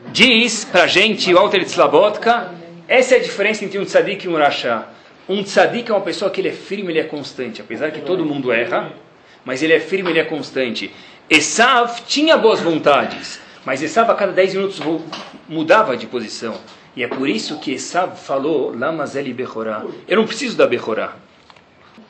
diz 0.07 0.65
pra 0.65 0.87
gente 0.87 1.31
o 1.31 1.37
Alter 1.37 1.63
Tzlabotka, 1.63 2.49
essa 2.87 3.15
é 3.15 3.17
a 3.19 3.21
diferença 3.21 3.63
entre 3.63 3.77
um 3.77 3.85
tzadik 3.85 4.25
e 4.25 4.29
um 4.29 4.35
rachá. 4.35 4.87
Um 5.29 5.43
tzadik 5.43 5.89
é 5.89 5.93
uma 5.93 6.01
pessoa 6.01 6.31
que 6.31 6.41
ele 6.41 6.49
é 6.49 6.53
firme, 6.53 6.91
ele 6.91 6.99
é 6.99 7.03
constante, 7.03 7.61
apesar 7.61 7.91
que 7.91 8.01
todo 8.01 8.25
mundo 8.25 8.51
erra, 8.51 8.91
mas 9.45 9.61
ele 9.61 9.73
é 9.73 9.79
firme, 9.79 10.09
ele 10.09 10.19
é 10.19 10.23
constante. 10.23 10.91
Esav 11.29 12.01
tinha 12.07 12.37
boas 12.37 12.59
vontades, 12.59 13.39
mas 13.65 13.81
Esav 13.81 14.09
a 14.11 14.15
cada 14.15 14.31
10 14.31 14.55
minutos 14.55 14.81
mudava 15.47 15.95
de 15.95 16.07
posição. 16.07 16.55
E 16.95 17.03
é 17.03 17.07
por 17.07 17.29
isso 17.29 17.59
que 17.59 17.71
Esav 17.71 18.17
falou, 18.17 18.75
Lamazeli 18.77 19.31
Bechorá. 19.33 19.85
Eu 20.07 20.17
não 20.17 20.27
preciso 20.27 20.57
da 20.57 20.67
Bechorá. 20.67 21.15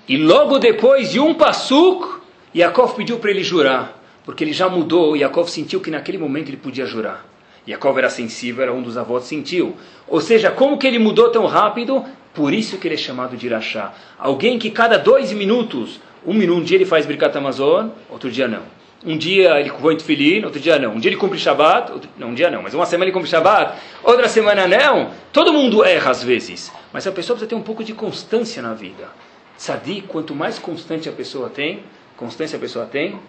E 0.08 0.18
logo 0.18 0.58
depois 0.58 1.12
de 1.12 1.20
um 1.20 1.34
passuk, 1.34 2.22
Yaakov 2.56 2.96
pediu 2.96 3.20
para 3.20 3.32
ele 3.32 3.44
jurar, 3.44 3.98
porque 4.26 4.44
ele 4.44 4.52
já 4.52 4.68
mudou, 4.68 5.16
Yaakov 5.16 5.50
sentiu 5.50 5.80
que 5.80 5.92
naquele 5.92 6.18
momento 6.18 6.50
ele 6.50 6.58
podia 6.58 6.86
jurar. 6.86 7.26
Yaakov 7.68 7.98
era 7.98 8.10
sensível, 8.10 8.64
era 8.64 8.74
um 8.74 8.82
dos 8.82 8.98
avós, 8.98 9.26
sentiu. 9.26 9.76
Ou 10.08 10.20
seja, 10.20 10.50
como 10.52 10.78
que 10.78 10.88
ele 10.88 10.98
mudou 10.98 11.30
tão 11.30 11.46
rápido? 11.46 12.04
Por 12.34 12.54
isso 12.54 12.78
que 12.78 12.88
ele 12.88 12.96
é 12.96 12.98
chamado 12.98 13.36
de 13.36 13.46
Irachá. 13.46 13.94
Alguém 14.18 14.58
que 14.58 14.72
cada 14.72 14.98
dois 14.98 15.32
minutos, 15.34 16.00
um 16.26 16.34
minuto, 16.34 16.60
um 16.60 16.64
dia 16.64 16.78
ele 16.78 16.86
faz 16.86 17.06
Birkat 17.06 17.38
Amazon, 17.38 17.90
outro 18.10 18.32
dia 18.32 18.48
não. 18.48 18.62
Um 19.04 19.18
dia 19.18 19.60
ele 19.60 19.72
põe 19.72 19.98
Tefilin, 19.98 20.46
outro 20.46 20.60
dia 20.60 20.78
não. 20.78 20.94
Um 20.94 21.00
dia 21.00 21.10
ele 21.10 21.18
cumpre 21.18 21.38
Shabbat, 21.38 21.92
outro... 21.92 22.10
não, 22.18 22.30
um 22.30 22.34
dia 22.34 22.50
não, 22.52 22.62
mas 22.62 22.74
uma 22.74 22.86
semana 22.86 23.06
ele 23.06 23.12
cumpre 23.12 23.30
Shabbat, 23.30 23.78
outra 24.04 24.30
semana 24.30 24.68
não. 24.68 25.12
Todo 25.34 25.52
mundo 25.52 25.84
erra 25.84 26.12
às 26.12 26.24
vezes, 26.24 26.72
mas 26.94 27.06
a 27.08 27.12
pessoa 27.12 27.36
precisa 27.36 27.50
ter 27.50 27.56
um 27.56 27.64
pouco 27.64 27.84
de 27.84 27.94
constância 27.94 28.62
na 28.62 28.74
vida. 28.74 29.10
Tzadik, 29.58 30.08
quanto 30.08 30.36
mais 30.36 30.58
constante 30.58 31.10
a 31.10 31.12
pessoa 31.12 31.50
tem, 31.50 31.84
constância 32.16 32.58
a 32.58 32.60
pessoa 32.60 32.86
tem, 32.86 33.20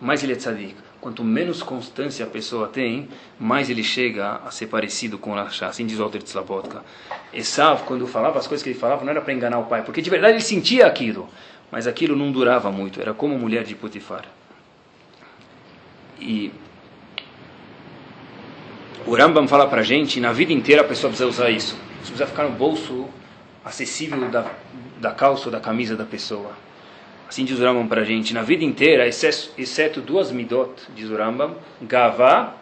mais 0.00 0.22
ele 0.24 0.32
é 0.32 0.36
tzadik. 0.36 0.76
Quanto 1.02 1.24
menos 1.24 1.64
constância 1.64 2.24
a 2.24 2.28
pessoa 2.28 2.68
tem, 2.68 3.08
mais 3.36 3.68
ele 3.68 3.82
chega 3.82 4.36
a 4.46 4.52
ser 4.52 4.68
parecido 4.68 5.18
com 5.18 5.32
o 5.32 5.34
Rashá. 5.34 5.66
Assim 5.66 5.84
diz 5.84 5.98
o 5.98 6.02
Alter 6.04 6.22
Tzlabotka. 6.22 6.84
Esav, 7.34 7.82
quando 7.82 8.06
falava 8.06 8.38
as 8.38 8.46
coisas 8.46 8.62
que 8.62 8.70
ele 8.70 8.78
falava, 8.78 9.02
não 9.04 9.10
era 9.10 9.20
para 9.20 9.32
enganar 9.32 9.58
o 9.58 9.64
pai, 9.64 9.82
porque 9.82 10.00
de 10.00 10.08
verdade 10.08 10.34
ele 10.34 10.40
sentia 10.40 10.86
aquilo. 10.86 11.28
Mas 11.72 11.88
aquilo 11.88 12.14
não 12.14 12.30
durava 12.30 12.70
muito, 12.70 13.00
era 13.00 13.12
como 13.12 13.34
a 13.34 13.38
mulher 13.38 13.64
de 13.64 13.74
Potifar. 13.74 14.26
E 16.20 16.52
o 19.04 19.16
Rambam 19.16 19.48
fala 19.48 19.66
para 19.66 19.82
gente, 19.82 20.20
na 20.20 20.32
vida 20.32 20.52
inteira 20.52 20.82
a 20.82 20.84
pessoa 20.84 21.10
precisa 21.10 21.28
usar 21.28 21.50
isso. 21.50 21.74
Você 22.00 22.12
precisa 22.12 22.28
ficar 22.28 22.44
no 22.44 22.50
bolso 22.50 23.08
acessível 23.64 24.30
da, 24.30 24.48
da 25.00 25.10
calça 25.10 25.46
ou 25.46 25.50
da 25.50 25.58
camisa 25.58 25.96
da 25.96 26.04
pessoa. 26.04 26.52
Assim 27.32 27.46
diz 27.46 27.58
o 27.58 27.64
Rambam 27.64 27.88
para 27.88 28.02
a 28.02 28.04
gente, 28.04 28.34
na 28.34 28.42
vida 28.42 28.62
inteira, 28.62 29.08
exceto, 29.08 30.02
duas 30.02 30.30
midot, 30.30 30.70
diz 30.94 31.08
o 31.08 31.16
Rambam, 31.16 31.56
gavá 31.80 32.52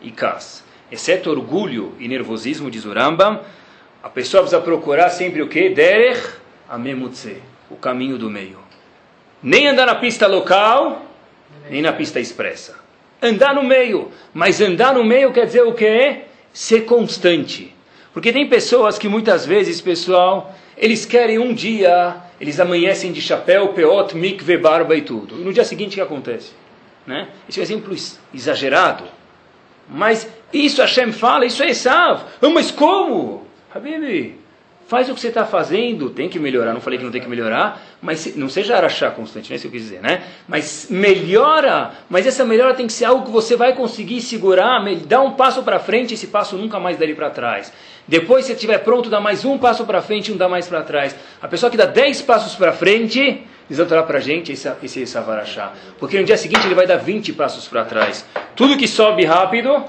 e 0.00 0.10
kas. 0.10 0.64
Exceto 0.90 1.28
orgulho 1.28 1.94
e 1.98 2.08
nervosismo, 2.08 2.70
diz 2.70 2.86
o 2.86 2.94
Rambam, 2.94 3.42
a 4.02 4.08
pessoa 4.08 4.42
precisa 4.42 4.62
procurar 4.62 5.10
sempre 5.10 5.42
o 5.42 5.48
que? 5.48 5.68
Derech 5.68 6.30
amemutze, 6.66 7.42
o 7.68 7.76
caminho 7.76 8.16
do 8.16 8.30
meio. 8.30 8.56
Nem 9.42 9.68
andar 9.68 9.84
na 9.84 9.96
pista 9.96 10.26
local, 10.26 11.04
nem 11.68 11.82
na 11.82 11.92
pista 11.92 12.18
expressa. 12.18 12.80
Andar 13.20 13.54
no 13.54 13.62
meio. 13.62 14.10
Mas 14.32 14.62
andar 14.62 14.94
no 14.94 15.04
meio 15.04 15.30
quer 15.30 15.44
dizer 15.44 15.64
o 15.64 15.74
quê? 15.74 16.22
Ser 16.54 16.86
constante. 16.86 17.76
Porque 18.14 18.32
tem 18.32 18.48
pessoas 18.48 18.98
que 18.98 19.08
muitas 19.08 19.44
vezes, 19.44 19.78
pessoal, 19.78 20.54
eles 20.80 21.04
querem 21.04 21.38
um 21.38 21.52
dia, 21.52 22.16
eles 22.40 22.58
amanhecem 22.58 23.12
de 23.12 23.20
chapéu, 23.20 23.68
peot, 23.74 24.16
mikve, 24.16 24.56
barba 24.56 24.96
e 24.96 25.02
tudo. 25.02 25.38
E 25.38 25.44
no 25.44 25.52
dia 25.52 25.64
seguinte 25.64 25.92
o 25.92 25.94
que 25.96 26.00
acontece? 26.00 26.52
Né? 27.06 27.28
Esse 27.46 27.58
é 27.58 27.60
um 27.60 27.64
exemplo 27.64 27.94
exagerado. 28.32 29.04
Mas 29.86 30.26
isso 30.50 30.80
Hashem 30.80 31.12
fala, 31.12 31.44
isso 31.44 31.62
é 31.62 31.68
Esav. 31.68 32.22
Mas 32.54 32.70
como? 32.70 33.46
Habibi, 33.72 34.39
faz 34.90 35.08
o 35.08 35.14
que 35.14 35.20
você 35.20 35.28
está 35.28 35.46
fazendo, 35.46 36.10
tem 36.10 36.28
que 36.28 36.36
melhorar, 36.36 36.74
não 36.74 36.80
falei 36.80 36.98
que 36.98 37.04
não 37.04 37.12
tem 37.12 37.20
que 37.20 37.28
melhorar, 37.28 37.80
mas 38.02 38.34
não 38.34 38.48
seja 38.48 38.76
araxá 38.76 39.08
constante, 39.08 39.48
não 39.48 39.54
é 39.54 39.56
isso 39.56 39.62
que 39.62 39.68
eu 39.68 39.80
quis 39.80 39.82
dizer, 39.82 40.02
né? 40.02 40.24
Mas 40.48 40.88
melhora, 40.90 41.92
mas 42.10 42.26
essa 42.26 42.44
melhora 42.44 42.74
tem 42.74 42.88
que 42.88 42.92
ser 42.92 43.04
algo 43.04 43.24
que 43.24 43.30
você 43.30 43.54
vai 43.54 43.72
conseguir 43.72 44.20
segurar, 44.20 44.84
dá 45.06 45.20
um 45.20 45.34
passo 45.34 45.62
para 45.62 45.78
frente, 45.78 46.14
esse 46.14 46.26
passo 46.26 46.56
nunca 46.56 46.80
mais 46.80 46.98
dali 46.98 47.14
para 47.14 47.30
trás. 47.30 47.72
Depois, 48.08 48.46
se 48.46 48.52
estiver 48.52 48.78
pronto, 48.78 49.08
dá 49.08 49.20
mais 49.20 49.44
um 49.44 49.56
passo 49.58 49.84
para 49.84 50.02
frente 50.02 50.32
e 50.32 50.34
um 50.34 50.36
dá 50.36 50.48
mais 50.48 50.66
para 50.66 50.82
trás. 50.82 51.14
A 51.40 51.46
pessoa 51.46 51.70
que 51.70 51.76
dá 51.76 51.86
dez 51.86 52.20
passos 52.20 52.56
para 52.56 52.72
frente, 52.72 53.20
eles 53.70 53.78
vão 53.78 53.86
para 53.86 54.18
a 54.18 54.20
gente 54.20 54.50
esse, 54.50 54.68
esse 54.82 55.06
Savarachá. 55.06 55.72
Porque 56.00 56.18
no 56.18 56.24
dia 56.24 56.36
seguinte 56.36 56.66
ele 56.66 56.74
vai 56.74 56.88
dar 56.88 56.96
20 56.96 57.32
passos 57.34 57.68
para 57.68 57.84
trás. 57.84 58.26
Tudo 58.56 58.76
que 58.76 58.88
sobe 58.88 59.24
rápido, 59.24 59.84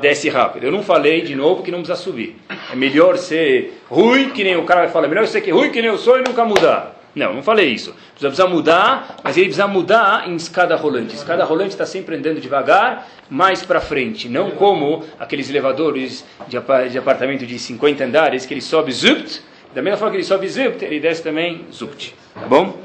desce 0.00 0.28
rápido. 0.28 0.64
Eu 0.64 0.72
não 0.72 0.82
falei 0.82 1.22
de 1.22 1.34
novo 1.34 1.62
que 1.62 1.70
não 1.70 1.78
precisa 1.78 2.00
subir. 2.00 2.36
É 2.72 2.76
melhor 2.76 3.16
ser 3.16 3.82
ruim, 3.88 4.30
que 4.30 4.44
nem 4.44 4.56
o 4.56 4.64
cara 4.64 4.82
vai 4.82 4.90
falar, 4.90 5.06
é 5.06 5.08
melhor 5.08 5.26
ser 5.26 5.40
que 5.40 5.50
ruim 5.50 5.70
que 5.70 5.80
nem 5.80 5.90
eu 5.90 5.98
sou 5.98 6.18
e 6.18 6.22
nunca 6.22 6.44
mudar. 6.44 7.00
Não, 7.14 7.34
não 7.34 7.42
falei 7.42 7.68
isso. 7.68 7.94
Precisa 8.16 8.46
mudar, 8.46 9.16
mas 9.22 9.36
ele 9.36 9.46
precisa 9.46 9.66
mudar 9.66 10.28
em 10.28 10.36
escada 10.36 10.76
rolante. 10.76 11.14
Escada 11.14 11.44
rolante 11.44 11.70
está 11.70 11.84
sempre 11.84 12.16
andando 12.16 12.40
devagar, 12.40 13.08
mais 13.28 13.62
para 13.62 13.80
frente. 13.80 14.28
Não 14.28 14.52
como 14.52 15.04
aqueles 15.18 15.50
elevadores 15.50 16.24
de, 16.46 16.98
apartamento 16.98 17.44
de 17.44 17.58
50 17.58 18.04
andares, 18.04 18.46
que 18.46 18.54
ele 18.54 18.60
sobe 18.60 18.92
zupt, 18.92 19.42
da 19.74 19.82
mesma 19.82 19.98
forma 19.98 20.12
que 20.12 20.18
ele 20.18 20.24
sobe 20.24 20.48
zupt, 20.48 20.84
ele 20.84 21.00
desce 21.00 21.22
também 21.22 21.64
zupt. 21.72 22.14
Tá 22.34 22.46
bom? 22.46 22.78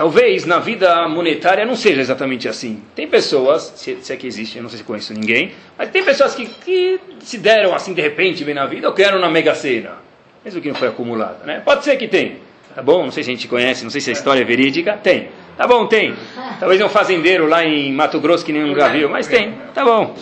Talvez 0.00 0.46
na 0.46 0.58
vida 0.58 1.06
monetária 1.08 1.66
não 1.66 1.76
seja 1.76 2.00
exatamente 2.00 2.48
assim. 2.48 2.82
Tem 2.96 3.06
pessoas, 3.06 3.70
se, 3.76 3.98
se 4.00 4.10
é 4.10 4.16
que 4.16 4.26
existe, 4.26 4.56
eu 4.56 4.62
não 4.62 4.70
sei 4.70 4.78
se 4.78 4.84
conheço 4.84 5.12
ninguém, 5.12 5.52
mas 5.76 5.90
tem 5.90 6.02
pessoas 6.02 6.34
que, 6.34 6.46
que 6.46 6.98
se 7.18 7.36
deram 7.36 7.74
assim 7.74 7.92
de 7.92 8.00
repente 8.00 8.42
bem 8.42 8.54
na 8.54 8.64
vida, 8.64 8.88
ou 8.88 8.94
quero 8.94 9.18
na 9.18 9.28
Mega 9.28 9.54
Sena, 9.54 9.98
mesmo 10.42 10.58
que 10.58 10.68
não 10.68 10.74
foi 10.74 10.88
acumulada. 10.88 11.44
Né? 11.44 11.60
Pode 11.62 11.84
ser 11.84 11.98
que 11.98 12.08
tem. 12.08 12.38
Tá 12.74 12.80
bom? 12.80 13.04
Não 13.04 13.10
sei 13.10 13.24
se 13.24 13.30
a 13.30 13.34
gente 13.34 13.46
conhece, 13.46 13.84
não 13.84 13.90
sei 13.90 14.00
se 14.00 14.08
a 14.08 14.14
história 14.14 14.40
é 14.40 14.44
verídica. 14.44 14.96
Tem. 14.96 15.28
Tá 15.54 15.66
bom, 15.66 15.86
tem. 15.86 16.14
Talvez 16.58 16.80
um 16.80 16.88
fazendeiro 16.88 17.46
lá 17.46 17.62
em 17.62 17.92
Mato 17.92 18.18
Grosso 18.20 18.42
que 18.42 18.54
nenhum 18.54 18.74
viu, 18.92 19.10
mas 19.10 19.26
tem. 19.26 19.52
Tá 19.74 19.84
bom. 19.84 20.16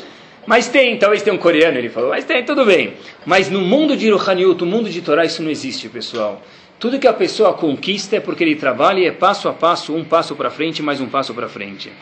Mas 0.44 0.66
tem, 0.66 0.98
talvez 0.98 1.22
tenha 1.22 1.34
um 1.34 1.38
coreano, 1.38 1.78
ele 1.78 1.88
falou, 1.88 2.10
mas 2.10 2.24
tem, 2.24 2.42
tudo 2.42 2.64
bem. 2.64 2.94
Mas 3.24 3.48
no 3.48 3.60
mundo 3.60 3.96
de 3.96 4.10
Ruhaniut, 4.10 4.60
no 4.60 4.66
mundo 4.66 4.90
de 4.90 5.02
Torá, 5.02 5.24
isso 5.24 5.40
não 5.40 5.50
existe, 5.52 5.88
pessoal. 5.88 6.42
Tudo 6.78 6.98
que 6.98 7.08
a 7.08 7.12
pessoa 7.12 7.54
conquista 7.54 8.16
é 8.16 8.20
porque 8.20 8.44
ele 8.44 8.54
trabalha 8.54 9.00
e 9.00 9.06
é 9.06 9.12
passo 9.12 9.48
a 9.48 9.52
passo, 9.52 9.94
um 9.94 10.04
passo 10.04 10.36
para 10.36 10.48
frente, 10.48 10.80
mais 10.80 11.00
um 11.00 11.08
passo 11.08 11.34
para 11.34 11.48
frente. 11.48 11.92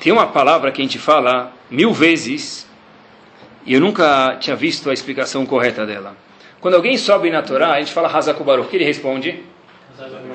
Tem 0.00 0.10
uma 0.10 0.26
palavra 0.26 0.72
que 0.72 0.80
a 0.80 0.84
gente 0.84 0.98
fala 0.98 1.52
mil 1.70 1.92
vezes 1.92 2.66
e 3.66 3.74
eu 3.74 3.80
nunca 3.80 4.36
tinha 4.40 4.56
visto 4.56 4.88
a 4.88 4.94
explicação 4.94 5.44
correta 5.44 5.84
dela. 5.84 6.16
Quando 6.60 6.74
alguém 6.74 6.96
sobe 6.96 7.30
na 7.30 7.42
Torá, 7.42 7.72
a 7.72 7.78
gente 7.78 7.92
fala 7.92 8.08
Hazak. 8.08 8.40
O 8.40 8.64
que 8.64 8.76
ele 8.76 8.84
responde? 8.84 9.42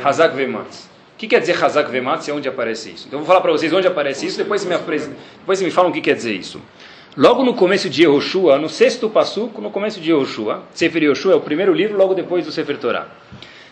Hazak 0.04 0.36
Vematz. 0.36 0.86
O 1.16 1.18
que 1.18 1.28
quer 1.28 1.40
dizer 1.40 1.64
Hazak 1.64 1.90
Vematz 1.90 2.28
e 2.28 2.32
onde 2.32 2.48
aparece 2.48 2.92
isso? 2.92 3.08
Então 3.08 3.20
eu 3.20 3.26
vou 3.26 3.28
falar 3.28 3.42
para 3.42 3.52
vocês 3.52 3.74
onde 3.74 3.88
aparece 3.88 4.28
isso, 4.28 4.38
depois 4.38 4.64
me, 4.64 4.76
apres... 4.76 5.08
depois 5.40 5.60
me 5.60 5.72
falam 5.72 5.90
o 5.90 5.94
que 5.94 6.02
quer 6.02 6.16
dizer 6.16 6.34
isso. 6.34 6.62
Logo 7.20 7.44
no 7.44 7.54
começo 7.54 7.90
de 7.90 8.04
Yehoshua, 8.04 8.58
no 8.58 8.70
sexto 8.70 9.10
passuco, 9.10 9.60
no 9.60 9.70
começo 9.70 10.00
de 10.00 10.10
Yehoshua, 10.10 10.64
Sefer 10.74 11.04
Yehoshua 11.04 11.34
é 11.34 11.36
o 11.36 11.42
primeiro 11.42 11.74
livro, 11.74 11.98
logo 11.98 12.14
depois 12.14 12.46
do 12.46 12.52
Sefer 12.54 12.78
Torah. 12.78 13.10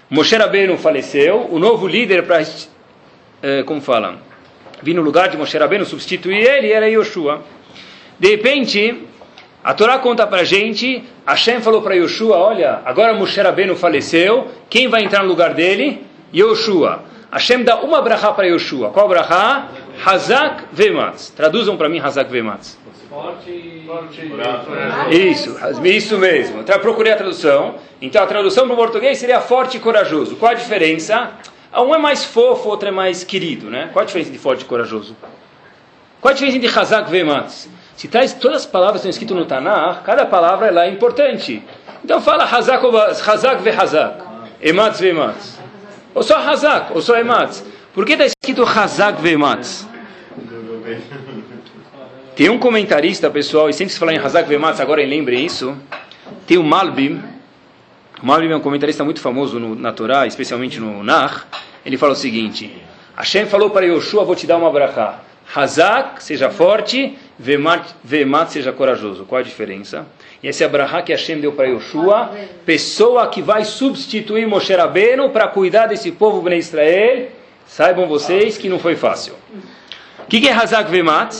Moshe 0.09 0.35
Rabbeinu 0.35 0.77
faleceu, 0.77 1.47
o 1.49 1.57
novo 1.57 1.87
líder 1.87 2.23
para, 2.23 2.43
é, 3.41 3.63
como 3.63 3.79
fala, 3.79 4.17
vir 4.83 4.93
no 4.93 5.01
lugar 5.01 5.29
de 5.29 5.37
Moshe 5.37 5.57
Rabbeinu, 5.57 5.85
substituir 5.85 6.45
ele, 6.45 6.73
era 6.73 6.89
Yehoshua. 6.89 7.41
De 8.19 8.31
repente, 8.31 9.07
a 9.63 9.73
Torá 9.73 9.97
conta 9.99 10.27
para 10.27 10.41
a 10.41 10.43
gente, 10.43 11.05
Hashem 11.25 11.61
falou 11.61 11.81
para 11.81 11.95
Yoshua, 11.95 12.35
olha, 12.35 12.81
agora 12.83 13.13
Moshe 13.13 13.39
Rabbeinu 13.39 13.77
faleceu, 13.77 14.49
quem 14.69 14.89
vai 14.89 15.05
entrar 15.05 15.23
no 15.23 15.29
lugar 15.29 15.53
dele? 15.53 16.05
Yoshua. 16.35 17.01
Hashem 17.31 17.63
dá 17.63 17.77
uma 17.77 18.01
brachá 18.01 18.33
para 18.33 18.47
Yoshua. 18.47 18.89
Qual 18.89 19.07
brachá? 19.07 19.69
Hazak 20.05 20.65
Vematz. 20.71 21.29
Traduzam 21.29 21.77
para 21.77 21.89
mim 21.89 21.99
Hazak 21.99 22.31
Vematz. 22.31 22.77
Forte, 23.09 23.83
forte. 23.85 25.15
Isso, 25.15 25.57
isso 25.83 26.17
mesmo. 26.17 26.61
Então, 26.61 26.77
procurei 26.79 27.13
a 27.13 27.15
tradução. 27.15 27.75
Então 28.01 28.23
a 28.23 28.27
tradução 28.27 28.65
para 28.65 28.73
o 28.73 28.77
português 28.77 29.17
seria 29.17 29.41
forte 29.41 29.77
e 29.77 29.79
corajoso. 29.79 30.35
Qual 30.35 30.51
a 30.51 30.55
diferença? 30.55 31.31
Um 31.75 31.93
é 31.93 31.97
mais 31.97 32.23
fofo, 32.23 32.69
outro 32.69 32.87
é 32.87 32.91
mais 32.91 33.23
querido, 33.23 33.69
né? 33.69 33.89
Qual 33.91 34.03
a 34.03 34.05
diferença 34.05 34.31
de 34.31 34.37
forte 34.37 34.61
e 34.61 34.65
corajoso? 34.65 35.15
Qual 36.21 36.31
a 36.31 36.33
diferença 36.33 36.59
de 36.59 36.67
Hazak 36.67 37.09
Vematz? 37.09 37.69
Se 37.95 38.07
traz 38.07 38.33
todas 38.33 38.57
as 38.57 38.65
palavras 38.65 39.01
que 39.01 39.07
estão 39.07 39.09
escritas 39.09 39.37
no 39.37 39.45
Tanakh, 39.45 40.03
cada 40.03 40.25
palavra 40.25 40.67
ela 40.67 40.85
é 40.85 40.89
importante. 40.89 41.63
Então 42.03 42.21
fala 42.21 42.43
Hazak, 42.43 42.85
hazak 43.27 43.61
ve 43.63 43.71
Hazak, 43.71 44.23
Ematz 44.61 44.99
ve 44.99 45.09
Ematz. 45.09 45.59
Ou 46.13 46.21
só 46.21 46.37
Hazak, 46.37 46.93
ou 46.93 47.01
só 47.01 47.17
Ematz. 47.17 47.65
Por 47.97 48.05
que 48.05 48.13
está 48.13 48.27
escrito 48.27 48.61
Hazak 48.61 49.23
ve 49.23 49.31
Ematz? 49.31 49.87
Tem 52.35 52.47
um 52.47 52.59
comentarista, 52.59 53.27
pessoal, 53.31 53.71
e 53.71 53.73
sempre 53.73 53.91
se 53.91 53.97
fala 53.97 54.13
em 54.13 54.19
Hazak 54.19 54.47
ve 54.47 54.53
Ematz, 54.53 54.79
agora 54.79 55.03
lembrem 55.03 55.43
isso. 55.43 55.75
Tem 56.45 56.59
o 56.59 56.63
Malbim. 56.63 57.19
O 58.21 58.25
Malbim 58.27 58.51
é 58.51 58.55
um 58.55 58.59
comentarista 58.59 59.03
muito 59.03 59.19
famoso 59.19 59.59
no, 59.59 59.73
na 59.73 59.91
Torá, 59.91 60.27
especialmente 60.27 60.79
no 60.79 61.03
Nar. 61.03 61.47
Ele 61.83 61.97
fala 61.97 62.13
o 62.13 62.15
seguinte: 62.15 62.71
Hashem 63.15 63.47
falou 63.47 63.71
para 63.71 63.87
Yoshua, 63.87 64.23
vou 64.23 64.35
te 64.35 64.45
dar 64.45 64.57
uma 64.57 64.69
brachá. 64.69 65.21
Hazak, 65.55 66.21
seja 66.21 66.51
forte, 66.51 67.17
Vemat, 67.39 67.93
Vemat, 68.03 68.49
seja 68.49 68.71
corajoso. 68.71 69.25
Qual 69.25 69.39
a 69.39 69.43
diferença? 69.43 70.05
E 70.43 70.47
esse 70.47 70.61
é 70.61 70.67
a 70.67 70.69
brachá 70.69 71.01
que 71.01 71.11
Hashem 71.11 71.39
deu 71.39 71.53
para 71.53 71.65
Yoshua, 71.65 72.29
pessoa 72.63 73.27
que 73.27 73.41
vai 73.41 73.65
substituir 73.65 74.45
Moshe 74.45 74.75
Rabbeinu 74.75 75.31
para 75.31 75.47
cuidar 75.47 75.87
desse 75.87 76.11
povo 76.11 76.43
Bnei 76.43 76.59
Israel. 76.59 77.36
Saibam 77.67 78.07
vocês 78.07 78.57
que 78.57 78.69
não 78.69 78.79
foi 78.79 78.95
fácil. 78.95 79.35
O 80.19 80.25
que, 80.27 80.41
que 80.41 80.47
é 80.47 80.53
Hazak 80.53 80.89
Vemat? 80.89 81.35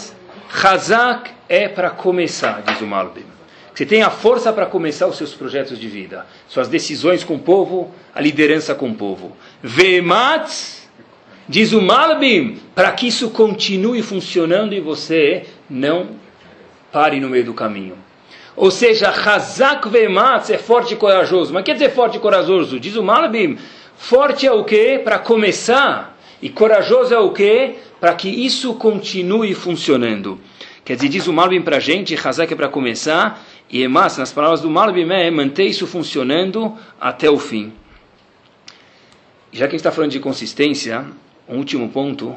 Hazak 0.64 1.32
é 1.50 1.68
para 1.68 1.90
começar, 1.90 2.62
diz 2.62 2.82
o 2.82 2.86
Malbim. 2.86 3.26
Você 3.74 3.86
tem 3.86 4.02
a 4.02 4.10
força 4.10 4.52
para 4.52 4.66
começar 4.66 5.08
os 5.08 5.18
seus 5.18 5.34
projetos 5.36 5.80
de 5.80 5.88
vida, 5.88 6.26
suas 6.48 6.68
decisões 6.68 7.24
com 7.24 7.36
o 7.36 7.40
povo, 7.40 7.94
a 8.14 8.20
liderança 8.20 8.74
com 8.74 8.90
o 8.90 8.96
povo. 8.96 9.38
Vemat, 9.62 10.50
diz 11.48 11.74
o 11.74 11.82
Malbim, 11.82 12.60
para 12.74 12.92
que 12.92 13.08
isso 13.08 13.30
continue 13.30 14.02
funcionando 14.02 14.74
e 14.74 14.80
você 14.80 15.46
não 15.70 16.10
pare 16.92 17.20
no 17.20 17.30
meio 17.30 17.46
do 17.46 17.54
caminho. 17.54 17.96
Ou 18.56 18.72
seja, 18.72 19.10
Hazak 19.10 19.88
Vemat 19.90 20.50
é 20.50 20.58
forte 20.58 20.96
e 20.96 20.98
corajoso. 20.98 21.54
Mas 21.54 21.64
quer 21.64 21.74
dizer 21.74 21.92
forte 21.92 22.18
e 22.18 22.20
corajoso? 22.20 22.80
Diz 22.80 22.96
o 22.96 23.04
Malbim, 23.04 23.60
forte 23.96 24.48
é 24.48 24.52
o 24.52 24.64
que? 24.64 24.98
Para 24.98 25.20
começar. 25.20 26.16
E 26.42 26.50
corajoso 26.50 27.14
é 27.14 27.20
o 27.20 27.32
que? 27.32 27.76
Para 28.00 28.14
que 28.14 28.30
isso 28.30 28.76
continue 28.76 29.54
funcionando. 29.54 30.40
Quer 30.86 30.96
dizer, 30.96 31.10
diz 31.10 31.28
o 31.28 31.34
Malbim 31.34 31.62
para 31.62 31.78
a 31.78 31.80
gente, 31.80 32.16
Hazak 32.16 32.54
é 32.54 32.56
para 32.56 32.70
começar, 32.70 33.44
e 33.70 33.82
Emas, 33.82 34.18
nas 34.18 34.32
palavras 34.32 34.62
do 34.62 34.70
Malbim, 34.70 35.10
é 35.12 35.30
manter 35.30 35.66
isso 35.66 35.86
funcionando 35.86 36.78
até 37.00 37.30
o 37.30 37.38
fim. 37.38 37.74
Já 39.52 39.66
que 39.66 39.70
a 39.70 39.72
gente 39.72 39.80
está 39.80 39.92
falando 39.92 40.12
de 40.12 40.20
consistência, 40.20 41.06
um 41.50 41.58
último 41.58 41.90
ponto 41.90 42.36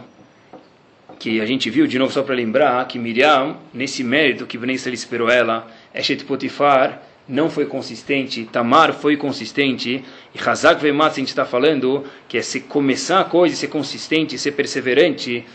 que 1.19 1.41
a 1.41 1.47
gente 1.47 1.69
viu, 1.69 1.87
de 1.87 1.99
novo 1.99 2.13
só 2.13 2.23
para 2.23 2.35
lembrar, 2.35 2.89
que 2.89 2.99
Miriam, 2.99 3.57
nesse 3.75 4.03
mérito 4.03 4.47
que 4.47 4.57
Ben 4.57 4.75
Israel 4.75 4.95
esperou 4.95 5.29
ela, 5.29 5.71
Eshet 5.95 6.25
Potifar 6.25 7.03
não 7.31 7.49
foi 7.49 7.67
consistente, 7.67 8.45
Tamar 8.45 8.93
foi 8.93 9.17
consistente, 9.17 10.05
e 10.35 10.49
Hazak 10.49 10.83
Vemat, 10.83 11.13
a 11.13 11.17
gente 11.17 11.29
está 11.29 11.45
falando 11.45 12.05
que 12.29 12.37
é 12.37 12.43
se 12.43 12.61
começar 12.61 13.21
a 13.21 13.25
coisa, 13.25 13.55
ser 13.55 13.69
consistente, 13.69 14.37
ser 14.37 14.53
perseverante, 14.53 15.47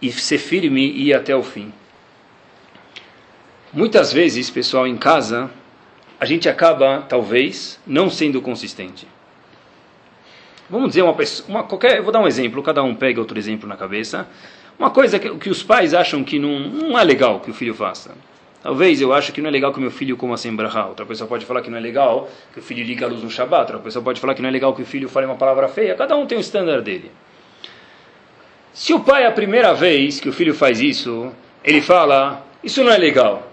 e 0.00 0.12
ser 0.12 0.38
firme 0.38 0.82
e 0.82 1.08
ir 1.08 1.14
até 1.14 1.34
o 1.34 1.42
fim. 1.42 1.72
Muitas 3.72 4.12
vezes, 4.12 4.50
pessoal, 4.50 4.86
em 4.86 4.96
casa, 4.96 5.50
a 6.18 6.24
gente 6.24 6.48
acaba, 6.48 7.04
talvez, 7.08 7.78
não 7.86 8.08
sendo 8.08 8.40
consistente. 8.40 9.06
Vamos 10.68 10.88
dizer 10.88 11.02
uma 11.02 11.14
pessoa, 11.14 11.48
uma, 11.48 11.62
qualquer, 11.62 11.98
eu 11.98 12.02
vou 12.02 12.12
dar 12.12 12.20
um 12.20 12.26
exemplo, 12.26 12.62
cada 12.62 12.82
um 12.82 12.94
pega 12.94 13.20
outro 13.20 13.38
exemplo 13.38 13.68
na 13.68 13.76
cabeça. 13.76 14.26
Uma 14.78 14.90
coisa 14.90 15.18
que, 15.18 15.30
que 15.36 15.50
os 15.50 15.62
pais 15.62 15.94
acham 15.94 16.24
que 16.24 16.38
não, 16.38 16.58
não 16.58 16.98
é 16.98 17.04
legal 17.04 17.40
que 17.40 17.50
o 17.50 17.54
filho 17.54 17.74
faça. 17.74 18.14
Talvez 18.66 19.00
eu 19.00 19.12
acho 19.12 19.32
que 19.32 19.40
não 19.40 19.46
é 19.48 19.52
legal 19.52 19.70
que 19.70 19.78
o 19.78 19.80
meu 19.80 19.92
filho 19.92 20.16
coma 20.16 20.36
sem 20.36 20.52
brahá. 20.52 20.86
Outra 20.86 21.06
pessoa 21.06 21.28
pode 21.28 21.46
falar 21.46 21.62
que 21.62 21.70
não 21.70 21.78
é 21.78 21.80
legal 21.80 22.28
que 22.52 22.58
o 22.58 22.62
filho 22.62 22.84
liga 22.84 23.06
a 23.06 23.08
luz 23.08 23.22
no 23.22 23.30
Shabbat. 23.30 23.60
Outra 23.60 23.78
pessoa 23.78 24.02
pode 24.02 24.20
falar 24.20 24.34
que 24.34 24.42
não 24.42 24.48
é 24.48 24.50
legal 24.50 24.74
que 24.74 24.82
o 24.82 24.84
filho 24.84 25.08
fale 25.08 25.24
uma 25.24 25.36
palavra 25.36 25.68
feia. 25.68 25.94
Cada 25.94 26.16
um 26.16 26.26
tem 26.26 26.36
o 26.36 26.40
estándar 26.40 26.82
dele. 26.82 27.12
Se 28.72 28.92
o 28.92 28.98
pai, 28.98 29.24
a 29.24 29.30
primeira 29.30 29.72
vez 29.72 30.18
que 30.18 30.28
o 30.28 30.32
filho 30.32 30.52
faz 30.52 30.80
isso, 30.80 31.32
ele 31.62 31.80
fala, 31.80 32.44
isso 32.60 32.82
não 32.82 32.90
é 32.90 32.98
legal. 32.98 33.48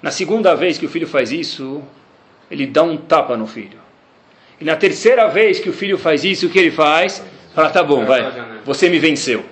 Na 0.00 0.10
segunda 0.10 0.54
vez 0.54 0.78
que 0.78 0.86
o 0.86 0.88
filho 0.88 1.06
faz 1.06 1.30
isso, 1.30 1.82
ele 2.50 2.66
dá 2.66 2.82
um 2.82 2.96
tapa 2.96 3.36
no 3.36 3.46
filho. 3.46 3.80
E 4.58 4.64
na 4.64 4.76
terceira 4.76 5.28
vez 5.28 5.60
que 5.60 5.68
o 5.68 5.74
filho 5.74 5.98
faz 5.98 6.24
isso, 6.24 6.46
o 6.46 6.48
que 6.48 6.58
ele 6.58 6.70
faz? 6.70 7.22
Fala, 7.54 7.68
tá 7.68 7.84
bom, 7.84 8.06
vai, 8.06 8.32
você 8.64 8.88
me 8.88 8.98
venceu. 8.98 9.44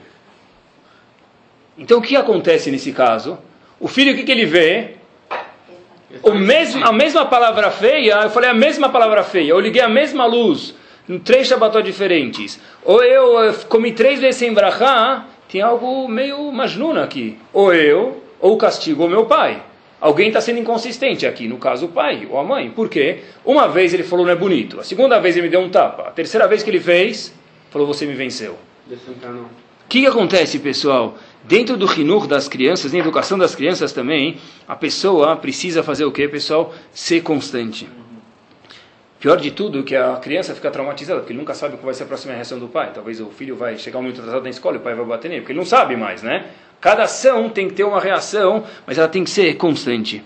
Então 1.76 1.98
o 1.98 2.02
que 2.02 2.16
acontece 2.16 2.70
nesse 2.70 2.92
caso? 2.92 3.38
O 3.80 3.88
filho, 3.88 4.12
o 4.12 4.16
que, 4.16 4.24
que 4.24 4.30
ele 4.30 4.44
vê? 4.44 4.90
O 6.22 6.34
mesmo, 6.34 6.84
a 6.84 6.92
mesma 6.92 7.24
palavra 7.24 7.70
feia, 7.70 8.24
eu 8.24 8.30
falei 8.30 8.50
a 8.50 8.54
mesma 8.54 8.90
palavra 8.90 9.24
feia, 9.24 9.50
eu 9.50 9.60
liguei 9.60 9.80
a 9.80 9.88
mesma 9.88 10.26
luz, 10.26 10.74
em 11.08 11.18
três 11.18 11.48
Shabbatot 11.48 11.82
diferentes. 11.82 12.60
Ou 12.84 13.02
eu, 13.02 13.38
eu 13.38 13.54
comi 13.68 13.92
três 13.92 14.20
vezes 14.20 14.36
sem 14.36 14.52
brachá, 14.52 15.24
tem 15.48 15.62
algo 15.62 16.06
meio 16.08 16.52
majnuna 16.52 17.04
aqui. 17.04 17.38
Ou 17.54 17.72
eu, 17.72 18.22
ou 18.38 18.56
castigo 18.58 19.06
o 19.06 19.08
meu 19.08 19.24
pai. 19.24 19.62
Alguém 19.98 20.28
está 20.28 20.40
sendo 20.40 20.58
inconsistente 20.58 21.26
aqui, 21.26 21.48
no 21.48 21.58
caso 21.58 21.86
o 21.86 21.88
pai 21.88 22.26
ou 22.30 22.38
a 22.38 22.44
mãe. 22.44 22.70
Por 22.70 22.88
quê? 22.88 23.20
Uma 23.44 23.66
vez 23.68 23.94
ele 23.94 24.02
falou 24.02 24.26
não 24.26 24.32
é 24.32 24.36
bonito, 24.36 24.80
a 24.80 24.84
segunda 24.84 25.18
vez 25.18 25.36
ele 25.36 25.46
me 25.46 25.50
deu 25.50 25.60
um 25.60 25.70
tapa, 25.70 26.08
a 26.08 26.10
terceira 26.10 26.46
vez 26.46 26.62
que 26.62 26.70
ele 26.70 26.80
fez, 26.80 27.32
falou 27.70 27.86
você 27.86 28.04
me 28.04 28.14
venceu. 28.14 28.58
O 29.84 29.88
que, 29.88 30.00
que 30.00 30.06
acontece, 30.06 30.58
pessoal? 30.58 31.18
Dentro 31.44 31.76
do 31.76 31.86
rinur 31.86 32.26
das 32.26 32.48
crianças, 32.48 32.92
na 32.92 32.98
educação 32.98 33.38
das 33.38 33.54
crianças 33.54 33.92
também, 33.92 34.38
a 34.68 34.76
pessoa 34.76 35.36
precisa 35.36 35.82
fazer 35.82 36.04
o 36.04 36.12
quê, 36.12 36.28
pessoal? 36.28 36.74
Ser 36.92 37.22
constante. 37.22 37.88
Pior 39.18 39.36
de 39.36 39.50
tudo, 39.50 39.82
que 39.82 39.94
a 39.94 40.16
criança 40.16 40.54
fica 40.54 40.70
traumatizada, 40.70 41.20
porque 41.20 41.32
ele 41.32 41.38
nunca 41.38 41.54
sabe 41.54 41.76
qual 41.76 41.84
vai 41.84 41.94
ser 41.94 42.04
a 42.04 42.06
próxima 42.06 42.32
reação 42.32 42.58
do 42.58 42.68
pai. 42.68 42.90
Talvez 42.94 43.20
o 43.20 43.26
filho 43.26 43.54
vai 43.54 43.76
chegar 43.76 43.98
um 43.98 44.02
minuto 44.02 44.20
atrasado 44.20 44.42
na 44.42 44.50
escola 44.50 44.76
e 44.76 44.78
o 44.78 44.82
pai 44.82 44.94
vai 44.94 45.04
bater 45.04 45.28
nele, 45.28 45.40
porque 45.42 45.52
ele 45.52 45.58
não 45.58 45.66
sabe 45.66 45.96
mais, 45.96 46.22
né? 46.22 46.46
Cada 46.80 47.02
ação 47.02 47.50
tem 47.50 47.68
que 47.68 47.74
ter 47.74 47.84
uma 47.84 48.00
reação, 48.00 48.64
mas 48.86 48.96
ela 48.96 49.08
tem 49.08 49.22
que 49.22 49.30
ser 49.30 49.54
constante. 49.56 50.22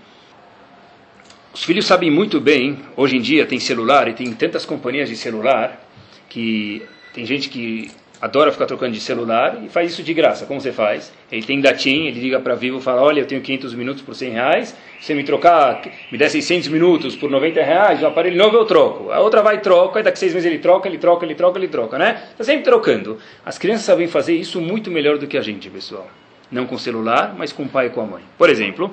Os 1.53 1.65
filhos 1.65 1.87
sabem 1.87 2.11
muito 2.11 2.41
bem, 2.41 2.81
hoje 2.97 3.17
em 3.17 3.21
dia 3.21 3.47
tem 3.47 3.59
celular 3.59 4.09
e 4.09 4.13
tem 4.13 4.33
tantas 4.33 4.65
companhias 4.65 5.09
de 5.09 5.17
celular, 5.17 5.81
que 6.29 6.83
tem 7.13 7.25
gente 7.25 7.49
que 7.49 7.91
adora 8.25 8.51
ficar 8.51 8.65
trocando 8.65 8.93
de 8.93 9.01
celular 9.01 9.63
e 9.63 9.69
faz 9.69 9.93
isso 9.93 10.03
de 10.03 10.15
graça. 10.15 10.47
Como 10.47 10.59
você 10.59 10.73
faz? 10.73 11.13
Ele 11.31 11.43
tem 11.43 11.61
datim, 11.61 12.07
ele 12.07 12.19
liga 12.19 12.41
para 12.41 12.55
Vivo 12.55 12.79
e 12.79 12.81
fala, 12.81 13.03
olha, 13.03 13.21
eu 13.21 13.27
tenho 13.27 13.43
500 13.43 13.75
minutos 13.75 14.03
por 14.03 14.15
100 14.15 14.31
reais, 14.31 14.69
se 14.99 15.09
você 15.09 15.15
me 15.15 15.23
trocar, 15.25 15.83
me 16.11 16.17
der 16.17 16.31
600 16.31 16.69
minutos 16.69 17.15
por 17.15 17.31
90 17.31 17.63
reais, 17.63 18.03
o 18.03 18.07
aparelho 18.07 18.39
novo 18.39 18.57
eu 18.57 18.65
troco. 18.65 19.13
A 19.13 19.21
outra 19.21 19.43
vai 19.43 19.57
e 19.57 19.59
troca, 19.59 20.01
e 20.01 20.03
daqui 20.03 20.17
a 20.17 20.21
seis 20.21 20.33
meses 20.33 20.51
ele 20.51 20.59
troca, 20.59 20.89
ele 20.89 20.97
troca, 20.97 21.27
ele 21.27 21.35
troca, 21.35 21.59
ele 21.59 21.69
troca, 21.69 21.99
né? 21.99 22.23
Está 22.31 22.45
sempre 22.45 22.65
trocando. 22.65 23.19
As 23.45 23.59
crianças 23.59 23.85
sabem 23.85 24.09
fazer 24.09 24.35
isso 24.35 24.59
muito 24.59 24.91
melhor 24.91 25.19
do 25.19 25.27
que 25.27 25.37
a 25.37 25.43
gente, 25.43 25.69
pessoal. 25.69 26.09
Não 26.51 26.65
com 26.65 26.79
celular, 26.79 27.35
mas 27.37 27.53
com 27.53 27.65
o 27.65 27.69
pai 27.69 27.89
e 27.89 27.91
com 27.91 28.01
a 28.01 28.07
mãe. 28.07 28.23
Por 28.39 28.49
exemplo, 28.49 28.91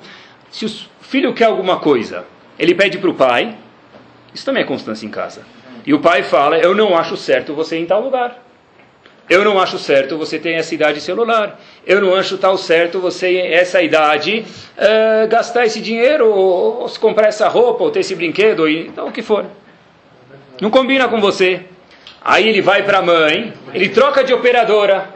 se 0.50 0.66
o 0.66 0.68
filho 1.00 1.32
quer 1.32 1.46
alguma 1.46 1.78
coisa, 1.78 2.26
ele 2.58 2.74
pede 2.74 2.98
para 2.98 3.08
o 3.08 3.14
pai, 3.14 3.56
isso 4.34 4.44
também 4.44 4.62
é 4.62 4.66
constância 4.66 5.06
em 5.06 5.10
casa. 5.10 5.40
E 5.86 5.94
o 5.94 6.00
pai 6.00 6.22
fala, 6.22 6.58
eu 6.58 6.74
não 6.74 6.94
acho 6.94 7.16
certo 7.16 7.54
você 7.54 7.78
ir 7.78 7.82
em 7.82 7.86
tal 7.86 8.02
lugar. 8.02 8.41
Eu 9.28 9.44
não 9.44 9.60
acho 9.60 9.78
certo 9.78 10.18
você 10.18 10.38
ter 10.38 10.52
essa 10.52 10.74
idade 10.74 11.00
celular. 11.00 11.60
Eu 11.86 12.00
não 12.00 12.14
acho 12.14 12.36
tal 12.38 12.56
certo 12.58 13.00
você, 13.00 13.38
essa 13.38 13.80
idade, 13.80 14.44
uh, 14.76 15.28
gastar 15.28 15.64
esse 15.64 15.80
dinheiro, 15.80 16.28
ou, 16.28 16.82
ou, 16.82 16.88
comprar 17.00 17.28
essa 17.28 17.48
roupa, 17.48 17.84
ou 17.84 17.90
ter 17.90 18.00
esse 18.00 18.14
brinquedo, 18.14 18.60
ou 18.60 18.68
então 18.68 19.08
o 19.08 19.12
que 19.12 19.22
for. 19.22 19.46
Não 20.60 20.70
combina 20.70 21.08
com 21.08 21.20
você. 21.20 21.62
Aí 22.24 22.48
ele 22.48 22.60
vai 22.60 22.84
para 22.84 22.98
a 22.98 23.02
mãe, 23.02 23.52
ele 23.74 23.88
troca 23.88 24.22
de 24.22 24.32
operadora, 24.32 25.08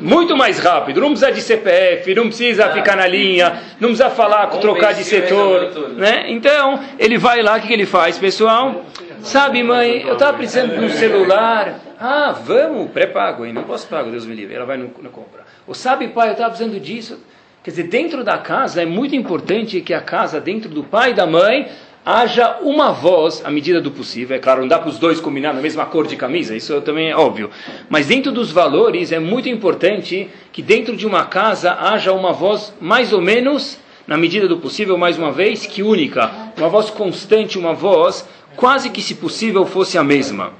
muito 0.00 0.34
mais 0.34 0.58
rápido. 0.58 1.00
Não 1.00 1.08
precisa 1.08 1.30
de 1.30 1.42
CPF, 1.42 2.14
não 2.14 2.28
precisa 2.28 2.70
ficar 2.70 2.96
na 2.96 3.06
linha, 3.06 3.62
não 3.78 3.90
precisa 3.90 4.08
falar, 4.08 4.46
trocar 4.46 4.94
de 4.94 5.04
setor. 5.04 5.90
Né? 5.90 6.26
Então, 6.28 6.80
ele 6.98 7.18
vai 7.18 7.42
lá, 7.42 7.56
o 7.56 7.60
que, 7.60 7.66
que 7.66 7.72
ele 7.72 7.84
faz, 7.84 8.16
pessoal? 8.16 8.82
Sabe, 9.24 9.62
mãe, 9.62 10.02
eu 10.02 10.12
estava 10.12 10.36
precisando 10.36 10.78
de 10.78 10.84
um 10.84 10.90
celular. 10.90 11.80
Ah, 11.98 12.30
vamos, 12.30 12.90
pré-pago, 12.90 13.46
hein? 13.46 13.54
Não 13.54 13.62
posso 13.62 13.86
pagar, 13.88 14.10
Deus 14.10 14.26
me 14.26 14.34
livre. 14.34 14.54
Ela 14.54 14.66
vai 14.66 14.76
no, 14.76 14.90
no 15.02 15.08
compra. 15.08 15.44
Ou 15.66 15.74
sabe, 15.74 16.08
pai, 16.08 16.28
eu 16.28 16.32
estava 16.32 16.50
precisando 16.50 16.78
disso. 16.78 17.18
Quer 17.62 17.70
dizer, 17.70 17.84
dentro 17.84 18.22
da 18.22 18.36
casa 18.36 18.82
é 18.82 18.86
muito 18.86 19.16
importante 19.16 19.80
que 19.80 19.94
a 19.94 20.00
casa, 20.02 20.42
dentro 20.42 20.68
do 20.68 20.84
pai 20.84 21.12
e 21.12 21.14
da 21.14 21.26
mãe, 21.26 21.68
haja 22.04 22.58
uma 22.60 22.92
voz 22.92 23.42
à 23.46 23.50
medida 23.50 23.80
do 23.80 23.90
possível. 23.90 24.36
É 24.36 24.38
claro, 24.38 24.60
não 24.60 24.68
dá 24.68 24.78
para 24.78 24.90
os 24.90 24.98
dois 24.98 25.20
combinar 25.20 25.54
na 25.54 25.62
mesma 25.62 25.86
cor 25.86 26.06
de 26.06 26.16
camisa, 26.16 26.54
isso 26.54 26.78
também 26.82 27.10
é 27.10 27.16
óbvio. 27.16 27.50
Mas 27.88 28.06
dentro 28.06 28.30
dos 28.30 28.52
valores 28.52 29.10
é 29.10 29.18
muito 29.18 29.48
importante 29.48 30.28
que 30.52 30.60
dentro 30.60 30.94
de 30.94 31.06
uma 31.06 31.24
casa 31.24 31.72
haja 31.72 32.12
uma 32.12 32.34
voz 32.34 32.74
mais 32.78 33.10
ou 33.10 33.22
menos, 33.22 33.78
na 34.06 34.18
medida 34.18 34.46
do 34.46 34.58
possível, 34.58 34.98
mais 34.98 35.16
uma 35.16 35.32
vez, 35.32 35.64
que 35.64 35.82
única. 35.82 36.43
Uma 36.56 36.68
voz 36.68 36.90
constante, 36.90 37.58
uma 37.58 37.74
voz 37.74 38.26
quase 38.56 38.90
que, 38.90 39.02
se 39.02 39.16
possível, 39.16 39.66
fosse 39.66 39.98
a 39.98 40.04
mesma. 40.04 40.52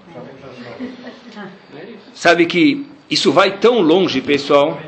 Sabe 2.14 2.47
que 2.47 2.86
isso 3.11 3.32
vai 3.32 3.59
tão 3.59 3.80
longe, 3.80 4.20
pessoal. 4.20 4.80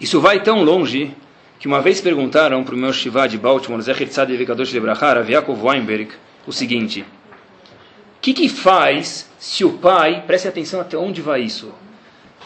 Isso 0.00 0.20
vai 0.20 0.42
tão 0.42 0.62
longe 0.62 1.14
que 1.58 1.68
uma 1.68 1.80
vez 1.80 2.00
perguntaram 2.00 2.64
para 2.64 2.74
o 2.74 2.78
meu 2.78 2.92
Shiva 2.92 3.28
de 3.28 3.38
Baltimore, 3.38 3.80
Zé 3.80 3.92
Herzad 3.92 4.28
Evikadosh 4.30 4.72
Lebrachar, 4.72 5.16
Aviakov 5.16 5.64
Weinberg, 5.64 6.10
o 6.46 6.52
seguinte: 6.52 7.02
O 7.02 8.20
que, 8.20 8.34
que 8.34 8.48
faz 8.48 9.30
se 9.38 9.64
o 9.64 9.74
pai, 9.74 10.24
preste 10.26 10.48
atenção 10.48 10.80
até 10.80 10.96
onde 10.96 11.22
vai 11.22 11.42
isso? 11.42 11.72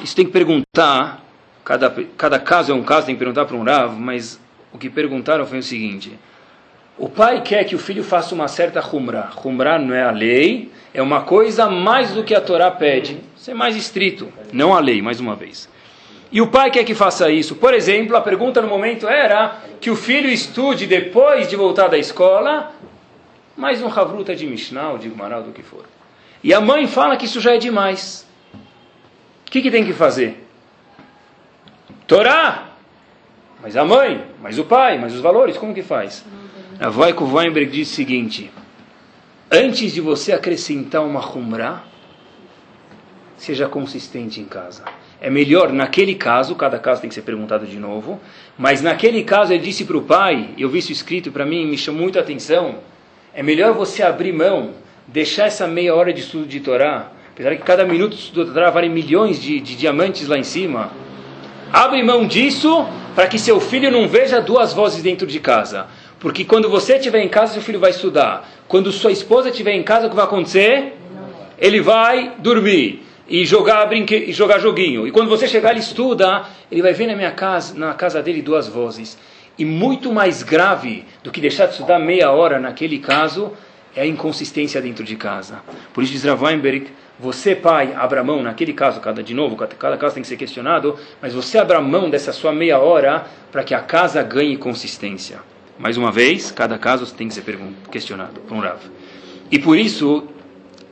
Isso 0.02 0.14
tem 0.14 0.26
que 0.26 0.32
perguntar, 0.32 1.24
cada, 1.64 1.90
cada 2.16 2.38
caso 2.38 2.72
é 2.72 2.74
um 2.74 2.82
caso, 2.82 3.06
tem 3.06 3.14
que 3.14 3.18
perguntar 3.18 3.46
para 3.46 3.56
um 3.56 3.64
Rav, 3.64 3.98
mas 3.98 4.38
o 4.70 4.76
que 4.76 4.90
perguntaram 4.90 5.46
foi 5.46 5.58
o 5.58 5.62
seguinte: 5.62 6.12
O 6.98 7.10
pai 7.10 7.42
quer 7.42 7.64
que 7.64 7.74
o 7.74 7.78
filho 7.78 8.02
faça 8.02 8.34
uma 8.34 8.48
certa 8.48 8.80
humra. 8.80 9.30
Humra 9.44 9.78
não 9.78 9.94
é 9.94 10.02
a 10.02 10.10
lei, 10.10 10.72
é 10.94 11.02
uma 11.02 11.22
coisa 11.22 11.68
mais 11.68 12.12
do 12.12 12.24
que 12.24 12.34
a 12.34 12.40
Torá 12.40 12.70
pede. 12.70 13.20
Ser 13.36 13.52
mais 13.52 13.76
estrito, 13.76 14.32
não 14.50 14.74
a 14.74 14.80
lei, 14.80 15.02
mais 15.02 15.20
uma 15.20 15.36
vez. 15.36 15.68
E 16.32 16.40
o 16.40 16.46
pai 16.46 16.70
quer 16.70 16.84
que 16.84 16.94
faça 16.94 17.30
isso. 17.30 17.56
Por 17.56 17.74
exemplo, 17.74 18.16
a 18.16 18.20
pergunta 18.22 18.62
no 18.62 18.68
momento 18.68 19.06
era 19.06 19.58
que 19.78 19.90
o 19.90 19.96
filho 19.96 20.30
estude 20.30 20.86
depois 20.86 21.48
de 21.48 21.54
voltar 21.54 21.88
da 21.88 21.98
escola, 21.98 22.72
mais 23.54 23.82
um 23.82 23.88
Havruta 23.88 24.34
de 24.34 24.46
Mishnah, 24.46 24.92
ou 24.92 24.98
de 24.98 25.10
Gumaral, 25.10 25.42
do 25.42 25.52
que 25.52 25.62
for. 25.62 25.84
E 26.42 26.54
a 26.54 26.62
mãe 26.62 26.86
fala 26.86 27.16
que 27.18 27.26
isso 27.26 27.40
já 27.40 27.54
é 27.54 27.58
demais. 27.58 28.26
O 29.46 29.50
que, 29.50 29.60
que 29.60 29.70
tem 29.70 29.84
que 29.84 29.92
fazer? 29.92 30.46
Torá! 32.06 32.68
Mas 33.62 33.76
a 33.76 33.84
mãe, 33.84 34.24
mas 34.40 34.58
o 34.58 34.64
pai, 34.64 34.98
mas 34.98 35.14
os 35.14 35.20
valores, 35.20 35.58
como 35.58 35.74
que 35.74 35.82
faz? 35.82 36.24
A 36.78 36.90
Vaiko 36.90 37.24
Weinberg 37.24 37.70
diz 37.70 37.90
o 37.90 37.94
seguinte: 37.94 38.50
antes 39.50 39.92
de 39.94 40.00
você 40.02 40.32
acrescentar 40.32 41.02
uma 41.02 41.26
Humrah, 41.26 41.82
seja 43.38 43.66
consistente 43.66 44.40
em 44.40 44.44
casa. 44.44 44.84
É 45.18 45.30
melhor, 45.30 45.72
naquele 45.72 46.14
caso, 46.14 46.54
cada 46.54 46.78
caso 46.78 47.00
tem 47.00 47.08
que 47.08 47.14
ser 47.14 47.22
perguntado 47.22 47.66
de 47.66 47.78
novo, 47.78 48.20
mas 48.58 48.82
naquele 48.82 49.24
caso 49.24 49.54
ele 49.54 49.62
disse 49.62 49.86
para 49.86 49.96
o 49.96 50.02
pai, 50.02 50.50
eu 50.58 50.68
vi 50.68 50.80
isso 50.80 50.92
escrito 50.92 51.32
para 51.32 51.46
mim, 51.46 51.66
me 51.66 51.78
chamou 51.78 52.02
muita 52.02 52.20
atenção, 52.20 52.76
é 53.32 53.42
melhor 53.42 53.72
você 53.72 54.02
abrir 54.02 54.34
mão, 54.34 54.72
deixar 55.06 55.46
essa 55.46 55.66
meia 55.66 55.94
hora 55.94 56.12
de 56.12 56.20
estudo 56.20 56.44
de 56.44 56.60
Torá, 56.60 57.10
apesar 57.32 57.56
que 57.56 57.62
cada 57.62 57.86
minuto 57.86 58.14
de 58.14 58.20
estudo 58.20 58.48
de 58.48 58.52
Torá 58.52 58.68
vale 58.68 58.90
milhões 58.90 59.40
de, 59.40 59.58
de 59.60 59.76
diamantes 59.76 60.28
lá 60.28 60.36
em 60.36 60.44
cima, 60.44 60.92
abre 61.72 62.02
mão 62.02 62.26
disso 62.26 62.86
para 63.14 63.26
que 63.26 63.38
seu 63.38 63.58
filho 63.58 63.90
não 63.90 64.06
veja 64.06 64.42
duas 64.42 64.74
vozes 64.74 65.02
dentro 65.02 65.26
de 65.26 65.40
casa. 65.40 65.86
Porque 66.18 66.44
quando 66.44 66.68
você 66.68 66.96
estiver 66.96 67.22
em 67.22 67.28
casa, 67.28 67.54
seu 67.54 67.62
filho 67.62 67.78
vai 67.78 67.90
estudar. 67.90 68.48
Quando 68.66 68.90
sua 68.90 69.12
esposa 69.12 69.50
estiver 69.50 69.72
em 69.72 69.82
casa, 69.82 70.06
o 70.06 70.10
que 70.10 70.16
vai 70.16 70.24
acontecer? 70.24 70.94
Ele 71.58 71.80
vai 71.80 72.32
dormir 72.38 73.02
e 73.28 73.44
jogar 73.44 73.86
brinque... 73.86 74.32
jogar 74.32 74.58
joguinho. 74.58 75.06
E 75.06 75.10
quando 75.10 75.28
você 75.28 75.46
chegar, 75.46 75.70
ele 75.70 75.80
estuda, 75.80 76.44
ele 76.70 76.82
vai 76.82 76.92
ver 76.92 77.06
na 77.06 77.16
minha 77.16 77.32
casa, 77.32 77.78
na 77.78 77.92
casa 77.94 78.22
dele 78.22 78.40
duas 78.40 78.68
vozes. 78.68 79.18
E 79.58 79.64
muito 79.64 80.12
mais 80.12 80.42
grave 80.42 81.04
do 81.22 81.30
que 81.30 81.40
deixar 81.40 81.66
de 81.66 81.72
estudar 81.72 81.98
meia 81.98 82.30
hora 82.30 82.58
naquele 82.58 82.98
caso 82.98 83.52
é 83.94 84.02
a 84.02 84.06
inconsistência 84.06 84.80
dentro 84.80 85.02
de 85.02 85.16
casa. 85.16 85.60
Por 85.94 86.04
isso 86.04 86.12
diz 86.12 86.24
Rav 86.24 86.44
Weinberg, 86.44 86.88
você 87.18 87.54
pai 87.54 87.94
abra 87.96 88.22
mão, 88.22 88.42
naquele 88.42 88.74
caso, 88.74 89.00
cada 89.00 89.22
de 89.22 89.32
novo, 89.32 89.56
cada 89.56 89.96
caso 89.96 90.14
tem 90.14 90.22
que 90.22 90.28
ser 90.28 90.36
questionado, 90.36 90.98
mas 91.20 91.32
você 91.32 91.56
abra 91.56 91.80
mão 91.80 92.10
dessa 92.10 92.30
sua 92.32 92.52
meia 92.52 92.78
hora 92.78 93.24
para 93.50 93.64
que 93.64 93.74
a 93.74 93.80
casa 93.80 94.22
ganhe 94.22 94.58
consistência. 94.58 95.38
Mais 95.78 95.98
uma 95.98 96.10
vez, 96.10 96.50
cada 96.50 96.78
caso 96.78 97.12
tem 97.14 97.28
que 97.28 97.34
ser 97.34 97.44
questionado 97.90 98.40
por 98.40 98.56
um 98.56 98.60
Rav. 98.60 98.80
E 99.50 99.58
por 99.58 99.76
isso, 99.76 100.26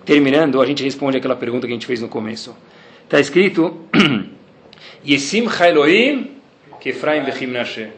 terminando, 0.04 0.60
a 0.60 0.66
gente 0.66 0.82
responde 0.82 1.16
aquela 1.16 1.34
pergunta 1.34 1.66
que 1.66 1.72
a 1.72 1.76
gente 1.76 1.86
fez 1.86 2.02
no 2.02 2.08
começo. 2.08 2.54
Está 3.02 3.18
escrito: 3.18 3.80
Yesim 5.06 5.46
Elohim 5.66 6.36
Kefraim 6.80 7.24
Bechim 7.24 7.46
Nashe. 7.46 7.88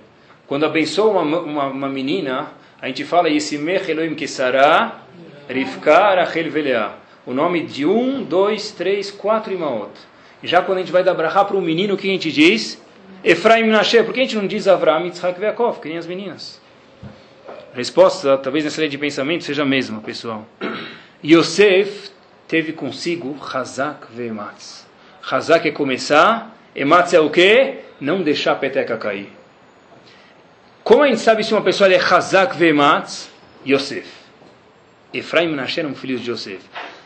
Quando 0.47 0.64
abençoa 0.64 1.22
uma, 1.22 1.41
uma, 1.41 1.66
uma, 1.66 1.89
menina, 1.89 2.53
a 2.80 2.87
gente 2.87 3.05
fala 3.05 3.28
Yesimech 3.28 3.91
Elohim 3.91 4.14
Kesara 4.14 4.93
Rivka 5.49 6.14
Rachel 6.14 6.51
Velea. 6.53 6.93
O 7.26 7.34
nome 7.34 7.64
de 7.64 7.84
um, 7.84 8.22
dois, 8.22 8.70
três, 8.70 9.11
quatro 9.11 9.53
imaot. 9.53 9.91
Já 10.45 10.62
quando 10.62 10.78
a 10.78 10.80
gente 10.82 10.93
vai 10.93 11.03
dar 11.03 11.14
brahá 11.14 11.45
para 11.45 11.57
um 11.57 11.61
menino, 11.61 11.95
o 11.95 11.97
que 11.97 12.09
a 12.09 12.12
gente 12.12 12.30
diz? 12.30 12.80
Efraim 13.24 13.66
Nashe. 13.66 14.05
Por 14.05 14.14
que 14.14 14.20
a 14.20 14.22
gente 14.22 14.37
não 14.37 14.47
diz 14.47 14.68
Avram, 14.68 15.05
Yitzhak 15.07 15.41
Veakov, 15.41 15.80
que 15.80 15.89
nem 15.89 15.99
as 15.99 16.07
meninas? 16.07 16.64
Resposta, 17.77 18.39
talvez 18.39 18.64
nessa 18.64 18.81
lei 18.81 18.89
de 18.89 18.97
pensamento, 18.97 19.45
seja 19.45 19.61
a 19.61 19.66
mesma, 19.66 20.01
pessoal. 20.01 20.47
Yosef 21.22 22.11
teve 22.49 22.72
consigo 22.72 23.37
Hazak 23.53 24.07
ve'ematz. 24.14 24.87
Hazak 25.31 25.68
é 25.68 25.70
começar, 25.70 26.57
Ematz 26.74 27.12
é 27.12 27.20
o 27.20 27.29
quê? 27.29 27.81
Não 28.01 28.22
deixar 28.22 28.53
a 28.53 28.55
peteca 28.55 28.97
cair. 28.97 29.31
Como 30.83 31.03
a 31.03 31.09
gente 31.09 31.20
sabe 31.20 31.45
se 31.45 31.53
uma 31.53 31.61
pessoa 31.61 31.93
é 31.93 31.99
Hazak 31.99 32.57
ve'ematz? 32.57 33.31
Yosef. 33.66 34.09
Efraim 35.12 35.45
e 35.45 35.51
Menashe 35.51 35.79
eram 35.79 35.95
filhos 35.95 36.22
de 36.22 36.31
Yosef. 36.31 36.62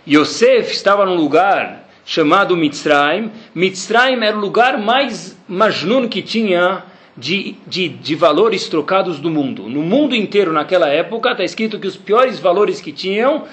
Yosef 0.07 0.71
estava 0.71 1.05
num 1.05 1.17
lugar 1.17 1.85
chamado 2.05 2.57
Mitzrayim. 2.57 3.33
Mitzrayim 3.53 4.23
era 4.23 4.37
o 4.37 4.41
lugar 4.41 4.79
mais 4.79 5.37
majnun 5.49 6.09
que 6.09 6.23
tinha 6.23 6.85
de, 7.17 7.57
de, 7.67 7.89
de 7.89 8.15
valores 8.15 8.69
trocados 8.69 9.19
do 9.19 9.31
mundo. 9.31 9.69
No 9.69 9.83
mundo 9.83 10.15
inteiro, 10.15 10.53
naquela 10.53 10.89
época, 10.89 11.33
está 11.33 11.45
escrito 11.45 11.79
que 11.79 11.87
os 11.87 11.97
piores 11.97 12.39
valores 12.39 12.81
que 12.81 12.93
tinham 12.93 13.45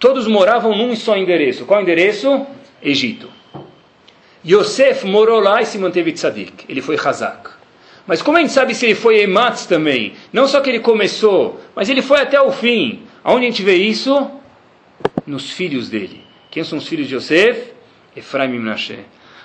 Todos 0.00 0.26
moravam 0.26 0.76
num 0.76 0.94
só 0.96 1.16
endereço. 1.16 1.64
Qual 1.64 1.80
endereço? 1.80 2.46
Egito. 2.82 3.28
Yosef 4.46 5.06
morou 5.06 5.40
lá 5.40 5.62
e 5.62 5.66
se 5.66 5.78
manteve 5.78 6.12
tzadik. 6.12 6.64
Ele 6.68 6.82
foi 6.82 6.96
Hazak. 6.96 7.50
Mas 8.06 8.20
como 8.20 8.36
a 8.36 8.40
gente 8.40 8.52
sabe 8.52 8.74
se 8.74 8.84
ele 8.84 8.94
foi 8.94 9.20
Ematz 9.20 9.64
também? 9.64 10.12
Não 10.32 10.46
só 10.46 10.60
que 10.60 10.68
ele 10.68 10.80
começou, 10.80 11.60
mas 11.74 11.88
ele 11.88 12.02
foi 12.02 12.20
até 12.20 12.40
o 12.40 12.52
fim. 12.52 13.02
Aonde 13.22 13.46
a 13.46 13.48
gente 13.48 13.62
vê 13.62 13.76
isso? 13.76 14.30
Nos 15.26 15.50
filhos 15.50 15.88
dele. 15.88 16.22
Quem 16.50 16.62
são 16.62 16.78
os 16.78 16.86
filhos 16.86 17.08
de 17.08 17.14
Yosef? 17.14 17.72
Efraim 18.14 18.50
e 18.50 18.58
Menashe. 18.58 18.98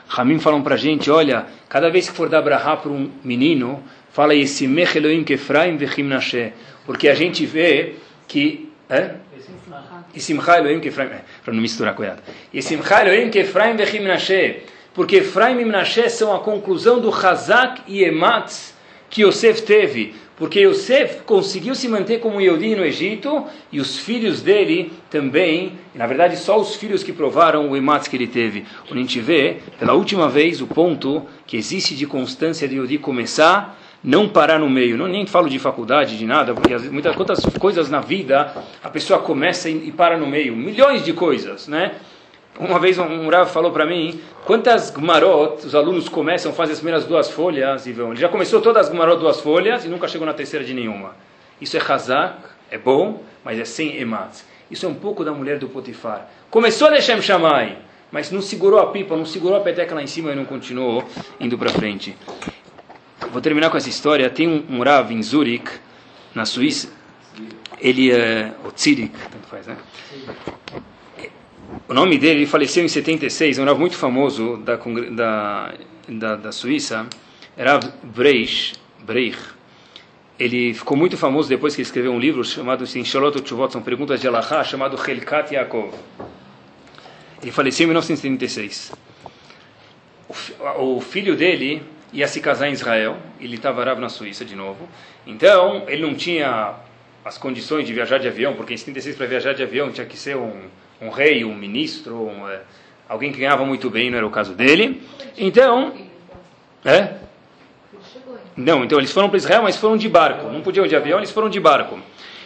Ramim 0.10 0.40
falam 0.40 0.64
para 0.64 0.74
a 0.74 0.78
gente, 0.78 1.10
olha, 1.10 1.46
cada 1.70 1.90
vez 1.90 2.10
que 2.10 2.16
for 2.16 2.28
dar 2.28 2.42
brahá 2.42 2.76
para 2.76 2.92
um 2.92 3.12
menino, 3.24 3.82
fala 4.12 4.34
Yesimech 4.34 4.98
Elohim 4.98 5.24
Kefraim 5.24 5.78
Vechim 5.78 6.04
Menashe. 6.04 6.52
Porque 6.86 7.08
a 7.08 7.14
gente 7.14 7.46
vê 7.46 7.94
que... 8.28 8.72
É? 8.90 9.12
E 10.14 10.20
Simcha 10.20 10.58
Elohim 10.58 10.82
para 10.82 11.54
não 11.54 11.62
misturar, 11.62 11.94
cuidado. 11.94 12.24
E 12.52 12.62
Simcha 12.62 13.06
Elohim 13.06 13.30
que 13.30 13.40
Efraim 13.40 13.76
vechim 13.76 14.00
Menashe, 14.00 14.64
porque 14.96 15.18
Efraim 15.18 15.60
e 15.60 15.64
Menashe 15.66 16.10
são 16.10 16.36
a 16.36 16.40
conclusão 16.40 17.00
do 17.00 17.14
Hazak 17.14 17.84
e 17.88 18.04
Ematz 18.04 18.74
que 19.10 19.24
Yosef 19.24 19.62
teve, 19.62 20.16
porque 20.40 20.62
Yosef 20.62 21.24
conseguiu 21.26 21.76
se 21.76 21.88
manter 21.90 22.20
como 22.20 22.40
Yehudi 22.40 22.76
no 22.76 22.86
Egito, 22.86 23.44
e 23.72 23.80
os 23.80 24.00
filhos 24.00 24.42
dele 24.42 24.92
também, 25.10 25.74
na 25.94 26.08
verdade 26.08 26.38
só 26.38 26.58
os 26.58 26.76
filhos 26.76 27.04
que 27.04 27.12
provaram 27.12 27.70
o 27.70 27.76
Ematz 27.76 28.08
que 28.08 28.16
ele 28.16 28.26
teve. 28.26 28.66
Quando 28.88 28.98
a 28.98 29.02
gente 29.02 29.20
vê, 29.20 29.58
pela 29.78 29.94
última 29.94 30.30
vez, 30.30 30.62
o 30.62 30.68
ponto 30.68 31.24
que 31.46 31.58
existe 31.58 31.94
de 31.94 32.08
constância 32.08 32.68
de 32.68 32.76
Yehudi 32.76 32.98
começar 32.98 33.78
não 34.04 34.30
parar 34.30 34.60
no 34.60 34.70
meio. 34.70 34.98
Não 34.98 35.08
nem 35.08 35.26
falo 35.26 35.50
de 35.50 35.60
faculdade, 35.60 36.18
de 36.18 36.26
nada, 36.26 36.54
porque 36.54 36.78
muitas 36.90 37.16
quantas 37.16 37.44
coisas 37.60 37.90
na 37.90 38.00
vida 38.00 38.54
a 38.82 38.90
pessoa 38.90 39.20
começa 39.20 39.70
e, 39.70 39.90
e 39.90 39.92
para 39.92 40.18
no 40.18 40.26
meio. 40.26 40.56
Milhões 40.56 41.04
de 41.04 41.14
coisas, 41.14 41.68
né? 41.68 41.96
Uma 42.60 42.78
vez 42.78 43.00
um, 43.00 43.30
Rav 43.30 43.50
falou 43.50 43.72
para 43.72 43.86
mim, 43.86 44.20
quantas 44.44 44.92
Gumarot 44.92 45.66
os 45.66 45.74
alunos 45.74 46.10
começam, 46.10 46.52
fazem 46.52 46.74
as 46.74 46.80
primeiras 46.80 47.06
duas 47.06 47.32
folhas 47.32 47.88
e 47.88 47.94
vão. 47.94 48.12
Ele 48.12 48.20
já 48.20 48.28
começou 48.28 48.60
todas 48.60 48.86
as 48.86 48.92
Gumarot 48.92 49.18
duas 49.18 49.40
folhas 49.40 49.86
e 49.86 49.88
nunca 49.88 50.10
chegou 50.10 50.28
na 50.28 50.34
terceira 50.34 50.66
de 50.66 50.74
nenhuma. 50.74 51.16
Isso 51.62 51.78
é 51.78 51.80
Hazak, 51.82 52.36
é 52.70 52.78
bom, 52.78 53.24
mas 53.46 53.58
é 53.58 53.64
sem 53.64 53.96
Ematz. 53.98 54.46
Isso 54.70 54.86
é 54.86 54.90
um 54.90 54.94
pouco 54.94 55.24
da 55.24 55.32
mulher 55.32 55.58
do 55.58 55.70
Potifar. 55.70 56.30
Começou 56.50 56.90
a 56.90 56.92
deixar 56.92 57.22
Shammai, 57.22 57.78
mas 58.12 58.30
não 58.30 58.42
segurou 58.42 58.80
a 58.80 58.88
pipa, 58.88 59.16
não 59.16 59.26
segurou 59.26 59.58
a 59.58 59.62
peteca 59.62 59.96
lá 59.96 60.04
em 60.04 60.08
cima 60.08 60.34
e 60.34 60.36
não 60.36 60.44
continuou 60.44 61.08
indo 61.40 61.58
para 61.58 61.70
frente. 61.70 62.16
Vou 63.32 63.42
terminar 63.42 63.70
com 63.70 63.78
essa 63.78 63.90
história. 63.90 64.30
Tem 64.30 64.48
um, 64.48 64.66
um 64.78 64.84
Rav 64.84 65.14
em 65.14 65.24
Zurich, 65.24 65.72
na 66.36 66.46
Suíça. 66.46 66.90
Ele 67.80 68.12
é. 68.12 68.52
O 68.66 68.78
Zurich, 68.78 69.14
tanto 69.32 69.48
faz, 69.48 69.66
né? 69.66 69.78
O 71.88 71.94
nome 71.94 72.18
dele, 72.18 72.40
ele 72.40 72.46
faleceu 72.46 72.84
em 72.84 72.88
76, 72.88 73.58
é 73.58 73.62
um 73.62 73.66
Rav 73.66 73.80
muito 73.80 73.96
famoso 73.96 74.58
da, 74.58 74.76
da, 74.76 75.74
da, 76.08 76.36
da 76.36 76.52
Suíça. 76.52 77.08
Rav 77.58 77.84
Breich. 78.04 78.74
Breich. 79.00 79.38
Ele 80.40 80.74
ficou 80.74 80.96
muito 80.96 81.18
famoso 81.18 81.50
depois 81.50 81.76
que 81.76 81.82
escreveu 81.82 82.12
um 82.12 82.20
livro 82.20 82.44
chamado 82.44 82.86
Shalot 82.88 83.42
Tshuvot, 83.42 83.72
são 83.74 83.82
perguntas 83.82 84.22
de 84.22 84.28
Allahá, 84.28 84.64
chamado 84.64 84.96
Helkat 84.96 85.54
Yaakov. 85.54 85.94
Ele 87.42 87.52
faleceu 87.52 87.84
em 87.84 87.88
1936. 87.88 88.94
O, 90.78 90.96
o 90.96 91.02
filho 91.02 91.36
dele 91.36 91.84
ia 92.14 92.28
se 92.28 92.40
casar 92.40 92.70
em 92.70 92.74
Israel, 92.74 93.18
ele 93.40 93.56
estava 93.56 93.96
na 93.96 94.10
Suíça 94.10 94.46
de 94.46 94.56
novo. 94.56 94.88
Então, 95.28 95.84
ele 95.88 96.02
não 96.02 96.16
tinha 96.16 96.76
as 97.24 97.38
condições 97.38 97.86
de 97.86 97.94
viajar 97.94 98.18
de 98.18 98.28
avião, 98.28 98.54
porque 98.56 98.74
em 98.74 98.78
76 98.78 99.16
para 99.16 99.28
viajar 99.28 99.54
de 99.54 99.62
avião 99.62 99.92
tinha 99.92 100.06
que 100.06 100.18
ser 100.18 100.38
um, 100.38 100.70
um 101.02 101.10
rei, 101.10 101.44
um 101.46 101.56
ministro, 101.56 102.28
um, 102.28 102.50
é, 102.50 102.62
alguém 103.08 103.32
que 103.32 103.40
ganhava 103.40 103.66
muito 103.66 103.90
bem, 103.90 104.10
não 104.10 104.18
era 104.18 104.28
o 104.28 104.32
caso 104.32 104.54
dele. 104.54 105.02
Então, 105.38 105.94
é? 106.84 107.16
Não, 108.56 108.84
então 108.84 108.98
eles 108.98 109.12
foram 109.12 109.30
para 109.30 109.38
Israel, 109.38 109.64
mas 109.64 109.78
foram 109.78 109.96
de 109.96 110.10
barco. 110.10 110.48
Não 110.50 110.62
podiam 110.62 110.86
de 110.86 110.96
avião, 110.96 111.18
eles 111.18 111.32
foram 111.32 111.50
de 111.50 111.60
barco. 111.60 112.00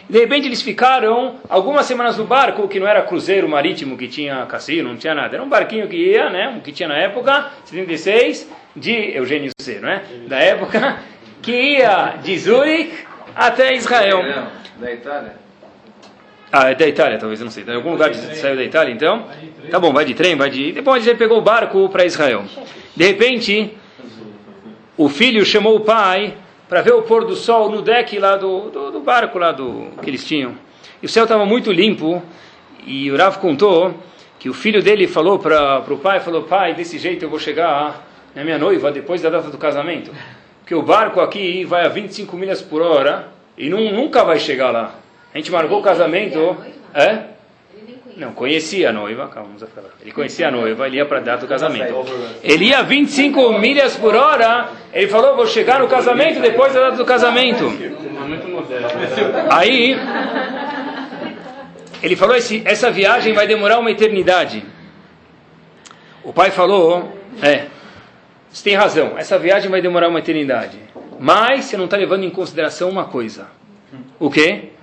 De 0.08 0.18
repente 0.18 0.46
eles 0.46 0.60
ficaram 0.60 1.36
algumas 1.48 1.86
semanas 1.86 2.18
no 2.18 2.24
barco, 2.24 2.68
que 2.68 2.78
não 2.78 2.86
era 2.86 3.02
cruzeiro 3.02 3.48
marítimo, 3.48 3.96
que 3.96 4.06
tinha 4.06 4.44
cassino, 4.46 4.90
não 4.90 4.96
tinha 4.96 5.14
nada. 5.14 5.34
Era 5.34 5.42
um 5.42 5.48
barquinho 5.48 5.88
que 5.88 5.96
ia, 5.96 6.28
né, 6.28 6.60
que 6.62 6.72
tinha 6.72 6.88
na 6.88 6.98
época, 6.98 7.50
76, 7.64 8.48
de 8.76 9.16
Eugênio 9.16 9.50
C, 9.60 9.80
não 9.80 9.88
é? 9.88 10.02
Da 10.28 10.38
época, 10.38 10.98
que 11.40 11.78
ia 11.78 12.16
de 12.22 12.38
Zurich 12.38 12.92
até 13.34 13.74
Israel. 13.74 14.22
Da 14.78 14.92
Itália. 14.92 15.43
Ah, 16.56 16.70
é 16.70 16.74
da 16.76 16.86
Itália, 16.86 17.18
talvez, 17.18 17.40
eu 17.40 17.46
não 17.46 17.50
sei. 17.50 17.64
Em 17.64 17.74
algum 17.74 17.90
lugar 17.90 18.10
que 18.10 18.16
saiu 18.16 18.54
da 18.54 18.62
Itália, 18.62 18.94
então? 18.94 19.26
Tá 19.72 19.80
bom, 19.80 19.92
vai 19.92 20.04
de 20.04 20.14
trem, 20.14 20.36
vai 20.36 20.48
de... 20.48 20.70
Depois 20.70 21.04
ele 21.04 21.18
pegou 21.18 21.38
o 21.38 21.40
barco 21.40 21.88
para 21.88 22.04
Israel. 22.04 22.44
De 22.94 23.04
repente, 23.04 23.76
o 24.96 25.08
filho 25.08 25.44
chamou 25.44 25.74
o 25.74 25.80
pai 25.80 26.34
para 26.68 26.80
ver 26.80 26.92
o 26.92 27.02
pôr 27.02 27.24
do 27.24 27.34
sol 27.34 27.68
no 27.68 27.82
deck 27.82 28.16
lá 28.20 28.36
do, 28.36 28.70
do, 28.70 28.92
do 28.92 29.00
barco 29.00 29.36
lá 29.36 29.50
do, 29.50 29.88
que 30.00 30.08
eles 30.08 30.24
tinham. 30.24 30.54
E 31.02 31.06
o 31.06 31.08
céu 31.08 31.24
estava 31.24 31.44
muito 31.44 31.72
limpo, 31.72 32.22
e 32.86 33.10
o 33.10 33.16
Rav 33.16 33.38
contou 33.38 33.92
que 34.38 34.48
o 34.48 34.54
filho 34.54 34.80
dele 34.80 35.08
falou 35.08 35.40
para 35.40 35.82
o 35.90 35.98
pai, 35.98 36.20
falou, 36.20 36.44
pai, 36.44 36.72
desse 36.72 36.98
jeito 36.98 37.24
eu 37.24 37.28
vou 37.28 37.40
chegar 37.40 38.06
na 38.32 38.44
minha 38.44 38.58
noiva 38.58 38.92
depois 38.92 39.20
da 39.20 39.28
data 39.28 39.50
do 39.50 39.58
casamento. 39.58 40.12
Porque 40.60 40.76
o 40.76 40.82
barco 40.82 41.20
aqui 41.20 41.64
vai 41.64 41.84
a 41.84 41.88
25 41.88 42.36
milhas 42.36 42.62
por 42.62 42.80
hora 42.80 43.26
e 43.58 43.68
não, 43.68 43.80
nunca 43.90 44.22
vai 44.22 44.38
chegar 44.38 44.70
lá. 44.70 45.02
A 45.34 45.38
gente 45.38 45.50
marcou 45.50 45.80
o 45.80 45.82
casamento... 45.82 46.56
É? 46.94 47.34
Não, 48.16 48.32
conhecia 48.32 48.90
a 48.90 48.92
noiva, 48.92 49.26
calma, 49.26 49.48
vamos 49.48 49.74
falar. 49.74 49.88
Ele 50.00 50.12
conhecia 50.12 50.46
a 50.46 50.50
noiva, 50.50 50.86
ele 50.86 50.98
ia 50.98 51.04
para 51.04 51.18
a 51.18 51.20
data 51.20 51.40
do 51.40 51.48
casamento. 51.48 52.06
Ele 52.44 52.66
ia 52.66 52.82
25 52.82 53.58
milhas 53.58 53.96
por 53.96 54.14
hora, 54.14 54.68
ele 54.92 55.08
falou, 55.08 55.34
vou 55.34 55.46
chegar 55.48 55.80
no 55.80 55.88
casamento 55.88 56.40
depois 56.40 56.72
da 56.72 56.82
data 56.82 56.96
do 56.96 57.04
casamento. 57.04 57.64
Aí, 59.50 59.98
ele 62.00 62.14
falou, 62.14 62.36
Esse, 62.36 62.62
essa 62.64 62.88
viagem 62.92 63.32
vai 63.32 63.48
demorar 63.48 63.80
uma 63.80 63.90
eternidade. 63.90 64.64
O 66.22 66.32
pai 66.32 66.52
falou, 66.52 67.18
é, 67.42 67.66
você 68.48 68.62
tem 68.62 68.76
razão, 68.76 69.18
essa 69.18 69.36
viagem 69.36 69.68
vai 69.68 69.82
demorar 69.82 70.08
uma 70.08 70.20
eternidade. 70.20 70.78
Mas 71.18 71.64
você 71.64 71.76
não 71.76 71.86
está 71.86 71.96
levando 71.96 72.22
em 72.22 72.30
consideração 72.30 72.88
uma 72.88 73.06
coisa. 73.06 73.48
O 74.20 74.30
quê? 74.30 74.73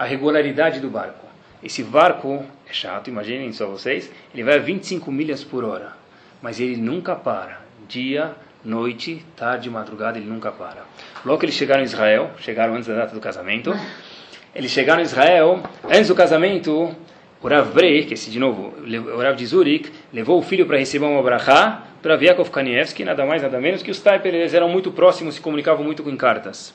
A 0.00 0.06
regularidade 0.06 0.80
do 0.80 0.88
barco. 0.88 1.26
Esse 1.62 1.82
barco 1.82 2.42
é 2.66 2.72
chato, 2.72 3.10
imaginem 3.10 3.52
só 3.52 3.66
vocês. 3.66 4.10
Ele 4.32 4.42
vai 4.42 4.54
a 4.54 4.58
25 4.58 5.12
milhas 5.12 5.44
por 5.44 5.62
hora, 5.62 5.92
mas 6.40 6.58
ele 6.58 6.78
nunca 6.78 7.14
para. 7.14 7.60
Dia, 7.86 8.34
noite, 8.64 9.22
tarde, 9.36 9.68
madrugada, 9.68 10.16
ele 10.16 10.26
nunca 10.26 10.50
para. 10.50 10.84
Logo 11.22 11.38
que 11.38 11.44
eles 11.44 11.54
chegaram 11.54 11.82
em 11.82 11.84
Israel, 11.84 12.30
chegaram 12.38 12.76
antes 12.76 12.88
da 12.88 12.94
data 12.94 13.14
do 13.14 13.20
casamento, 13.20 13.74
eles 14.56 14.70
chegaram 14.70 15.02
em 15.02 15.04
Israel, 15.04 15.62
antes 15.84 16.08
do 16.08 16.14
casamento, 16.14 16.96
o 17.42 17.46
Rav 17.46 17.70
Brei, 17.70 18.06
que 18.06 18.14
esse 18.14 18.30
de 18.30 18.40
novo, 18.40 18.72
o 19.14 19.20
Rav 19.20 19.36
de 19.36 19.44
Zurich, 19.44 19.92
levou 20.14 20.38
o 20.38 20.42
filho 20.42 20.64
para 20.64 20.78
receber 20.78 21.04
uma 21.04 21.22
brachá 21.22 21.82
para 22.00 22.16
Viakov 22.16 22.48
Kanievski, 22.48 23.04
nada 23.04 23.26
mais, 23.26 23.42
nada 23.42 23.60
menos, 23.60 23.82
que 23.82 23.90
os 23.90 24.00
Taiper, 24.00 24.34
eles 24.34 24.54
eram 24.54 24.70
muito 24.70 24.90
próximos, 24.92 25.34
se 25.34 25.42
comunicavam 25.42 25.84
muito 25.84 26.02
com 26.02 26.16
cartas. 26.16 26.72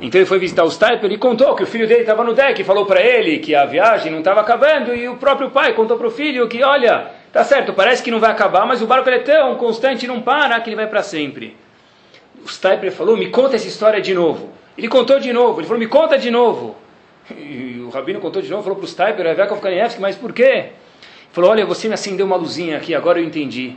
Então 0.00 0.20
ele 0.20 0.26
foi 0.26 0.38
visitar 0.38 0.64
os 0.64 0.76
Taiper 0.76 1.10
e 1.10 1.16
contou 1.16 1.54
que 1.54 1.62
o 1.62 1.66
filho 1.66 1.86
dele 1.86 2.00
estava 2.00 2.24
no 2.24 2.34
deck, 2.34 2.62
falou 2.64 2.84
para 2.84 3.00
ele 3.00 3.38
que 3.38 3.54
a 3.54 3.64
viagem 3.64 4.10
não 4.10 4.18
estava 4.18 4.40
acabando, 4.40 4.94
e 4.94 5.08
o 5.08 5.16
próprio 5.16 5.50
pai 5.50 5.72
contou 5.72 5.96
para 5.96 6.08
o 6.08 6.10
filho 6.10 6.48
que, 6.48 6.62
olha, 6.62 7.10
tá 7.32 7.44
certo, 7.44 7.72
parece 7.72 8.02
que 8.02 8.10
não 8.10 8.20
vai 8.20 8.30
acabar, 8.30 8.66
mas 8.66 8.82
o 8.82 8.86
barco 8.86 9.08
é 9.08 9.18
tão 9.20 9.54
constante, 9.54 10.06
não 10.06 10.20
para, 10.20 10.58
que 10.60 10.68
ele 10.68 10.76
vai 10.76 10.86
para 10.86 11.02
sempre. 11.02 11.56
O 12.44 12.48
Steiper 12.48 12.92
falou, 12.92 13.16
me 13.16 13.30
conta 13.30 13.56
essa 13.56 13.68
história 13.68 14.00
de 14.00 14.12
novo. 14.12 14.50
Ele 14.76 14.88
contou 14.88 15.18
de 15.20 15.32
novo, 15.32 15.60
ele 15.60 15.66
falou, 15.66 15.78
me 15.78 15.86
conta 15.86 16.18
de 16.18 16.30
novo. 16.30 16.76
E 17.30 17.80
o 17.80 17.88
Rabino 17.88 18.20
contou 18.20 18.42
de 18.42 18.50
novo, 18.50 18.62
falou 18.62 18.76
para 18.76 18.84
o 18.84 18.88
Steiper, 18.88 19.26
Ravekov 19.26 19.60
Kanievski, 19.60 20.00
mas 20.00 20.16
por 20.16 20.32
quê? 20.32 20.42
Ele 20.42 20.72
falou, 21.32 21.50
olha, 21.50 21.64
você 21.64 21.88
me 21.88 21.94
acendeu 21.94 22.26
uma 22.26 22.36
luzinha 22.36 22.76
aqui, 22.76 22.94
agora 22.94 23.20
eu 23.20 23.24
entendi. 23.24 23.76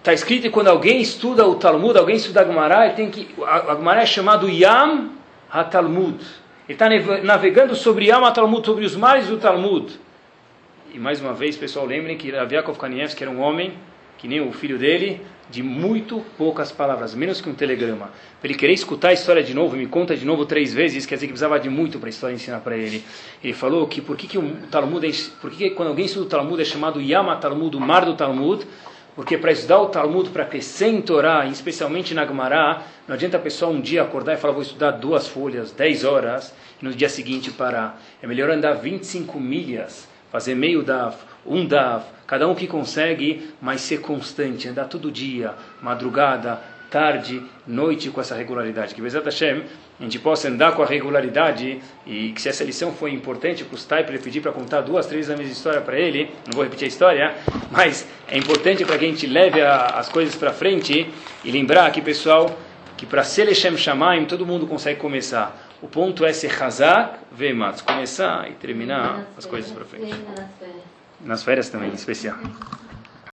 Está 0.00 0.14
escrito 0.14 0.44
que 0.44 0.50
quando 0.50 0.68
alguém 0.68 0.98
estuda 0.98 1.46
o 1.46 1.56
Talmud, 1.56 1.98
alguém 1.98 2.16
estuda 2.16 2.40
a 2.40 2.44
Gemara, 2.46 2.86
ele 2.86 2.94
tem 2.94 3.10
que, 3.10 3.28
a 3.46 3.74
Gemara 3.76 4.00
é 4.00 4.06
chamado 4.06 4.48
Yam 4.48 5.10
HaTalmud. 5.50 6.24
Ele 6.66 6.72
está 6.72 6.88
navegando 7.22 7.74
sobre 7.76 8.06
Yam 8.06 8.24
HaTalmud, 8.24 8.64
sobre 8.64 8.86
os 8.86 8.96
mares 8.96 9.26
do 9.26 9.36
Talmud. 9.36 9.92
E 10.94 10.98
mais 10.98 11.20
uma 11.20 11.34
vez, 11.34 11.54
pessoal, 11.54 11.84
lembrem 11.84 12.16
que 12.16 12.30
Rav 12.30 12.50
Yaakov 12.50 12.78
Kanievski 12.78 13.22
era 13.22 13.30
um 13.30 13.42
homem, 13.42 13.74
que 14.16 14.26
nem 14.26 14.40
o 14.40 14.50
filho 14.52 14.78
dele, 14.78 15.20
de 15.50 15.62
muito 15.62 16.24
poucas 16.38 16.72
palavras, 16.72 17.14
menos 17.14 17.42
que 17.42 17.50
um 17.50 17.54
telegrama. 17.54 18.10
Para 18.40 18.48
ele 18.48 18.54
querer 18.54 18.72
escutar 18.72 19.08
a 19.08 19.12
história 19.12 19.42
de 19.42 19.52
novo, 19.52 19.76
me 19.76 19.86
conta 19.86 20.16
de 20.16 20.24
novo 20.24 20.46
três 20.46 20.72
vezes, 20.72 21.04
quer 21.04 21.16
dizer 21.16 21.26
que 21.26 21.32
precisava 21.34 21.60
de 21.60 21.68
muito 21.68 21.98
para 21.98 22.08
a 22.08 22.10
história 22.10 22.34
ensinar 22.34 22.60
para 22.60 22.74
ele. 22.74 23.04
Ele 23.44 23.52
falou 23.52 23.86
que 23.86 24.00
por 24.00 24.16
que, 24.16 24.26
que 24.26 24.38
o 24.38 24.56
Talmud, 24.70 25.06
é, 25.06 25.10
por 25.42 25.50
que, 25.50 25.68
que 25.68 25.70
quando 25.70 25.88
alguém 25.88 26.06
estuda 26.06 26.24
o 26.24 26.28
Talmud 26.28 26.62
é 26.62 26.64
chamado 26.64 27.02
Yama 27.02 27.36
Talmud, 27.36 27.76
o 27.76 27.80
mar 27.80 28.06
do 28.06 28.14
Talmud, 28.14 28.66
porque 29.20 29.36
para 29.36 29.52
estudar 29.52 29.80
o 29.80 29.88
Talmud, 29.88 30.30
para 30.30 30.46
crescer 30.46 30.86
em 30.86 31.02
Torá, 31.02 31.44
especialmente 31.44 32.14
na 32.14 32.24
Gemara, 32.24 32.80
não 33.06 33.14
adianta 33.14 33.36
a 33.36 33.40
pessoa 33.40 33.70
um 33.70 33.78
dia 33.78 34.00
acordar 34.00 34.32
e 34.32 34.38
falar, 34.38 34.54
vou 34.54 34.62
estudar 34.62 34.92
duas 34.92 35.28
folhas, 35.28 35.72
dez 35.72 36.04
horas, 36.04 36.54
e 36.80 36.84
no 36.86 36.90
dia 36.94 37.06
seguinte 37.06 37.50
parar. 37.50 38.00
É 38.22 38.26
melhor 38.26 38.48
andar 38.48 38.72
25 38.72 39.38
milhas, 39.38 40.08
fazer 40.32 40.54
meio 40.54 40.82
DAF, 40.82 41.18
um 41.44 41.66
DAF, 41.66 42.06
cada 42.26 42.48
um 42.48 42.54
que 42.54 42.66
consegue, 42.66 43.52
mas 43.60 43.82
ser 43.82 44.00
constante, 44.00 44.66
andar 44.66 44.86
todo 44.86 45.12
dia, 45.12 45.52
madrugada, 45.82 46.58
tarde, 46.90 47.42
noite 47.66 48.10
com 48.10 48.20
essa 48.20 48.34
regularidade. 48.34 48.94
Que 48.94 49.00
Bezat 49.00 49.24
Hashem, 49.24 49.62
a 49.98 50.02
gente 50.02 50.18
possa 50.18 50.48
andar 50.48 50.72
com 50.72 50.82
a 50.82 50.86
regularidade 50.86 51.80
e 52.06 52.32
que 52.32 52.42
se 52.42 52.48
essa 52.48 52.64
lição 52.64 52.92
foi 52.92 53.12
importante 53.12 53.64
para 53.64 54.00
ele 54.08 54.18
pedir 54.18 54.40
para 54.40 54.52
contar 54.52 54.80
duas, 54.80 55.06
três 55.06 55.28
vezes 55.28 55.34
a 55.34 55.38
mesma 55.38 55.52
história 55.52 55.80
para 55.80 55.98
ele, 55.98 56.30
não 56.46 56.52
vou 56.54 56.64
repetir 56.64 56.86
a 56.86 56.88
história, 56.88 57.34
mas 57.70 58.06
é 58.28 58.36
importante 58.36 58.84
para 58.84 58.98
que 58.98 59.04
a 59.04 59.08
gente 59.08 59.26
leve 59.26 59.62
a, 59.62 59.86
as 59.86 60.08
coisas 60.08 60.34
para 60.34 60.52
frente 60.52 61.08
e 61.44 61.50
lembrar 61.50 61.86
aqui, 61.86 62.00
pessoal, 62.02 62.58
que 62.96 63.06
para 63.06 63.22
ser 63.22 63.44
Lechem 63.44 63.76
Shamaim 63.76 64.26
todo 64.26 64.44
mundo 64.44 64.66
consegue 64.66 64.98
começar. 64.98 65.56
O 65.80 65.88
ponto 65.88 66.24
é 66.26 66.32
ser 66.32 66.62
Hazak 66.62 67.20
Vematz, 67.32 67.80
começar 67.80 68.50
e 68.50 68.54
terminar 68.54 69.26
as 69.38 69.46
coisas 69.46 69.70
para 69.70 69.84
frente. 69.84 70.14
Nas 71.24 71.42
férias 71.42 71.68
também, 71.70 71.90
em 71.90 71.94
especial. 71.94 72.36